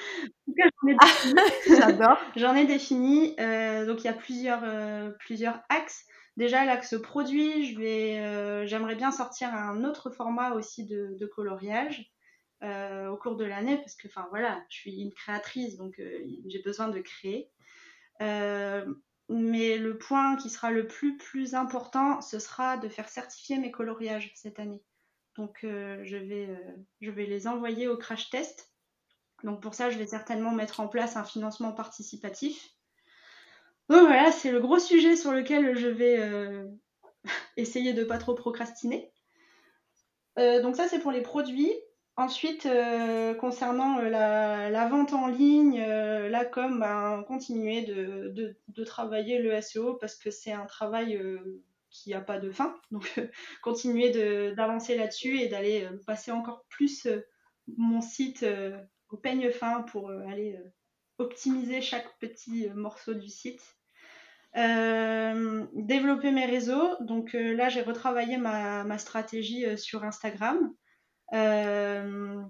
J'adore. 1.67 2.19
J'en 2.35 2.55
ai 2.55 2.65
défini. 2.65 3.35
Euh, 3.39 3.87
donc, 3.87 4.03
il 4.03 4.05
y 4.05 4.09
a 4.09 4.13
plusieurs, 4.13 4.61
euh, 4.63 5.09
plusieurs 5.17 5.59
axes. 5.69 6.05
Déjà, 6.37 6.65
l'axe 6.65 6.93
produit, 7.01 7.75
j'aimerais 8.67 8.95
bien 8.95 9.11
sortir 9.11 9.49
un 9.55 9.83
autre 9.83 10.11
format 10.11 10.51
aussi 10.51 10.85
de, 10.85 11.17
de 11.19 11.25
coloriage. 11.25 12.11
Euh, 12.63 13.09
au 13.09 13.17
cours 13.17 13.37
de 13.37 13.43
l'année 13.45 13.77
parce 13.77 13.95
que 13.95 14.07
enfin 14.07 14.27
voilà 14.29 14.63
je 14.69 14.75
suis 14.75 15.01
une 15.01 15.11
créatrice 15.11 15.77
donc 15.77 15.99
euh, 15.99 16.23
j'ai 16.45 16.61
besoin 16.61 16.89
de 16.89 16.99
créer. 16.99 17.49
Euh, 18.21 18.85
mais 19.29 19.79
le 19.79 19.97
point 19.97 20.35
qui 20.35 20.51
sera 20.51 20.69
le 20.69 20.85
plus 20.85 21.17
plus 21.17 21.55
important 21.55 22.21
ce 22.21 22.37
sera 22.37 22.77
de 22.77 22.87
faire 22.87 23.09
certifier 23.09 23.57
mes 23.57 23.71
coloriages 23.71 24.31
cette 24.35 24.59
année. 24.59 24.79
Donc 25.37 25.61
je 25.63 26.17
vais 26.17 26.49
je 26.99 27.09
vais 27.09 27.25
les 27.25 27.47
envoyer 27.47 27.87
au 27.87 27.97
crash 27.97 28.29
test. 28.29 28.71
Donc 29.43 29.59
pour 29.59 29.73
ça 29.73 29.89
je 29.89 29.97
vais 29.97 30.05
certainement 30.05 30.51
mettre 30.51 30.81
en 30.81 30.87
place 30.87 31.17
un 31.17 31.23
financement 31.23 31.71
participatif. 31.71 32.75
Donc 33.89 34.01
voilà 34.01 34.31
c'est 34.31 34.51
le 34.51 34.59
gros 34.59 34.77
sujet 34.77 35.15
sur 35.15 35.31
lequel 35.31 35.75
je 35.75 35.87
vais 35.87 36.63
essayer 37.57 37.93
de 37.93 38.03
pas 38.03 38.19
trop 38.19 38.35
procrastiner. 38.35 39.11
Donc 40.37 40.75
ça 40.75 40.87
c'est 40.87 40.99
pour 40.99 41.11
les 41.11 41.23
produits 41.23 41.73
Ensuite, 42.21 42.67
euh, 42.67 43.33
concernant 43.33 43.97
euh, 43.97 44.07
la, 44.69 44.87
vente 44.87 45.11
en 45.11 45.25
ligne, 45.25 45.81
euh, 45.81 46.29
la 46.29 46.45
com, 46.45 46.79
ben, 46.79 47.23
continuer 47.27 47.81
de, 47.81 48.83
travailler 48.83 49.39
le 49.39 49.59
SEO 49.59 49.95
parce 49.95 50.13
que 50.15 50.29
c'est 50.29 50.51
un 50.51 50.67
travail 50.67 51.19
qui 51.89 52.11
n'a 52.11 52.21
pas 52.21 52.37
de 52.37 52.51
fin. 52.51 52.79
Donc, 52.91 53.19
continuer 53.63 54.11
d'avancer 54.53 54.95
là-dessus 54.95 55.39
et 55.39 55.47
d'aller 55.47 55.89
passer 56.05 56.29
encore 56.31 56.63
plus 56.69 57.07
mon 57.75 58.01
site 58.01 58.45
au 59.09 59.17
peigne 59.17 59.49
fin 59.49 59.81
pour 59.81 60.11
aller 60.11 60.59
optimiser 61.17 61.81
chaque 61.81 62.19
petit 62.19 62.69
morceau 62.75 63.15
du 63.15 63.29
site. 63.29 63.63
développer 64.53 66.29
mes 66.29 66.45
réseaux. 66.45 66.97
Donc 66.99 67.33
là, 67.33 67.69
j'ai 67.69 67.81
retravaillé 67.81 68.37
ma 68.37 68.97
stratégie 68.99 69.75
sur 69.75 70.03
Instagram. 70.03 70.71
Euh, 71.33 72.41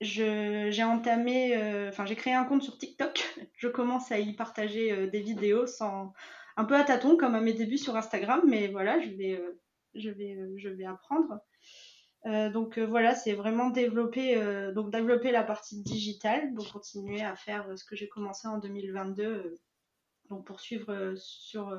j'ai 0.00 0.84
entamé, 0.84 1.56
euh, 1.56 1.88
enfin 1.88 2.04
j'ai 2.04 2.16
créé 2.16 2.34
un 2.34 2.44
compte 2.44 2.62
sur 2.62 2.76
TikTok. 2.78 3.22
Je 3.56 3.68
commence 3.68 4.12
à 4.12 4.18
y 4.18 4.34
partager 4.34 4.92
euh, 4.92 5.06
des 5.08 5.20
vidéos 5.20 5.66
sans, 5.66 6.12
un 6.56 6.64
peu 6.64 6.74
à 6.76 6.84
tâtons 6.84 7.16
comme 7.16 7.34
à 7.34 7.40
mes 7.40 7.52
débuts 7.54 7.78
sur 7.78 7.96
Instagram, 7.96 8.42
mais 8.46 8.68
voilà, 8.68 9.00
je 9.00 9.10
vais, 9.10 9.42
je 9.94 10.10
vais, 10.10 10.38
je 10.56 10.68
vais 10.68 10.84
apprendre. 10.84 11.40
donc 12.52 12.78
voilà, 12.78 13.14
c'est 13.14 13.34
vraiment 13.34 13.70
développer, 13.70 14.36
donc 14.74 14.90
développer 14.90 15.30
la 15.30 15.44
partie 15.44 15.82
digitale, 15.82 16.54
donc 16.54 16.70
continuer 16.72 17.22
à 17.22 17.36
faire 17.36 17.66
ce 17.78 17.84
que 17.84 17.94
j'ai 17.94 18.08
commencé 18.08 18.48
en 18.48 18.58
2022, 18.58 19.58
donc 20.30 20.46
poursuivre 20.46 21.14
sur 21.16 21.72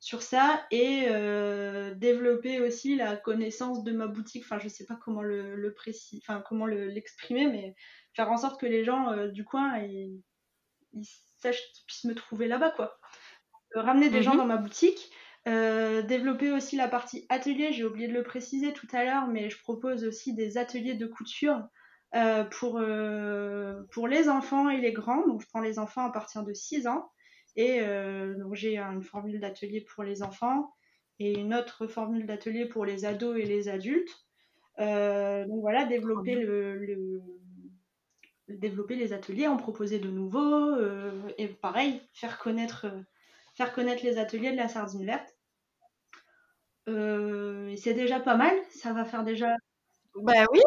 sur 0.00 0.22
ça 0.22 0.64
et 0.70 1.06
euh, 1.08 1.94
développer 1.94 2.60
aussi 2.60 2.96
la 2.96 3.16
connaissance 3.16 3.82
de 3.82 3.92
ma 3.92 4.06
boutique. 4.06 4.44
Enfin, 4.44 4.58
je 4.58 4.68
sais 4.68 4.84
pas 4.84 4.96
comment 4.96 5.22
le, 5.22 5.56
le 5.56 5.74
précis, 5.74 6.22
enfin 6.22 6.42
comment 6.46 6.66
l'exprimer, 6.66 7.46
mais 7.46 7.74
faire 8.14 8.30
en 8.30 8.36
sorte 8.36 8.60
que 8.60 8.66
les 8.66 8.84
gens 8.84 9.10
euh, 9.12 9.28
du 9.28 9.44
coin 9.44 9.78
ils, 9.78 10.22
sachent 11.38 11.62
qu'ils 11.72 11.84
puissent 11.86 12.04
me 12.04 12.14
trouver 12.14 12.48
là-bas, 12.48 12.70
quoi. 12.70 12.98
Euh, 13.76 13.82
ramener 13.82 14.08
des 14.08 14.22
gens 14.22 14.32
mhm. 14.32 14.38
dans 14.38 14.46
ma 14.46 14.56
boutique. 14.56 15.10
développer 15.44 16.52
aussi 16.52 16.76
la 16.76 16.88
partie 16.88 17.26
atelier, 17.28 17.72
j'ai 17.72 17.84
oublié 17.84 18.08
de 18.08 18.14
le 18.14 18.22
préciser 18.22 18.72
tout 18.72 18.88
à 18.92 19.04
l'heure, 19.04 19.26
mais 19.28 19.50
je 19.50 19.58
propose 19.58 20.04
aussi 20.04 20.34
des 20.34 20.58
ateliers 20.58 20.94
de 20.94 21.06
couture 21.06 21.62
pour, 22.50 22.80
pour 23.92 24.08
les 24.08 24.28
enfants 24.28 24.70
et 24.70 24.80
les 24.80 24.92
grands. 24.92 25.26
Donc 25.26 25.42
je 25.42 25.46
prends 25.46 25.60
les 25.60 25.78
enfants 25.78 26.06
à 26.06 26.10
partir 26.10 26.42
de 26.42 26.54
6 26.54 26.86
ans 26.86 27.10
et 27.56 27.80
euh, 27.80 28.34
donc 28.34 28.54
j'ai 28.54 28.78
une 28.78 29.02
formule 29.02 29.40
d'atelier 29.40 29.80
pour 29.80 30.04
les 30.04 30.22
enfants 30.22 30.74
et 31.18 31.38
une 31.38 31.54
autre 31.54 31.86
formule 31.86 32.26
d'atelier 32.26 32.66
pour 32.66 32.84
les 32.84 33.06
ados 33.06 33.38
et 33.38 33.46
les 33.46 33.68
adultes. 33.68 34.26
Euh, 34.78 35.46
donc 35.46 35.62
voilà, 35.62 35.86
développer, 35.86 36.34
le, 36.34 37.22
développer 38.48 38.94
les 38.94 39.14
ateliers, 39.14 39.46
en 39.46 39.56
proposer 39.56 39.98
de 39.98 40.10
nouveaux, 40.10 40.74
euh, 40.74 41.10
et 41.38 41.48
pareil, 41.48 42.02
faire 42.12 42.38
connaître, 42.38 42.86
faire 43.54 43.72
connaître 43.72 44.04
les 44.04 44.18
ateliers 44.18 44.52
de 44.52 44.58
la 44.58 44.68
sardine 44.68 45.06
verte. 45.06 45.34
c'est 46.86 47.94
déjà 47.94 48.20
pas 48.20 48.36
mal, 48.36 48.54
ça 48.68 48.92
va 48.92 49.06
faire 49.06 49.24
déjà. 49.24 49.56
Ben 50.16 50.46
oui, 50.52 50.60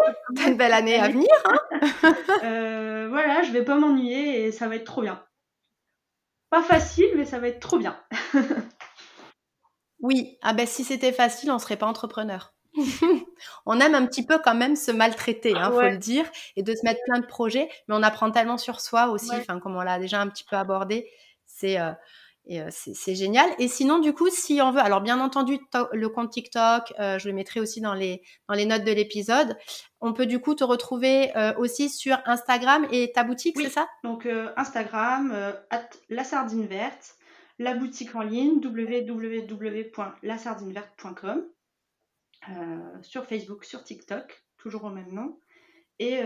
une 0.48 0.58
belle 0.58 0.74
année 0.74 0.96
à 0.96 1.10
venir. 1.10 1.28
Hein 1.46 1.60
voilà, 3.10 3.44
je 3.44 3.52
vais 3.52 3.64
pas 3.64 3.76
m'ennuyer 3.76 4.46
et 4.46 4.52
ça 4.52 4.68
va 4.68 4.76
être 4.76 4.86
trop 4.86 5.04
bien. 5.04 5.24
Pas 6.50 6.64
facile, 6.64 7.10
mais 7.16 7.26
ça 7.26 7.40
va 7.40 7.48
être 7.48 7.60
trop 7.60 7.78
bien. 7.78 8.00
oui, 10.02 10.38
ah 10.42 10.54
ben 10.54 10.66
si 10.66 10.84
c'était 10.84 11.12
facile, 11.12 11.52
on 11.52 11.60
serait 11.60 11.78
pas 11.78 11.86
entrepreneur. 11.86 12.54
on 13.66 13.80
aime 13.80 13.96
un 13.96 14.06
petit 14.06 14.26
peu 14.26 14.40
quand 14.40 14.56
même 14.56 14.76
se 14.76 14.92
maltraiter, 14.92 15.56
hein, 15.56 15.72
faut 15.72 15.82
le 15.82 15.98
dire, 15.98 16.26
et 16.56 16.64
de 16.64 16.74
se 16.74 16.84
mettre 16.84 17.02
plein 17.06 17.20
de 17.20 17.26
projets, 17.26 17.70
mais 17.88 17.96
on 17.96 18.04
apprend 18.04 18.32
tellement 18.32 18.58
sur 18.58 18.80
soi 18.80 19.08
aussi, 19.10 19.32
enfin 19.34 19.60
comme 19.60 19.76
on 19.76 19.82
l'a 19.82 20.00
déjà 20.00 20.22
un 20.22 20.28
petit 20.28 20.44
peu 20.44 20.56
abordé, 20.56 21.10
c'est 21.46 21.80
euh, 21.80 21.92
Et 22.52 22.64
c'est 22.72 23.14
génial. 23.14 23.48
Et 23.60 23.68
sinon, 23.68 24.00
du 24.00 24.12
coup, 24.12 24.28
si 24.32 24.60
on 24.60 24.72
veut, 24.72 24.80
alors 24.80 25.02
bien 25.02 25.20
entendu, 25.20 25.60
le 25.94 26.10
compte 26.10 26.32
TikTok, 26.32 26.92
je 26.98 27.28
le 27.28 27.34
mettrai 27.34 27.60
aussi 27.60 27.80
dans 27.80 27.94
les, 27.94 28.24
dans 28.48 28.56
les 28.56 28.66
notes 28.66 28.84
de 28.84 28.92
l'épisode. 28.92 29.56
On 30.02 30.14
peut 30.14 30.26
du 30.26 30.40
coup 30.40 30.56
te 30.56 30.64
retrouver 30.64 31.32
aussi 31.60 31.90
sur 31.90 32.18
Instagram 32.26 32.88
et 32.92 33.12
ta 33.12 33.24
boutique, 33.24 33.56
c'est 33.62 33.70
ça? 33.70 33.88
Donc 34.04 34.28
Instagram, 34.58 35.54
la 36.10 36.24
sardine 36.24 36.66
verte, 36.66 37.18
la 37.60 37.76
boutique 37.76 38.16
en 38.16 38.22
ligne, 38.22 38.60
www.lasardineverte.com, 38.66 41.46
sur 43.04 43.26
Facebook, 43.26 43.64
sur 43.64 43.84
TikTok, 43.84 44.44
toujours 44.58 44.86
au 44.86 44.90
même 44.90 45.14
nom. 45.14 45.38
Et, 46.00 46.20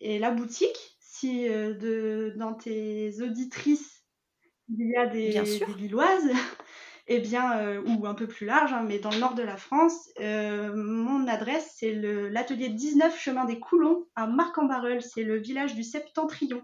et 0.00 0.18
la 0.18 0.30
boutique, 0.32 0.98
si 1.00 1.48
de, 1.48 2.34
dans 2.36 2.52
tes 2.52 3.22
auditrices 3.22 4.01
il 4.68 4.88
y 4.90 4.96
a 4.96 5.06
des, 5.06 5.32
des 5.32 5.74
Lilloises, 5.74 6.30
eh 7.08 7.20
bien, 7.20 7.58
euh, 7.58 7.82
ou 7.86 8.06
un 8.06 8.14
peu 8.14 8.26
plus 8.26 8.46
large, 8.46 8.72
hein, 8.72 8.84
mais 8.86 8.98
dans 8.98 9.10
le 9.10 9.18
nord 9.18 9.34
de 9.34 9.42
la 9.42 9.56
France, 9.56 10.10
euh, 10.20 10.72
mon 10.74 11.26
adresse, 11.28 11.74
c'est 11.76 11.92
l'atelier 11.94 12.68
19 12.68 13.18
chemin 13.18 13.44
des 13.44 13.58
Coulons 13.60 14.06
à 14.16 14.26
Marc-en-Barœul. 14.26 15.02
C'est 15.02 15.24
le 15.24 15.38
village 15.38 15.74
du 15.74 15.82
Septentrion. 15.82 16.62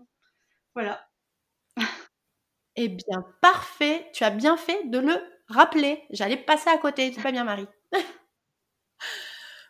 Voilà. 0.74 1.04
Eh 2.76 2.88
bien, 2.88 3.24
parfait. 3.42 4.08
Tu 4.14 4.24
as 4.24 4.30
bien 4.30 4.56
fait 4.56 4.88
de 4.88 4.98
le 4.98 5.14
rappeler. 5.48 6.04
J'allais 6.10 6.36
passer 6.36 6.70
à 6.70 6.78
côté. 6.78 7.12
C'est 7.12 7.22
pas 7.22 7.32
bien, 7.32 7.44
Marie. 7.44 7.66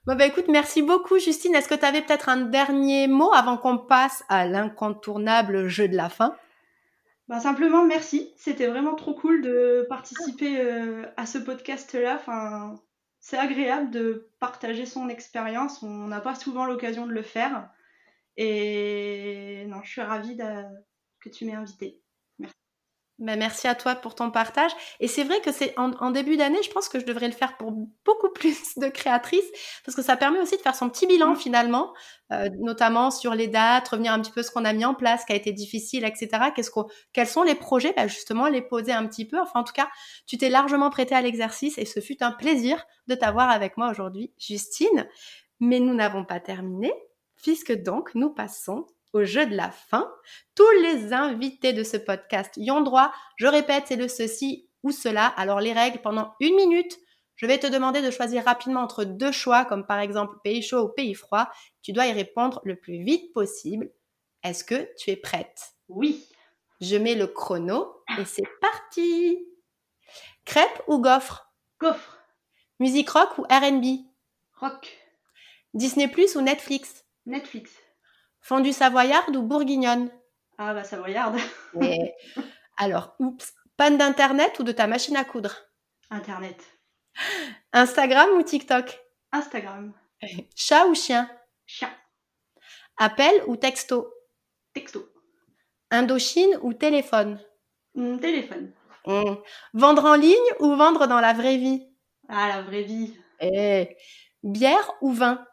Bon, 0.06 0.16
bah 0.16 0.26
écoute, 0.26 0.46
merci 0.48 0.80
beaucoup, 0.82 1.18
Justine. 1.18 1.54
Est-ce 1.54 1.68
que 1.68 1.74
tu 1.74 1.84
avais 1.84 2.00
peut-être 2.02 2.28
un 2.30 2.38
dernier 2.38 3.08
mot 3.08 3.30
avant 3.32 3.58
qu'on 3.58 3.78
passe 3.78 4.24
à 4.28 4.46
l'incontournable 4.46 5.68
jeu 5.68 5.86
de 5.86 5.96
la 5.96 6.08
fin? 6.08 6.34
Bah, 7.28 7.40
simplement, 7.40 7.84
merci. 7.84 8.32
C'était 8.36 8.66
vraiment 8.66 8.94
trop 8.94 9.14
cool 9.14 9.42
de 9.42 9.86
participer 9.88 10.60
euh, 10.60 11.06
à 11.16 11.26
ce 11.26 11.38
podcast-là. 11.38 12.22
C'est 13.20 13.36
agréable 13.36 13.90
de 13.90 14.30
partager 14.38 14.86
son 14.86 15.08
expérience. 15.08 15.82
On 15.82 16.08
n'a 16.08 16.20
pas 16.20 16.34
souvent 16.34 16.64
l'occasion 16.64 17.06
de 17.06 17.12
le 17.12 17.22
faire. 17.22 17.70
Et 18.36 19.66
non, 19.68 19.82
je 19.82 19.90
suis 19.90 20.00
ravie 20.00 20.38
que 21.20 21.28
tu 21.28 21.44
m'aies 21.44 21.54
invitée. 21.54 22.00
Ben, 23.18 23.36
merci 23.36 23.66
à 23.66 23.74
toi 23.74 23.96
pour 23.96 24.14
ton 24.14 24.30
partage. 24.30 24.70
Et 25.00 25.08
c'est 25.08 25.24
vrai 25.24 25.40
que 25.40 25.50
c'est 25.50 25.76
en, 25.76 26.10
début 26.12 26.36
d'année, 26.36 26.62
je 26.62 26.70
pense 26.70 26.88
que 26.88 27.00
je 27.00 27.04
devrais 27.04 27.26
le 27.26 27.34
faire 27.34 27.56
pour 27.56 27.72
beaucoup 27.72 28.28
plus 28.34 28.78
de 28.78 28.88
créatrices, 28.88 29.50
parce 29.84 29.96
que 29.96 30.02
ça 30.02 30.16
permet 30.16 30.38
aussi 30.38 30.56
de 30.56 30.62
faire 30.62 30.76
son 30.76 30.88
petit 30.88 31.06
bilan 31.06 31.32
mmh. 31.32 31.36
finalement, 31.36 31.92
euh, 32.30 32.48
notamment 32.60 33.10
sur 33.10 33.34
les 33.34 33.48
dates, 33.48 33.88
revenir 33.88 34.12
un 34.12 34.20
petit 34.20 34.30
peu 34.30 34.44
ce 34.44 34.52
qu'on 34.52 34.64
a 34.64 34.72
mis 34.72 34.84
en 34.84 34.94
place, 34.94 35.22
ce 35.22 35.26
qui 35.26 35.32
a 35.32 35.36
été 35.36 35.52
difficile, 35.52 36.04
etc. 36.04 36.50
Qu'est-ce 36.54 36.70
qu'on, 36.70 36.86
quels 37.12 37.26
sont 37.26 37.42
les 37.42 37.56
projets? 37.56 37.92
Ben 37.96 38.08
Justement, 38.08 38.46
les 38.46 38.62
poser 38.62 38.92
un 38.92 39.06
petit 39.08 39.26
peu. 39.26 39.40
Enfin, 39.40 39.60
en 39.60 39.64
tout 39.64 39.72
cas, 39.72 39.88
tu 40.26 40.38
t'es 40.38 40.48
largement 40.48 40.90
prêté 40.90 41.16
à 41.16 41.20
l'exercice 41.20 41.76
et 41.78 41.86
ce 41.86 41.98
fut 41.98 42.22
un 42.22 42.30
plaisir 42.30 42.84
de 43.08 43.16
t'avoir 43.16 43.50
avec 43.50 43.76
moi 43.76 43.90
aujourd'hui, 43.90 44.32
Justine. 44.38 45.08
Mais 45.58 45.80
nous 45.80 45.94
n'avons 45.94 46.24
pas 46.24 46.38
terminé, 46.38 46.92
puisque 47.34 47.72
donc 47.82 48.14
nous 48.14 48.30
passons 48.30 48.86
au 49.12 49.24
jeu 49.24 49.46
de 49.46 49.56
la 49.56 49.70
fin. 49.70 50.12
Tous 50.54 50.70
les 50.82 51.12
invités 51.12 51.72
de 51.72 51.82
ce 51.82 51.96
podcast 51.96 52.52
y 52.56 52.70
ont 52.70 52.80
droit. 52.80 53.12
Je 53.36 53.46
répète, 53.46 53.84
c'est 53.86 53.96
le 53.96 54.08
ceci 54.08 54.68
ou 54.82 54.90
cela. 54.90 55.26
Alors 55.26 55.60
les 55.60 55.72
règles, 55.72 56.00
pendant 56.00 56.34
une 56.40 56.56
minute, 56.56 56.98
je 57.36 57.46
vais 57.46 57.58
te 57.58 57.66
demander 57.66 58.02
de 58.02 58.10
choisir 58.10 58.44
rapidement 58.44 58.80
entre 58.80 59.04
deux 59.04 59.32
choix, 59.32 59.64
comme 59.64 59.86
par 59.86 60.00
exemple 60.00 60.36
pays 60.42 60.62
chaud 60.62 60.86
ou 60.86 60.88
pays 60.88 61.14
froid. 61.14 61.48
Tu 61.82 61.92
dois 61.92 62.06
y 62.06 62.12
répondre 62.12 62.60
le 62.64 62.76
plus 62.76 63.02
vite 63.04 63.32
possible. 63.32 63.90
Est-ce 64.42 64.64
que 64.64 64.88
tu 64.96 65.10
es 65.10 65.16
prête? 65.16 65.72
Oui. 65.88 66.26
Je 66.80 66.96
mets 66.96 67.14
le 67.14 67.26
chrono 67.26 68.02
et 68.18 68.24
c'est 68.24 68.48
parti. 68.60 69.38
Crêpe 70.44 70.82
ou 70.86 71.00
gaufre 71.00 71.52
Gaufre. 71.80 72.18
Musique 72.80 73.10
rock 73.10 73.38
ou 73.38 73.42
RB 73.42 73.84
Rock. 74.54 74.96
Disney 75.74 76.08
Plus 76.08 76.34
ou 76.36 76.40
Netflix? 76.40 77.04
Netflix. 77.26 77.70
Fondue 78.40 78.72
savoyarde 78.72 79.36
ou 79.36 79.42
bourguignonne? 79.42 80.10
Ah 80.58 80.74
bah 80.74 80.84
savoyarde. 80.84 81.38
Alors, 82.76 83.14
oups, 83.18 83.52
panne 83.76 83.98
d'internet 83.98 84.58
ou 84.58 84.62
de 84.64 84.72
ta 84.72 84.86
machine 84.86 85.16
à 85.16 85.24
coudre? 85.24 85.54
Internet. 86.10 86.60
Instagram 87.72 88.30
ou 88.36 88.42
TikTok? 88.42 88.98
Instagram. 89.32 89.92
Chat 90.56 90.86
ou 90.86 90.94
chien? 90.94 91.28
Chien. 91.66 91.90
Appel 92.96 93.42
ou 93.46 93.56
texto? 93.56 94.12
Texto. 94.74 95.08
Indochine 95.90 96.58
ou 96.62 96.72
téléphone? 96.74 97.40
Hmm, 97.94 98.18
Téléphone. 98.18 98.72
Hmm. 99.06 99.36
Vendre 99.72 100.04
en 100.04 100.14
ligne 100.14 100.36
ou 100.60 100.74
vendre 100.76 101.06
dans 101.06 101.20
la 101.20 101.32
vraie 101.32 101.56
vie? 101.56 101.86
Ah, 102.28 102.48
la 102.48 102.62
vraie 102.62 102.82
vie. 102.82 103.16
Eh. 103.40 103.96
Bière 104.42 104.92
ou 105.00 105.12
vin? 105.12 105.44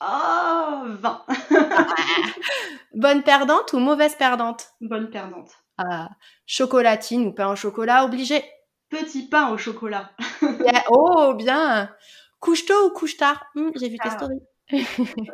Oh, 0.00 0.82
20. 0.86 1.26
Bonne 2.94 3.22
perdante 3.22 3.72
ou 3.72 3.78
mauvaise 3.78 4.14
perdante? 4.14 4.68
Bonne 4.80 5.10
perdante. 5.10 5.50
Ah, 5.78 6.10
chocolatine 6.46 7.26
ou 7.26 7.32
pain 7.32 7.50
au 7.50 7.56
chocolat 7.56 8.04
obligé? 8.04 8.44
Petit 8.90 9.28
pain 9.28 9.50
au 9.50 9.58
chocolat. 9.58 10.12
oh, 10.90 11.34
bien. 11.34 11.94
Couche 12.40 12.66
tôt 12.66 12.86
ou 12.86 12.90
couche 12.90 13.16
tard? 13.16 13.44
Hmm, 13.54 13.70
J'ai 13.74 13.88
vu 13.88 13.98
tes 13.98 14.10
stories. 14.10 14.40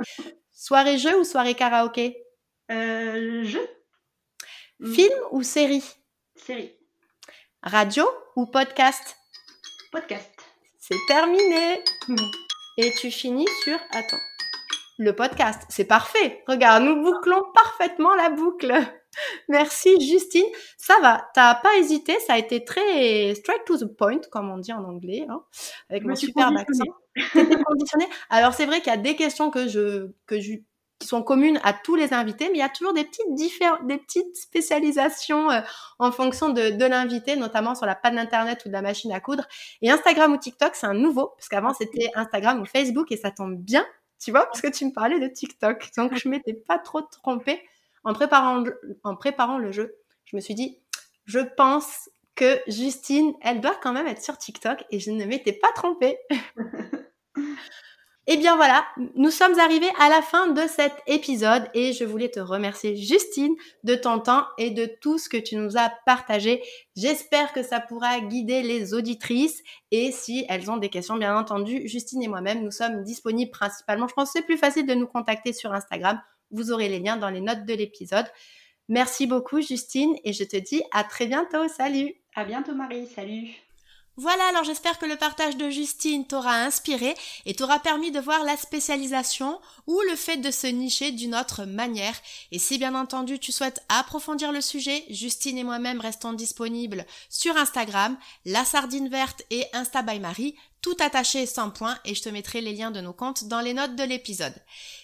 soirée 0.53 0.99
jeu 0.99 1.19
ou 1.19 1.25
soirée 1.25 1.55
karaoké? 1.55 2.17
Euh, 2.71 3.45
Jeu. 3.45 3.67
Film 4.85 5.15
ou 5.31 5.43
série? 5.43 5.85
Série. 6.37 6.73
Radio 7.63 8.05
ou 8.37 8.47
podcast? 8.47 9.17
Podcast. 9.93 10.31
C'est 10.79 10.99
terminé. 11.07 11.83
Et 12.79 12.93
tu 13.01 13.11
finis 13.11 13.49
sur... 13.63 13.79
Attends 13.93 14.32
le 14.99 15.15
podcast. 15.15 15.63
C'est 15.69 15.85
parfait. 15.85 16.43
Regarde, 16.47 16.85
nous 16.85 17.03
bouclons 17.03 17.43
parfaitement 17.55 18.15
la 18.15 18.31
boucle. 18.31 18.73
Merci 19.49 20.01
Justine. 20.01 20.47
Ça 20.79 20.95
va, 21.03 21.29
t'as 21.35 21.55
pas 21.57 21.77
hésité, 21.79 22.19
ça 22.27 22.35
a 22.35 22.39
été 22.39 22.65
très 22.65 23.35
straight 23.35 23.65
to 23.67 23.77
the 23.77 23.97
point, 23.97 24.21
comme 24.31 24.51
on 24.51 24.59
dit 24.59 24.73
en 24.73 24.85
anglais, 24.85 25.27
hein, 25.29 25.43
avec 25.91 26.05
mon 26.05 26.15
superbe 26.15 26.57
accent. 26.57 26.85
conditionné. 27.67 28.07
Alors 28.31 28.55
c'est 28.55 28.67
vrai 28.67 28.81
qu'il 28.81 28.91
y 28.91 28.95
a 28.95 28.99
des 28.99 29.17
questions 29.17 29.51
que 29.51 29.69
je, 29.69 30.13
que 30.27 30.41
je, 30.41 30.55
qui 30.99 31.09
sont 31.09 31.23
communes 31.23 31.61
à 31.63 31.75
tous 31.75 31.95
les 31.95 32.15
invités, 32.15 32.47
mais 32.47 32.55
il 32.55 32.61
y 32.61 32.63
a 32.63 32.71
toujours 32.71 32.95
des 32.95 33.05
petites 33.05 33.35
des 33.35 33.99
petites 33.99 34.37
spécialisations 34.37 35.51
euh, 35.51 35.61
en 35.99 36.11
fonction 36.11 36.49
de, 36.49 36.71
de 36.71 36.85
l'invité, 36.87 37.37
notamment 37.37 37.75
sur 37.75 37.87
la 37.87 37.95
panne 37.95 38.17
d'internet 38.17 38.63
ou 38.65 38.69
de 38.69 38.73
la 38.73 38.83
machine 38.83 39.13
à 39.13 39.21
coudre. 39.21 39.47
Et 39.83 39.91
Instagram 39.91 40.33
ou 40.33 40.39
TikTok, 40.39 40.75
c'est 40.75 40.87
un 40.87 40.95
nouveau, 40.95 41.35
parce 41.37 41.49
qu'avant 41.49 41.75
c'était 41.75 42.09
Instagram 42.15 42.63
ou 42.63 42.65
Facebook, 42.65 43.13
et 43.13 43.17
ça 43.19 43.31
tombe 43.31 43.57
bien 43.57 43.85
tu 44.23 44.31
vois, 44.31 44.47
parce 44.47 44.61
que 44.61 44.69
tu 44.69 44.85
me 44.87 44.93
parlais 44.93 45.19
de 45.19 45.27
TikTok. 45.27 45.91
Donc, 45.97 46.15
je 46.15 46.29
m'étais 46.29 46.55
pas 46.55 46.79
trop 46.79 47.03
trompée 47.03 47.61
en 48.05 48.13
préparant, 48.13 48.65
en 49.03 49.17
préparant 49.17 49.59
le 49.59 49.73
jeu. 49.73 49.97
Je 50.25 50.37
me 50.37 50.41
suis 50.41 50.55
dit, 50.55 50.79
je 51.25 51.41
pense 51.41 52.09
que 52.35 52.61
Justine, 52.67 53.35
elle 53.43 53.61
doit 53.61 53.77
quand 53.83 53.93
même 53.93 54.07
être 54.07 54.23
sur 54.23 54.39
TikTok 54.39 54.85
et 54.91 55.01
je 55.01 55.11
ne 55.11 55.25
m'étais 55.25 55.53
pas 55.53 55.73
trompée. 55.75 56.19
Eh 58.29 58.37
bien 58.37 58.55
voilà, 58.55 58.87
nous 59.17 59.33
sommes 59.33 59.59
arrivés 59.59 59.91
à 59.99 60.09
la 60.09 60.23
fin 60.23 60.47
de 60.47 60.63
cet 60.69 60.93
épisode 61.09 61.69
et 61.75 61.93
je 61.93 62.05
voulais 62.05 62.31
te 62.31 62.39
remercier 62.39 62.95
Justine 62.95 63.57
de 63.83 63.97
ton 63.97 64.21
temps 64.21 64.47
et 64.59 64.71
de 64.71 64.87
tout 64.87 65.19
ce 65.19 65.29
que 65.29 65.37
tu 65.37 65.57
nous 65.57 65.77
as 65.77 65.93
partagé. 66.07 66.63
J'espère 66.95 67.53
que 67.53 67.65
ça 67.65 67.81
pourra 67.81 68.21
guider 68.21 68.63
les 68.63 68.95
auditrices 68.95 69.61
et 69.91 70.13
si 70.13 70.47
elles 70.49 70.71
ont 70.71 70.77
des 70.77 70.89
questions, 70.89 71.17
bien 71.17 71.37
entendu, 71.37 71.89
Justine 71.89 72.23
et 72.23 72.29
moi-même, 72.29 72.63
nous 72.63 72.71
sommes 72.71 73.03
disponibles 73.03 73.51
principalement. 73.51 74.07
Je 74.07 74.15
pense 74.15 74.33
que 74.33 74.39
c'est 74.39 74.47
plus 74.47 74.59
facile 74.59 74.87
de 74.87 74.95
nous 74.95 75.09
contacter 75.09 75.53
sur 75.53 75.73
Instagram. 75.73 76.21
Vous 76.53 76.71
aurez 76.71 76.89
les 76.89 77.01
liens 77.01 77.17
dans 77.17 77.31
les 77.31 77.41
notes 77.41 77.65
de 77.67 77.75
l'épisode. 77.75 78.27
Merci 78.89 79.27
beaucoup 79.27 79.61
Justine 79.61 80.15
et 80.23 80.33
je 80.33 80.45
te 80.45 80.57
dis 80.57 80.83
à 80.93 81.03
très 81.03 81.27
bientôt. 81.27 81.67
Salut. 81.67 82.15
À 82.37 82.45
bientôt 82.45 82.75
Marie. 82.77 83.09
Salut. 83.09 83.62
Voilà, 84.17 84.47
alors 84.49 84.65
j'espère 84.65 84.99
que 84.99 85.07
le 85.07 85.17
partage 85.17 85.57
de 85.57 85.71
Justine 85.71 86.27
t'aura 86.27 86.57
inspiré 86.57 87.15
et 87.47 87.55
t'aura 87.55 87.79
permis 87.79 88.11
de 88.11 88.21
voir 88.21 88.45
la 88.45 88.59
spécialisation 88.59 89.59
ou 89.87 89.99
le 90.03 90.17
fait 90.17 90.37
de 90.37 90.51
se 90.51 90.67
nicher 90.67 91.13
d'une 91.13 91.35
autre 91.35 91.65
manière. 91.65 92.15
Et 92.51 92.59
si 92.59 92.77
bien 92.77 92.95
entendu 92.95 93.39
tu 93.39 93.53
souhaites 93.53 93.83
approfondir 93.89 94.53
le 94.53 94.61
sujet, 94.61 95.07
Justine 95.09 95.57
et 95.57 95.65
moi-même 95.65 95.99
restons 95.99 96.35
disponibles 96.35 97.07
sur 97.31 97.57
Instagram, 97.57 98.19
La 98.45 98.67
Sardine 98.67 99.09
Verte 99.09 99.45
et 99.49 99.65
Insta 99.73 100.03
by 100.03 100.21
Marie 100.21 100.57
tout 100.83 100.97
attaché 100.99 101.47
sans 101.47 101.71
point 101.71 101.97
et 102.05 102.15
je 102.15 102.23
te 102.23 102.29
mettrai 102.29 102.61
les 102.61 102.73
liens 102.73 102.91
de 102.91 103.01
nos 103.01 103.13
comptes 103.13 103.45
dans 103.45 103.61
les 103.61 103.73
notes 103.73 103.95
de 103.95 104.03
l'épisode. 104.03 104.55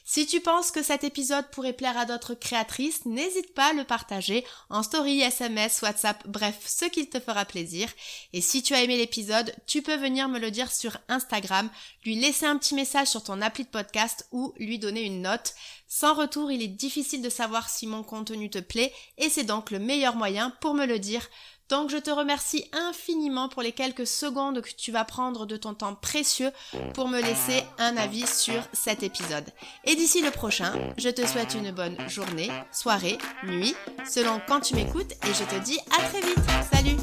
Si 0.05 0.27
tu 0.27 0.41
penses 0.41 0.73
que 0.73 0.83
cet 0.83 1.05
épisode 1.05 1.49
pourrait 1.51 1.73
plaire 1.73 1.97
à 1.97 2.05
d'autres 2.05 2.35
créatrices, 2.35 3.05
n'hésite 3.07 3.55
pas 3.55 3.71
à 3.71 3.73
le 3.73 3.85
partager 3.85 4.45
en 4.71 4.83
story, 4.83 5.21
SMS, 5.21 5.81
WhatsApp, 5.83 6.27
bref, 6.27 6.57
ce 6.67 6.87
qui 6.87 7.09
te 7.09 7.21
fera 7.21 7.45
plaisir. 7.45 7.89
Et 8.33 8.41
si 8.41 8.63
tu 8.63 8.75
as 8.75 8.83
aimé 8.83 8.97
l'épisode, 8.97 9.55
tu 9.67 9.81
peux 9.81 9.97
venir 9.97 10.29
me 10.29 10.41
le 10.41 10.51
dire 10.51 10.73
sur 10.73 10.99
Instagram, 11.09 11.71
lui 12.05 12.17
laisser 12.17 12.47
un 12.47 12.59
petit 12.59 12.75
message 12.75 13.09
sur 13.09 13.23
ton 13.23 13.41
appli 13.41 13.65
de 13.65 13.71
podcast 13.71 14.27
ou 14.33 14.53
lui 14.59 14.81
donner 14.81 15.03
une 15.03 15.23
note. 15.23 15.55
Sans 15.87 16.15
retour, 16.15 16.51
il 16.51 16.61
est 16.61 16.69
difficile 16.69 17.23
de 17.23 17.31
savoir 17.31 17.69
si 17.69 17.87
mon 17.87 18.03
contenu 18.03 18.51
te 18.51 18.59
plaît 18.59 18.93
et 19.17 19.31
c'est 19.31 19.45
donc 19.45 19.71
le 19.71 19.79
meilleur 19.79 20.17
moyen 20.17 20.51
pour 20.61 20.75
me 20.75 20.87
le 20.87 20.99
dire 20.99 21.27
Donc 21.69 21.91
je 21.91 21.97
te 21.97 22.11
remercie 22.11 22.65
infiniment 22.73 23.49
pour 23.49 23.63
les 23.63 23.73
quelques 23.73 24.07
secondes 24.07 24.63
que 24.63 24.71
tu 24.71 24.91
vas 24.91 25.05
prendre 25.05 25.47
de 25.47 25.57
ton 25.57 25.75
temps 25.75 25.95
précieux 25.95 26.51
pour 26.95 27.09
me 27.09 27.21
laisser 27.21 27.63
un 27.79 27.97
avis 27.97 28.27
sur 28.27 28.63
cet 28.73 29.03
épisode. 29.03 29.47
Et 29.85 29.95
d'ici 29.95 30.23
le 30.23 30.31
prochain, 30.31 30.73
je 30.97 31.11
te 31.11 31.27
souhaite 31.27 31.55
une 31.55 31.71
bonne 31.73 31.97
journée, 32.09 32.51
soirée, 32.73 33.19
nuit, 33.45 33.75
selon 34.09 34.41
quand 34.49 34.61
tu 34.61 34.75
m'écoutes 34.75 35.13
et 35.13 35.35
je 35.35 35.45
te 35.45 35.63
dis 35.63 35.79
à 35.99 36.03
très 36.09 36.21
vite. 36.21 36.39
Salut 36.73 36.97